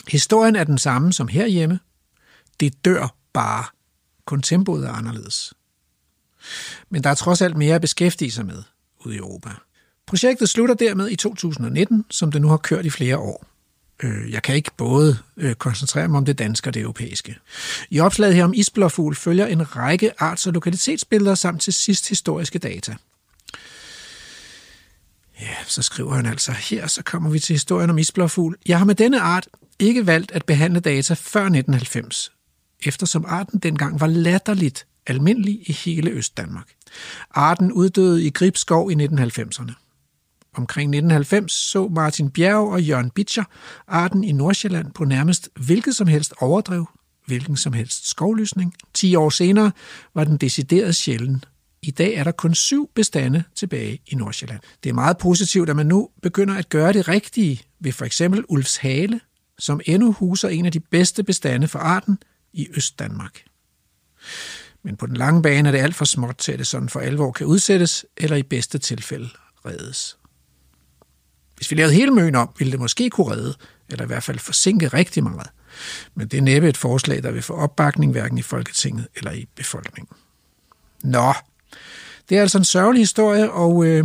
Historien 0.08 0.56
er 0.56 0.64
den 0.64 0.78
samme 0.78 1.12
som 1.12 1.28
herhjemme. 1.28 1.80
Det 2.60 2.84
dør 2.84 3.16
bare. 3.32 3.64
Kun 4.24 4.42
tempoet 4.42 4.84
er 4.84 4.92
anderledes. 4.92 5.54
Men 6.90 7.04
der 7.04 7.10
er 7.10 7.14
trods 7.14 7.42
alt 7.42 7.56
mere 7.56 7.74
at 7.74 7.80
beskæftige 7.80 8.30
sig 8.30 8.46
med 8.46 8.62
ude 9.04 9.14
i 9.14 9.18
Europa. 9.18 9.50
Projektet 10.06 10.48
slutter 10.48 10.74
dermed 10.74 11.10
i 11.10 11.16
2019, 11.16 12.04
som 12.10 12.32
det 12.32 12.42
nu 12.42 12.48
har 12.48 12.56
kørt 12.56 12.86
i 12.86 12.90
flere 12.90 13.18
år. 13.18 13.46
Øh, 14.02 14.32
jeg 14.32 14.42
kan 14.42 14.54
ikke 14.54 14.70
både 14.76 15.18
øh, 15.36 15.54
koncentrere 15.54 16.08
mig 16.08 16.18
om 16.18 16.24
det 16.24 16.38
danske 16.38 16.70
og 16.70 16.74
det 16.74 16.82
europæiske. 16.82 17.36
I 17.90 18.00
opslaget 18.00 18.34
her 18.34 18.44
om 18.44 18.54
isblåfugl 18.54 19.14
følger 19.14 19.46
en 19.46 19.76
række 19.76 20.22
arts- 20.22 20.46
og 20.46 20.52
lokalitetsbilleder 20.52 21.34
samt 21.34 21.62
til 21.62 21.72
sidst 21.72 22.08
historiske 22.08 22.58
data. 22.58 22.96
Ja, 25.40 25.54
så 25.66 25.82
skriver 25.82 26.14
han 26.14 26.26
altså 26.26 26.52
her, 26.52 26.86
så 26.86 27.02
kommer 27.02 27.30
vi 27.30 27.38
til 27.38 27.54
historien 27.54 27.90
om 27.90 27.98
isblåfugl. 27.98 28.56
Jeg 28.66 28.78
har 28.78 28.84
med 28.84 28.94
denne 28.94 29.20
art 29.20 29.48
ikke 29.78 30.06
valgt 30.06 30.32
at 30.32 30.44
behandle 30.44 30.80
data 30.80 31.14
før 31.14 31.40
1990, 31.40 32.32
eftersom 32.84 33.24
arten 33.28 33.58
dengang 33.58 34.00
var 34.00 34.06
latterligt 34.06 34.86
almindelig 35.06 35.60
i 35.68 35.72
hele 35.72 36.10
Østdanmark. 36.10 36.68
Arten 37.30 37.72
uddøde 37.72 38.24
i 38.24 38.30
Gribskov 38.30 38.90
i 38.90 38.94
1990'erne. 38.94 39.72
Omkring 40.56 40.88
1990 40.88 41.52
så 41.52 41.88
Martin 41.88 42.30
Bjerg 42.30 42.72
og 42.72 42.82
Jørgen 42.82 43.10
Bitcher 43.10 43.44
arten 43.88 44.24
i 44.24 44.32
Nordsjælland 44.32 44.92
på 44.92 45.04
nærmest 45.04 45.48
hvilket 45.66 45.96
som 45.96 46.06
helst 46.06 46.34
overdrev, 46.40 46.88
hvilken 47.26 47.56
som 47.56 47.72
helst 47.72 48.08
skovlysning. 48.08 48.74
10 48.94 49.14
år 49.14 49.30
senere 49.30 49.72
var 50.14 50.24
den 50.24 50.36
decideret 50.36 50.96
sjælden. 50.96 51.44
I 51.86 51.90
dag 51.90 52.14
er 52.14 52.24
der 52.24 52.32
kun 52.32 52.54
syv 52.54 52.90
bestande 52.94 53.44
tilbage 53.54 53.98
i 54.06 54.14
Nordsjælland. 54.14 54.60
Det 54.82 54.90
er 54.90 54.94
meget 54.94 55.18
positivt, 55.18 55.70
at 55.70 55.76
man 55.76 55.86
nu 55.86 56.10
begynder 56.22 56.54
at 56.54 56.68
gøre 56.68 56.92
det 56.92 57.08
rigtige 57.08 57.62
ved 57.80 57.92
for 57.92 58.04
eksempel 58.04 58.44
Ulfshale, 58.48 59.20
som 59.58 59.80
endnu 59.86 60.12
huser 60.12 60.48
en 60.48 60.66
af 60.66 60.72
de 60.72 60.80
bedste 60.80 61.24
bestande 61.24 61.68
for 61.68 61.78
arten 61.78 62.18
i 62.52 62.68
Østdanmark. 62.76 63.44
Men 64.82 64.96
på 64.96 65.06
den 65.06 65.16
lange 65.16 65.42
bane 65.42 65.68
er 65.68 65.72
det 65.72 65.78
alt 65.78 65.94
for 65.94 66.04
småt 66.04 66.36
til, 66.36 66.52
at 66.52 66.58
det 66.58 66.66
sådan 66.66 66.88
for 66.88 67.00
alvor 67.00 67.32
kan 67.32 67.46
udsættes, 67.46 68.06
eller 68.16 68.36
i 68.36 68.42
bedste 68.42 68.78
tilfælde 68.78 69.28
reddes. 69.66 70.18
Hvis 71.56 71.70
vi 71.70 71.76
lavede 71.76 71.94
hele 71.94 72.10
møen 72.10 72.34
om, 72.34 72.50
ville 72.58 72.70
det 72.70 72.80
måske 72.80 73.10
kunne 73.10 73.32
redde, 73.32 73.54
eller 73.88 74.04
i 74.04 74.06
hvert 74.06 74.22
fald 74.22 74.38
forsinke 74.38 74.88
rigtig 74.88 75.22
meget. 75.22 75.50
Men 76.14 76.28
det 76.28 76.38
er 76.38 76.42
næppe 76.42 76.68
et 76.68 76.76
forslag, 76.76 77.22
der 77.22 77.30
vil 77.30 77.42
få 77.42 77.54
opbakning 77.54 78.12
hverken 78.12 78.38
i 78.38 78.42
Folketinget 78.42 79.08
eller 79.16 79.32
i 79.32 79.48
befolkningen. 79.54 80.16
Nå, 81.04 81.32
det 82.28 82.36
er 82.38 82.42
altså 82.42 82.58
en 82.58 82.64
sørgelig 82.64 83.00
historie, 83.00 83.50
og 83.50 83.84
øh, 83.84 84.04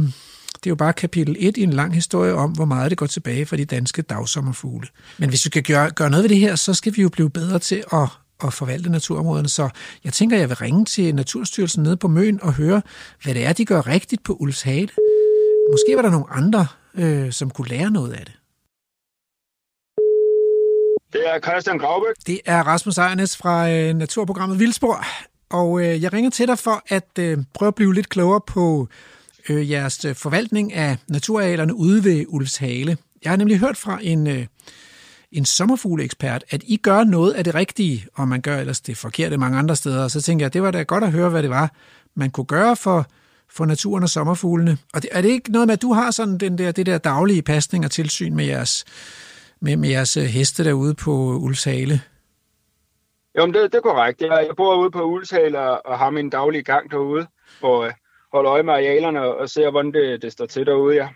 det 0.59 0.65
er 0.65 0.71
jo 0.71 0.75
bare 0.75 0.93
kapitel 0.93 1.35
1 1.39 1.57
i 1.57 1.63
en 1.63 1.73
lang 1.73 1.93
historie 1.93 2.33
om, 2.33 2.51
hvor 2.51 2.65
meget 2.65 2.89
det 2.89 2.97
går 2.97 3.05
tilbage 3.05 3.45
for 3.45 3.55
de 3.55 3.65
danske 3.65 4.01
dagsommerfugle. 4.01 4.87
Men 5.17 5.29
hvis 5.29 5.45
vi 5.45 5.49
skal 5.49 5.63
gøre, 5.63 5.89
gøre 5.89 6.09
noget 6.09 6.23
ved 6.23 6.29
det 6.29 6.37
her, 6.37 6.55
så 6.55 6.73
skal 6.73 6.95
vi 6.95 7.01
jo 7.01 7.09
blive 7.09 7.29
bedre 7.29 7.59
til 7.59 7.83
at, 7.93 8.07
at 8.43 8.53
forvalte 8.53 8.89
naturområderne. 8.89 9.49
Så 9.49 9.69
jeg 10.03 10.13
tænker, 10.13 10.37
jeg 10.37 10.49
vil 10.49 10.57
ringe 10.57 10.85
til 10.85 11.15
Naturstyrelsen 11.15 11.83
nede 11.83 11.97
på 11.97 12.07
Møn 12.07 12.39
og 12.41 12.53
høre, 12.53 12.81
hvad 13.23 13.33
det 13.33 13.45
er, 13.45 13.53
de 13.53 13.65
gør 13.65 13.87
rigtigt 13.87 14.23
på 14.23 14.33
Ulfshale. 14.33 14.89
Måske 15.71 15.95
var 15.95 16.01
der 16.01 16.09
nogle 16.09 16.25
andre, 16.29 16.67
øh, 16.95 17.31
som 17.31 17.49
kunne 17.49 17.67
lære 17.67 17.91
noget 17.91 18.13
af 18.13 18.25
det. 18.25 18.33
Det 21.13 21.21
er 21.29 21.39
Christian 21.39 21.77
Graubæk. 21.77 22.15
Det 22.27 22.39
er 22.45 22.63
Rasmus 22.63 22.97
Ejernes 22.97 23.37
fra 23.37 23.69
øh, 23.69 23.93
naturprogrammet 23.93 24.59
Vildspor, 24.59 25.05
og 25.49 25.81
øh, 25.81 26.03
jeg 26.03 26.13
ringer 26.13 26.29
til 26.29 26.47
dig 26.47 26.59
for 26.59 26.83
at 26.87 27.09
øh, 27.19 27.37
prøve 27.53 27.67
at 27.67 27.75
blive 27.75 27.93
lidt 27.93 28.09
klogere 28.09 28.41
på 28.47 28.87
øh, 29.49 29.71
jeres 29.71 30.05
øh, 30.05 30.15
forvaltning 30.15 30.73
af 30.73 30.97
naturarealerne 31.07 31.75
ude 31.75 32.03
ved 32.03 32.25
Ulfshale. 32.27 32.97
Jeg 33.23 33.31
har 33.31 33.37
nemlig 33.37 33.59
hørt 33.59 33.77
fra 33.77 33.99
en, 34.01 34.27
øh, 34.27 34.45
en 35.31 35.45
sommerfugleekspert, 35.45 36.43
at 36.49 36.63
I 36.67 36.77
gør 36.77 37.03
noget 37.03 37.31
af 37.31 37.43
det 37.43 37.55
rigtige, 37.55 38.05
og 38.13 38.27
man 38.27 38.41
gør 38.41 38.59
ellers 38.59 38.81
det 38.81 38.97
forkerte 38.97 39.37
mange 39.37 39.57
andre 39.57 39.75
steder. 39.75 40.03
Og 40.03 40.11
så 40.11 40.21
tænker 40.21 40.45
jeg, 40.45 40.53
det 40.53 40.61
var 40.61 40.71
da 40.71 40.83
godt 40.83 41.03
at 41.03 41.11
høre, 41.11 41.29
hvad 41.29 41.43
det 41.43 41.49
var, 41.49 41.71
man 42.15 42.29
kunne 42.29 42.45
gøre 42.45 42.75
for, 42.75 43.07
for 43.49 43.65
naturen 43.65 44.03
og 44.03 44.09
sommerfuglene. 44.09 44.77
Og 44.93 45.01
det, 45.01 45.09
er 45.13 45.21
det 45.21 45.29
ikke 45.29 45.51
noget 45.51 45.67
med, 45.67 45.73
at 45.73 45.81
du 45.81 45.93
har 45.93 46.11
sådan 46.11 46.37
den 46.37 46.57
der, 46.57 46.71
det 46.71 46.85
der 46.85 46.97
daglige 46.97 47.41
pasning 47.41 47.85
og 47.85 47.91
tilsyn 47.91 48.35
med 48.35 48.45
jeres, 48.45 48.85
med, 49.61 49.77
med 49.77 49.89
jeres 49.89 50.17
øh, 50.17 50.23
heste 50.23 50.63
derude 50.63 50.93
på 50.93 51.37
Ulfshale? 51.37 52.01
Jo, 53.37 53.45
men 53.45 53.53
det, 53.53 53.71
det 53.71 53.77
er 53.77 53.81
korrekt. 53.81 54.21
Jeg, 54.21 54.45
jeg 54.47 54.55
bor 54.57 54.75
ude 54.75 54.91
på 54.91 55.03
Ulshal 55.03 55.55
og, 55.55 55.81
og 55.85 55.99
har 55.99 56.09
min 56.09 56.29
daglige 56.29 56.63
gang 56.63 56.91
derude, 56.91 57.27
hvor 57.59 57.83
jeg 57.83 57.93
holder 58.33 58.51
øje 58.51 58.63
med 58.63 58.73
arealerne 58.73 59.21
og 59.21 59.49
ser, 59.49 59.71
hvordan 59.71 59.91
det, 59.91 60.21
det 60.21 60.31
står 60.31 60.45
til 60.45 60.65
derude, 60.65 60.95
ja. 60.95 61.09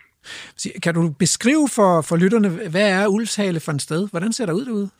Kan 0.82 0.94
du 0.94 1.10
beskrive 1.18 1.68
for, 1.68 2.00
for 2.00 2.16
lytterne, 2.16 2.48
hvad 2.48 2.90
er 2.90 3.06
Ulfshale 3.06 3.60
for 3.60 3.72
en 3.72 3.78
sted? 3.78 4.08
Hvordan 4.10 4.32
ser 4.32 4.46
der 4.46 4.52
ud 4.52 4.64
derude? 4.64 4.90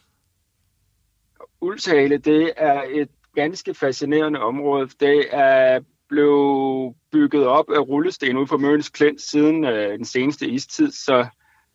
Ulshale, 1.60 2.18
det 2.18 2.52
er 2.56 2.82
et 2.88 3.08
ganske 3.34 3.74
fascinerende 3.74 4.40
område. 4.40 4.90
Det 5.00 5.26
er 5.30 5.80
blevet 6.08 6.94
bygget 7.12 7.46
op 7.46 7.70
af 7.70 7.80
rullesten 7.80 8.36
ude 8.36 8.46
på 8.46 8.56
Møns 8.56 8.88
Klint 8.88 9.22
siden 9.22 9.64
øh, 9.64 9.98
den 9.98 10.04
seneste 10.04 10.46
istid, 10.48 10.92
så 10.92 11.26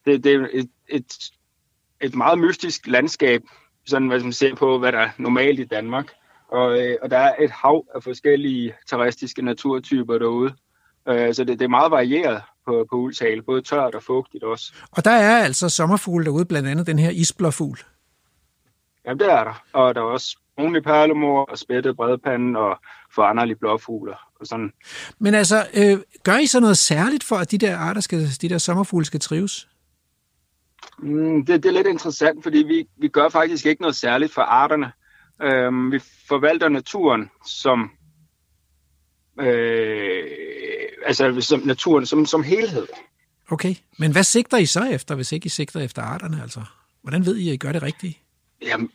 det, 0.06 0.24
det 0.24 0.36
er 0.36 0.48
et, 0.54 0.70
et, 0.90 1.14
et 2.02 2.16
meget 2.16 2.40
mystisk 2.40 2.88
landskab, 2.88 3.42
sådan 3.90 4.08
hvad 4.08 4.20
man 4.20 4.34
ser 4.34 4.56
på, 4.56 4.80
hvad 4.80 4.92
der 4.92 5.00
er 5.00 5.10
normalt 5.18 5.60
i 5.60 5.66
Danmark. 5.66 6.06
Og, 6.52 6.80
øh, 6.80 6.98
og 7.02 7.12
der 7.12 7.18
er 7.18 7.36
et 7.40 7.52
hav 7.52 7.86
af 7.96 8.04
forskellige 8.04 8.74
terrestriske 8.90 9.42
naturtyper 9.42 10.18
derude. 10.18 10.54
Øh, 11.08 11.34
så 11.34 11.44
det, 11.44 11.60
det 11.60 11.66
er 11.66 11.70
meget 11.70 11.92
varieret 11.92 12.42
på, 12.66 12.86
på 12.90 12.96
Ulshale, 12.96 13.42
både 13.42 13.62
tørt 13.62 13.96
og 13.96 14.04
fugtigt 14.04 14.44
også. 14.44 14.74
Og 14.92 15.06
der 15.06 15.12
er 15.12 15.44
altså 15.44 15.70
sommerfugle 15.70 16.26
derude, 16.26 16.46
blandt 16.46 16.70
andet 16.70 16.88
den 16.88 17.00
her 17.00 17.10
isblåfugl. 17.10 17.80
Jamen, 19.06 19.20
det 19.20 19.32
er 19.32 19.44
der. 19.44 19.64
Og 19.74 19.96
der 19.96 20.02
er 20.02 20.06
også 20.06 20.38
brunlig 20.58 20.84
perlemor 20.84 21.46
og 21.46 21.58
spættet 21.58 21.96
bredpande 21.96 22.60
og 22.60 22.80
foranderlige 23.16 23.56
blåfugler 23.56 24.30
og 24.40 24.48
sådan. 24.48 24.72
Men 25.20 25.34
altså, 25.34 25.68
øh, 25.74 25.98
gør 26.24 26.38
I 26.38 26.48
så 26.48 26.60
noget 26.60 26.78
særligt 26.78 27.24
for, 27.24 27.36
at 27.36 27.52
de 27.52 27.58
der 27.58 27.78
arter, 27.78 28.02
skal, 28.02 28.28
de 28.42 28.50
der 28.50 28.58
sommerfugle 28.58 29.06
skal 29.06 29.20
trives? 29.20 29.69
Mm, 31.00 31.46
det, 31.46 31.64
det 31.64 31.70
er 31.70 31.74
lidt 31.74 31.88
interessant, 31.88 32.44
fordi 32.44 32.58
vi, 32.58 32.88
vi 32.98 33.08
gør 33.08 33.30
faktisk 33.30 33.66
ikke 33.66 33.82
noget 33.82 33.96
særligt 33.96 34.34
for 34.34 34.42
arterne. 34.42 34.92
Øhm, 35.42 35.92
vi 35.92 36.00
forvalter 36.28 36.70
naturen 36.70 37.30
som, 37.46 37.92
øh, 39.40 40.24
altså 41.06 41.42
som 41.42 41.60
naturen 41.60 42.06
som, 42.06 42.26
som 42.26 42.44
helhed. 42.44 42.88
Okay, 43.52 43.76
men 43.98 44.12
hvad 44.12 44.24
sigter 44.24 44.58
I 44.58 44.66
så 44.66 44.84
efter, 44.84 45.16
hvis 45.16 45.32
ikke 45.32 45.46
I 45.46 45.50
sigter 45.50 45.80
efter 45.80 46.02
arterne? 46.02 46.42
Altså? 46.42 46.62
Hvordan 47.02 47.26
ved 47.26 47.38
I, 47.38 47.50
at 47.50 47.54
I 47.54 47.58
gør 47.58 47.72
det 47.72 47.84
rigtigt? 47.84 48.18
Jamen, 48.62 48.90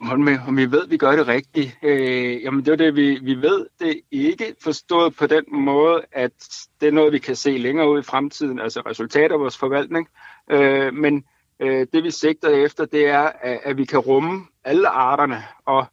om 0.46 0.56
vi 0.56 0.70
ved, 0.70 0.84
at 0.84 0.90
vi 0.90 0.96
gør 0.96 1.16
det 1.16 1.26
rigtigt. 1.26 1.78
Øh, 1.82 2.42
jamen, 2.42 2.64
det 2.64 2.72
er 2.72 2.76
det, 2.76 2.96
vi, 2.96 3.18
vi 3.22 3.34
ved. 3.34 3.66
Det 3.80 4.00
ikke 4.10 4.54
forstået 4.62 5.16
på 5.16 5.26
den 5.26 5.44
måde, 5.52 6.02
at 6.12 6.32
det 6.80 6.88
er 6.88 6.92
noget, 6.92 7.12
vi 7.12 7.18
kan 7.18 7.36
se 7.36 7.58
længere 7.58 7.90
ud 7.90 8.00
i 8.00 8.02
fremtiden, 8.02 8.60
altså 8.60 8.80
resultater 8.80 9.34
af 9.34 9.40
vores 9.40 9.56
forvaltning. 9.56 10.08
Øh, 10.50 10.94
men 10.94 11.24
øh, 11.60 11.86
det, 11.92 12.04
vi 12.04 12.10
sigter 12.10 12.48
efter, 12.48 12.84
det 12.84 13.06
er, 13.08 13.30
at, 13.40 13.60
at 13.64 13.76
vi 13.76 13.84
kan 13.84 13.98
rumme 13.98 14.46
alle 14.64 14.88
arterne. 14.88 15.44
Og, 15.64 15.86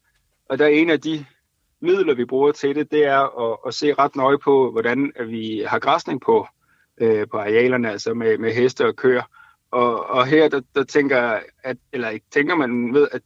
og 0.50 0.60
der 0.60 0.66
er 0.66 0.70
en 0.70 0.90
af 0.90 1.02
de 1.02 1.26
midler, 1.82 2.16
vi 2.16 2.26
bruger 2.26 2.52
til 2.52 2.76
det, 2.76 2.92
det 2.92 3.06
er 3.06 3.52
at, 3.52 3.58
at 3.68 3.74
se 3.74 3.94
ret 3.94 4.16
nøje 4.16 4.38
på, 4.38 4.72
hvordan 4.72 5.12
vi 5.28 5.64
har 5.68 5.80
græsning 5.80 6.22
på, 6.22 6.48
øh, 6.98 7.28
på 7.32 7.38
arealerne, 7.38 7.92
altså 7.92 8.14
med, 8.14 8.38
med 8.38 8.54
heste 8.54 8.88
og 8.88 8.96
køer. 8.96 9.24
Og, 9.72 10.06
og 10.06 10.26
her, 10.26 10.50
der, 10.50 10.62
der 10.76 10.84
tænker 10.84 11.40
at, 11.64 11.78
eller 11.94 12.10
ikke 12.10 12.26
tænker 12.32 12.56
man 12.56 12.94
ved, 12.94 13.08
at 13.12 13.22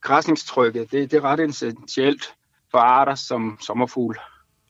græsningstrykket, 0.00 0.92
det, 0.92 1.10
det 1.10 1.16
er 1.16 1.24
ret 1.24 1.40
essentielt 1.40 2.34
for 2.70 2.78
arter 2.78 3.14
som 3.14 3.58
sommerfugl. 3.60 4.18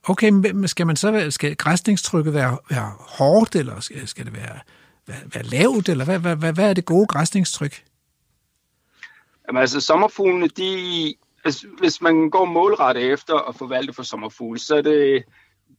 Okay, 0.09 0.29
men 0.31 0.69
skal 0.69 0.87
man 0.87 0.97
så 0.97 1.27
skal 1.31 1.57
græsningstrykket 1.57 2.35
være, 2.35 2.59
være 2.71 2.93
hårdt, 2.99 3.57
eller 3.57 3.81
skal, 3.81 4.09
skal 4.09 4.25
det 4.25 4.33
være, 4.37 4.59
være, 5.07 5.21
være 5.35 5.43
lavt, 5.43 5.89
eller 5.89 6.05
hvad, 6.05 6.19
hvad, 6.19 6.37
hvad, 6.37 6.53
hvad 6.53 6.71
er 6.71 6.75
det 6.75 6.85
gode 6.85 7.07
græsningstryk? 7.07 7.85
Jamen 9.49 9.61
altså, 9.61 9.81
sommerfuglene, 9.81 10.49
de, 10.49 11.15
altså, 11.45 11.67
hvis 11.79 12.01
man 12.01 12.31
går 12.31 12.45
målrettet 12.45 13.13
efter 13.13 13.49
at 13.49 13.55
forvalte 13.55 13.93
for 13.93 14.03
sommerfugle, 14.03 14.59
så 14.59 14.77
er 14.77 14.83
det, 14.83 15.25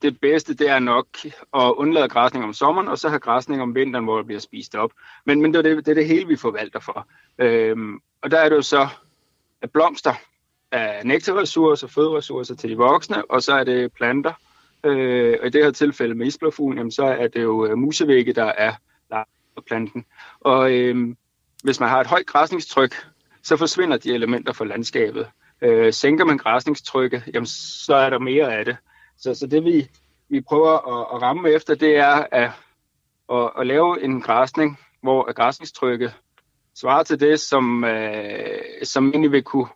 det 0.01 0.19
bedste, 0.19 0.53
det 0.53 0.69
er 0.69 0.79
nok 0.79 1.07
at 1.55 1.73
undlade 1.77 2.09
græsning 2.09 2.45
om 2.45 2.53
sommeren, 2.53 2.87
og 2.87 2.97
så 2.97 3.09
have 3.09 3.19
græsning 3.19 3.61
om 3.61 3.75
vinteren, 3.75 4.05
hvor 4.05 4.17
det 4.17 4.25
bliver 4.25 4.39
spist 4.39 4.75
op. 4.75 4.91
Men, 5.25 5.41
men 5.41 5.53
det, 5.53 5.59
er 5.59 5.61
det, 5.61 5.85
det 5.85 5.91
er 5.91 5.95
det 5.95 6.07
hele, 6.07 6.27
vi 6.27 6.35
forvalter 6.35 6.79
for. 6.79 7.07
Øhm, 7.37 7.99
og 8.21 8.31
der 8.31 8.39
er 8.39 8.49
det 8.49 8.55
jo 8.55 8.61
så 8.61 8.87
at 9.61 9.71
blomster, 9.71 10.13
af 10.71 11.05
nektarressourcer, 11.05 11.87
føderessourcer 11.87 12.55
til 12.55 12.69
de 12.69 12.77
voksne, 12.77 13.31
og 13.31 13.43
så 13.43 13.53
er 13.53 13.63
det 13.63 13.93
planter. 13.93 14.33
Øh, 14.83 15.37
og 15.41 15.47
i 15.47 15.49
det 15.49 15.63
her 15.63 15.71
tilfælde 15.71 16.15
med 16.15 16.27
isblåfuglen, 16.27 16.77
jamen, 16.77 16.91
så 16.91 17.03
er 17.03 17.27
det 17.27 17.41
jo 17.41 17.65
øh, 17.65 17.77
musevægge, 17.77 18.33
der 18.33 18.45
er 18.45 18.73
for 19.53 19.61
planten. 19.67 20.05
Og 20.39 20.71
øh, 20.71 21.15
hvis 21.63 21.79
man 21.79 21.89
har 21.89 22.01
et 22.01 22.07
højt 22.07 22.25
græsningstryk, 22.25 23.07
så 23.43 23.57
forsvinder 23.57 23.97
de 23.97 24.13
elementer 24.13 24.53
fra 24.53 24.65
landskabet. 24.65 25.27
Øh, 25.61 25.93
sænker 25.93 26.25
man 26.25 26.37
græsningstrykket, 26.37 27.23
jamen, 27.33 27.47
så 27.85 27.95
er 27.95 28.09
der 28.09 28.19
mere 28.19 28.57
af 28.57 28.65
det. 28.65 28.77
Så, 29.17 29.33
så 29.33 29.47
det 29.47 29.63
vi, 29.63 29.89
vi 30.29 30.41
prøver 30.41 30.99
at, 30.99 31.15
at 31.15 31.21
ramme 31.21 31.49
efter, 31.49 31.75
det 31.75 31.97
er 31.97 32.27
at, 32.31 32.51
at, 33.29 33.51
at 33.59 33.67
lave 33.67 34.03
en 34.03 34.21
græsning, 34.21 34.79
hvor 35.01 35.33
græsningstrykket 35.33 36.13
svarer 36.75 37.03
til 37.03 37.19
det, 37.19 37.39
som, 37.39 37.83
øh, 37.83 38.61
som 38.83 39.09
egentlig 39.09 39.31
vil 39.31 39.43
kunne 39.43 39.67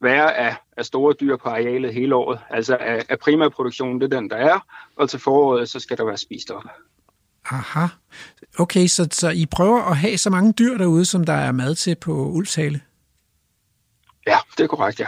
være 0.00 0.36
af, 0.36 0.56
af 0.76 0.84
store 0.84 1.14
dyr 1.20 1.36
på 1.36 1.48
arealet 1.48 1.94
hele 1.94 2.14
året. 2.14 2.40
Altså 2.50 2.76
af, 2.76 3.04
af 3.08 3.18
primærproduktionen, 3.18 4.00
det 4.00 4.12
er 4.12 4.20
den, 4.20 4.30
der 4.30 4.36
er, 4.36 4.66
og 4.96 5.10
til 5.10 5.20
foråret, 5.20 5.68
så 5.68 5.80
skal 5.80 5.98
der 5.98 6.04
være 6.04 6.16
spist 6.16 6.50
op. 6.50 6.64
Aha. 7.50 7.86
Okay, 8.58 8.86
så, 8.86 9.08
så 9.12 9.30
I 9.30 9.46
prøver 9.46 9.82
at 9.82 9.96
have 9.96 10.18
så 10.18 10.30
mange 10.30 10.52
dyr 10.52 10.78
derude, 10.78 11.04
som 11.04 11.24
der 11.24 11.32
er 11.32 11.52
mad 11.52 11.74
til 11.74 11.94
på 11.94 12.26
Ulshale? 12.26 12.80
Ja, 14.26 14.36
det 14.56 14.64
er 14.64 14.68
korrekt, 14.68 15.00
ja. 15.00 15.06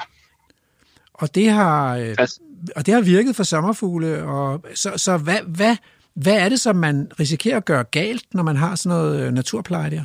Og 1.14 1.34
det 1.34 1.50
har, 1.50 1.96
øh, 1.96 2.14
altså, 2.18 2.40
og 2.76 2.86
det 2.86 2.94
har 2.94 3.00
virket 3.00 3.36
for 3.36 3.42
sommerfugle. 3.42 4.24
Og, 4.24 4.64
så 4.74 4.92
så 4.96 5.16
hvad, 5.16 5.38
hvad, 5.46 5.76
hvad 6.14 6.34
er 6.34 6.48
det, 6.48 6.60
som 6.60 6.76
man 6.76 7.12
risikerer 7.20 7.56
at 7.56 7.64
gøre 7.64 7.84
galt, 7.84 8.24
når 8.34 8.42
man 8.42 8.56
har 8.56 8.74
sådan 8.74 8.98
noget 8.98 9.20
øh, 9.20 9.32
naturpleje 9.32 9.90
der? 9.90 10.04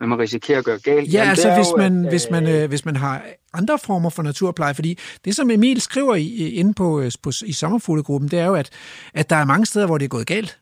Når 0.00 0.06
man 0.06 0.18
risikerer 0.18 0.58
at 0.58 0.64
gøre 0.64 0.78
galt? 0.78 1.12
Ja, 1.12 1.18
Jamen, 1.18 1.30
altså 1.30 1.54
hvis, 1.54 1.66
jo, 1.70 1.76
man, 1.76 2.04
at, 2.04 2.12
hvis, 2.12 2.26
man, 2.30 2.48
øh, 2.48 2.68
hvis 2.68 2.84
man 2.84 2.96
har 2.96 3.22
andre 3.52 3.78
former 3.78 4.10
for 4.10 4.22
naturpleje. 4.22 4.74
Fordi 4.74 4.98
det, 5.24 5.36
som 5.36 5.50
Emil 5.50 5.80
skriver 5.80 6.14
i, 6.14 6.50
inde 6.50 6.74
på, 6.74 7.00
øh, 7.00 7.12
på, 7.22 7.30
i 7.44 7.52
sommerfuglegruppen, 7.52 8.30
det 8.30 8.38
er 8.38 8.46
jo, 8.46 8.54
at, 8.54 8.70
at 9.14 9.30
der 9.30 9.36
er 9.36 9.44
mange 9.44 9.66
steder, 9.66 9.86
hvor 9.86 9.98
det 9.98 10.04
er 10.04 10.08
gået 10.08 10.26
galt. 10.26 10.58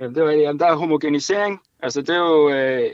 Jamen, 0.00 0.14
det 0.14 0.22
er, 0.22 0.30
jamen, 0.30 0.60
der 0.60 0.66
er 0.66 0.76
homogenisering. 0.76 1.60
Altså, 1.82 2.00
det 2.00 2.10
er 2.10 2.18
jo 2.18 2.50
øh, 2.50 2.90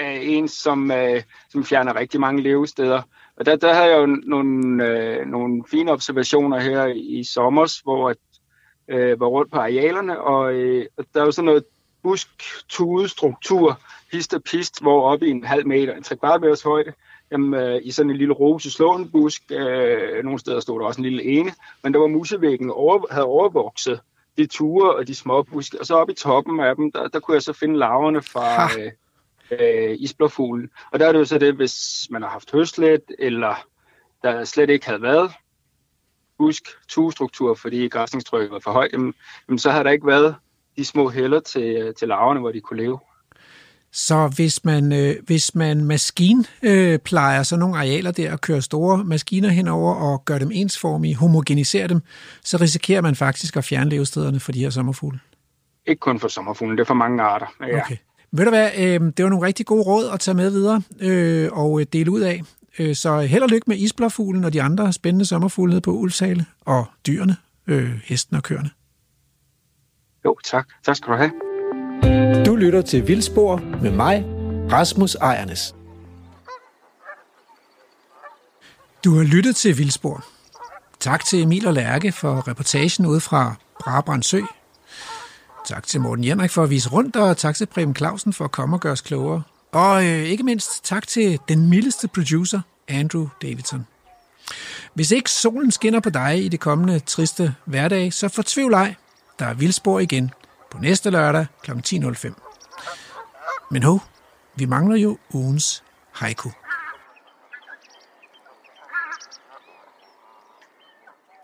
en, 0.00 0.48
som, 0.48 0.90
øh, 0.90 1.22
som 1.50 1.64
fjerner 1.64 1.96
rigtig 1.96 2.20
mange 2.20 2.42
levesteder. 2.42 3.02
Og 3.36 3.46
der, 3.46 3.56
der 3.56 3.74
havde 3.74 3.90
jeg 3.90 3.98
jo 4.00 4.06
nogle, 4.06 4.86
øh, 4.86 5.26
nogle 5.26 5.64
fine 5.70 5.92
observationer 5.92 6.60
her 6.60 6.86
i 6.86 7.24
sommer, 7.24 7.80
hvor 7.84 8.08
jeg 8.08 8.16
øh, 8.88 9.20
var 9.20 9.26
rundt 9.26 9.52
på 9.52 9.58
arealerne, 9.58 10.20
og, 10.20 10.52
øh, 10.54 10.86
og 10.96 11.04
der 11.14 11.20
er 11.20 11.24
jo 11.24 11.32
sådan 11.32 11.46
noget 11.46 11.64
busk-tude-struktur, 12.02 13.80
pist 14.10 14.34
og 14.34 14.42
pist, 14.42 14.82
hvor 14.82 15.02
oppe 15.02 15.26
i 15.26 15.30
en 15.30 15.44
halv 15.44 15.66
meter, 15.66 15.96
en 15.96 16.02
3 16.02 16.38
meters 16.38 16.62
højde, 16.62 16.92
jamen, 17.32 17.60
øh, 17.60 17.80
i 17.82 17.90
sådan 17.90 18.10
en 18.10 18.16
lille 18.16 18.34
rose 18.34 18.78
busk, 19.12 19.42
øh, 19.50 20.24
nogle 20.24 20.38
steder 20.38 20.60
stod 20.60 20.80
der 20.80 20.86
også 20.86 21.00
en 21.00 21.04
lille 21.04 21.24
ene, 21.24 21.52
men 21.82 21.94
der 21.94 22.00
var 22.00 22.06
musevæggen 22.06 22.70
over, 22.70 23.06
havde 23.10 23.26
overvokset 23.26 24.00
de 24.36 24.46
ture 24.46 24.94
og 24.94 25.06
de 25.06 25.14
små 25.14 25.42
buske, 25.42 25.80
og 25.80 25.86
så 25.86 25.94
oppe 25.94 26.12
i 26.12 26.16
toppen 26.16 26.60
af 26.60 26.76
dem, 26.76 26.92
der, 26.92 27.08
der 27.08 27.20
kunne 27.20 27.34
jeg 27.34 27.42
så 27.42 27.52
finde 27.52 27.78
larverne 27.78 28.22
fra 28.22 28.70
øh, 28.80 28.92
øh, 29.50 29.96
isblåfuglen. 29.98 30.70
Og 30.92 30.98
der 30.98 31.06
er 31.06 31.12
det 31.12 31.18
jo 31.18 31.24
så 31.24 31.38
det, 31.38 31.54
hvis 31.54 32.06
man 32.10 32.22
har 32.22 32.28
haft 32.28 32.52
høstlet, 32.52 33.02
eller 33.18 33.54
der 34.22 34.44
slet 34.44 34.70
ikke 34.70 34.86
havde 34.86 35.02
været 35.02 35.32
busk, 36.38 36.62
tuestruktur, 36.88 37.54
fordi 37.54 37.88
græsningstrykket 37.88 38.50
var 38.50 38.58
for 38.58 38.70
højt, 38.70 38.92
jamen, 38.92 39.14
jamen, 39.48 39.58
så 39.58 39.70
har 39.70 39.82
der 39.82 39.90
ikke 39.90 40.06
været 40.06 40.36
de 40.76 40.84
små 40.84 41.08
heller 41.08 41.40
til, 41.40 41.94
til 41.98 42.08
larverne, 42.08 42.40
hvor 42.40 42.52
de 42.52 42.60
kunne 42.60 42.82
leve. 42.82 42.98
Så 43.92 44.32
hvis 44.36 44.64
man, 44.64 44.92
øh, 44.92 45.16
hvis 45.26 45.54
man 45.54 45.84
maskinplejer 45.84 47.38
øh, 47.38 47.44
så 47.44 47.56
nogle 47.56 47.76
arealer 47.76 48.10
der 48.10 48.32
og 48.32 48.40
kører 48.40 48.60
store 48.60 49.04
maskiner 49.04 49.48
henover 49.48 49.94
og 49.94 50.24
gør 50.24 50.38
dem 50.38 50.50
ensformige, 50.52 51.16
homogeniserer 51.16 51.86
dem, 51.86 52.02
så 52.44 52.56
risikerer 52.56 53.00
man 53.00 53.14
faktisk 53.14 53.56
at 53.56 53.64
fjerne 53.64 53.90
levestederne 53.90 54.40
for 54.40 54.52
de 54.52 54.58
her 54.58 54.70
sommerfugle? 54.70 55.20
Ikke 55.86 56.00
kun 56.00 56.20
for 56.20 56.28
sommerfugle, 56.28 56.76
det 56.76 56.80
er 56.80 56.86
for 56.86 56.94
mange 56.94 57.22
arter. 57.22 57.46
Ja. 57.60 57.80
Okay. 57.80 57.96
Ved 58.32 58.44
du 58.44 58.50
hvad, 58.50 58.70
øh, 58.78 59.00
det 59.16 59.22
var 59.24 59.28
nogle 59.28 59.46
rigtig 59.46 59.66
gode 59.66 59.82
råd 59.82 60.10
at 60.12 60.20
tage 60.20 60.34
med 60.34 60.50
videre 60.50 60.82
øh, 61.00 61.48
og 61.52 61.92
dele 61.92 62.10
ud 62.10 62.20
af. 62.20 62.42
Øh, 62.78 62.94
så 62.94 63.20
held 63.20 63.42
og 63.42 63.48
lykke 63.48 63.64
med 63.66 63.76
isblåfuglen 63.76 64.44
og 64.44 64.52
de 64.52 64.62
andre 64.62 64.92
spændende 64.92 65.24
sommerfugle 65.24 65.80
på 65.80 65.90
Ulsale 65.90 66.46
og 66.60 66.84
dyrene, 67.06 67.36
øh, 67.66 67.90
hesten 68.04 68.36
og 68.36 68.42
køerne. 68.42 68.70
Jo, 70.24 70.36
tak. 70.44 70.68
Tak 70.84 70.96
skal 70.96 71.12
du 71.12 71.16
have. 71.16 71.49
Lytter 72.60 72.82
til 72.82 73.08
Vildspor 73.08 73.56
med 73.82 73.90
mig, 73.90 74.24
Rasmus 74.72 75.14
Ejernes. 75.14 75.74
Du 79.04 79.16
har 79.16 79.22
lyttet 79.22 79.56
til 79.56 79.78
Vildspor. 79.78 80.24
Tak 80.98 81.24
til 81.24 81.42
Emil 81.42 81.66
og 81.66 81.74
Lærke 81.74 82.12
for 82.12 82.48
reportagen 82.48 83.06
ude 83.06 83.20
fra 83.20 83.54
Brabrandsø. 83.80 84.40
Tak 85.66 85.86
til 85.86 86.00
Morten 86.00 86.24
Jenrik 86.24 86.50
for 86.50 86.62
at 86.62 86.70
vise 86.70 86.88
rundt, 86.88 87.16
og 87.16 87.36
tak 87.36 87.56
til 87.56 87.66
Preben 87.66 87.96
Clausen 87.96 88.32
for 88.32 88.44
at 88.44 88.50
komme 88.52 88.76
og 88.76 88.80
gøre 88.80 88.92
os 88.92 89.00
klogere. 89.00 89.42
Og 89.72 90.04
øh, 90.04 90.22
ikke 90.22 90.42
mindst 90.42 90.84
tak 90.84 91.06
til 91.06 91.38
den 91.48 91.70
mildeste 91.70 92.08
producer, 92.08 92.60
Andrew 92.88 93.28
Davidson. 93.42 93.86
Hvis 94.94 95.10
ikke 95.10 95.30
solen 95.30 95.70
skinner 95.70 96.00
på 96.00 96.10
dig 96.10 96.44
i 96.44 96.48
det 96.48 96.60
kommende 96.60 96.98
triste 96.98 97.54
hverdag, 97.64 98.12
så 98.12 98.28
fortvivl 98.28 98.72
ej. 98.72 98.94
Der 99.38 99.46
er 99.46 99.54
vildspor 99.54 100.00
igen 100.00 100.30
på 100.70 100.78
næste 100.78 101.10
lørdag 101.10 101.46
kl. 101.62 101.70
10.05. 101.70 102.49
Men 103.70 103.82
ho, 103.82 103.98
vi 104.54 104.64
mangler 104.64 104.96
jo 104.96 105.18
ugens 105.34 105.84
haiku. 106.12 106.50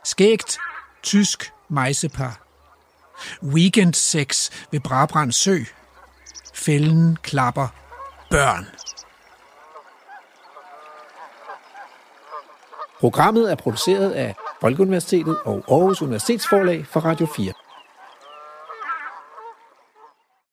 Skægt, 0.04 0.58
tysk 1.02 1.52
mejsepar. 1.68 2.40
Weekend 3.42 3.94
sex 3.94 4.50
ved 4.70 4.80
Brabrand 4.80 5.32
Sø. 5.32 5.58
Fælden 6.54 7.16
klapper 7.22 7.68
børn. 8.30 8.66
Programmet 13.00 13.50
er 13.52 13.54
produceret 13.54 14.10
af 14.10 14.34
Folkeuniversitetet 14.60 15.38
og 15.44 15.64
Aarhus 15.68 16.02
Universitetsforlag 16.02 16.86
for 16.86 17.00
Radio 17.00 17.26
4. 17.36 17.52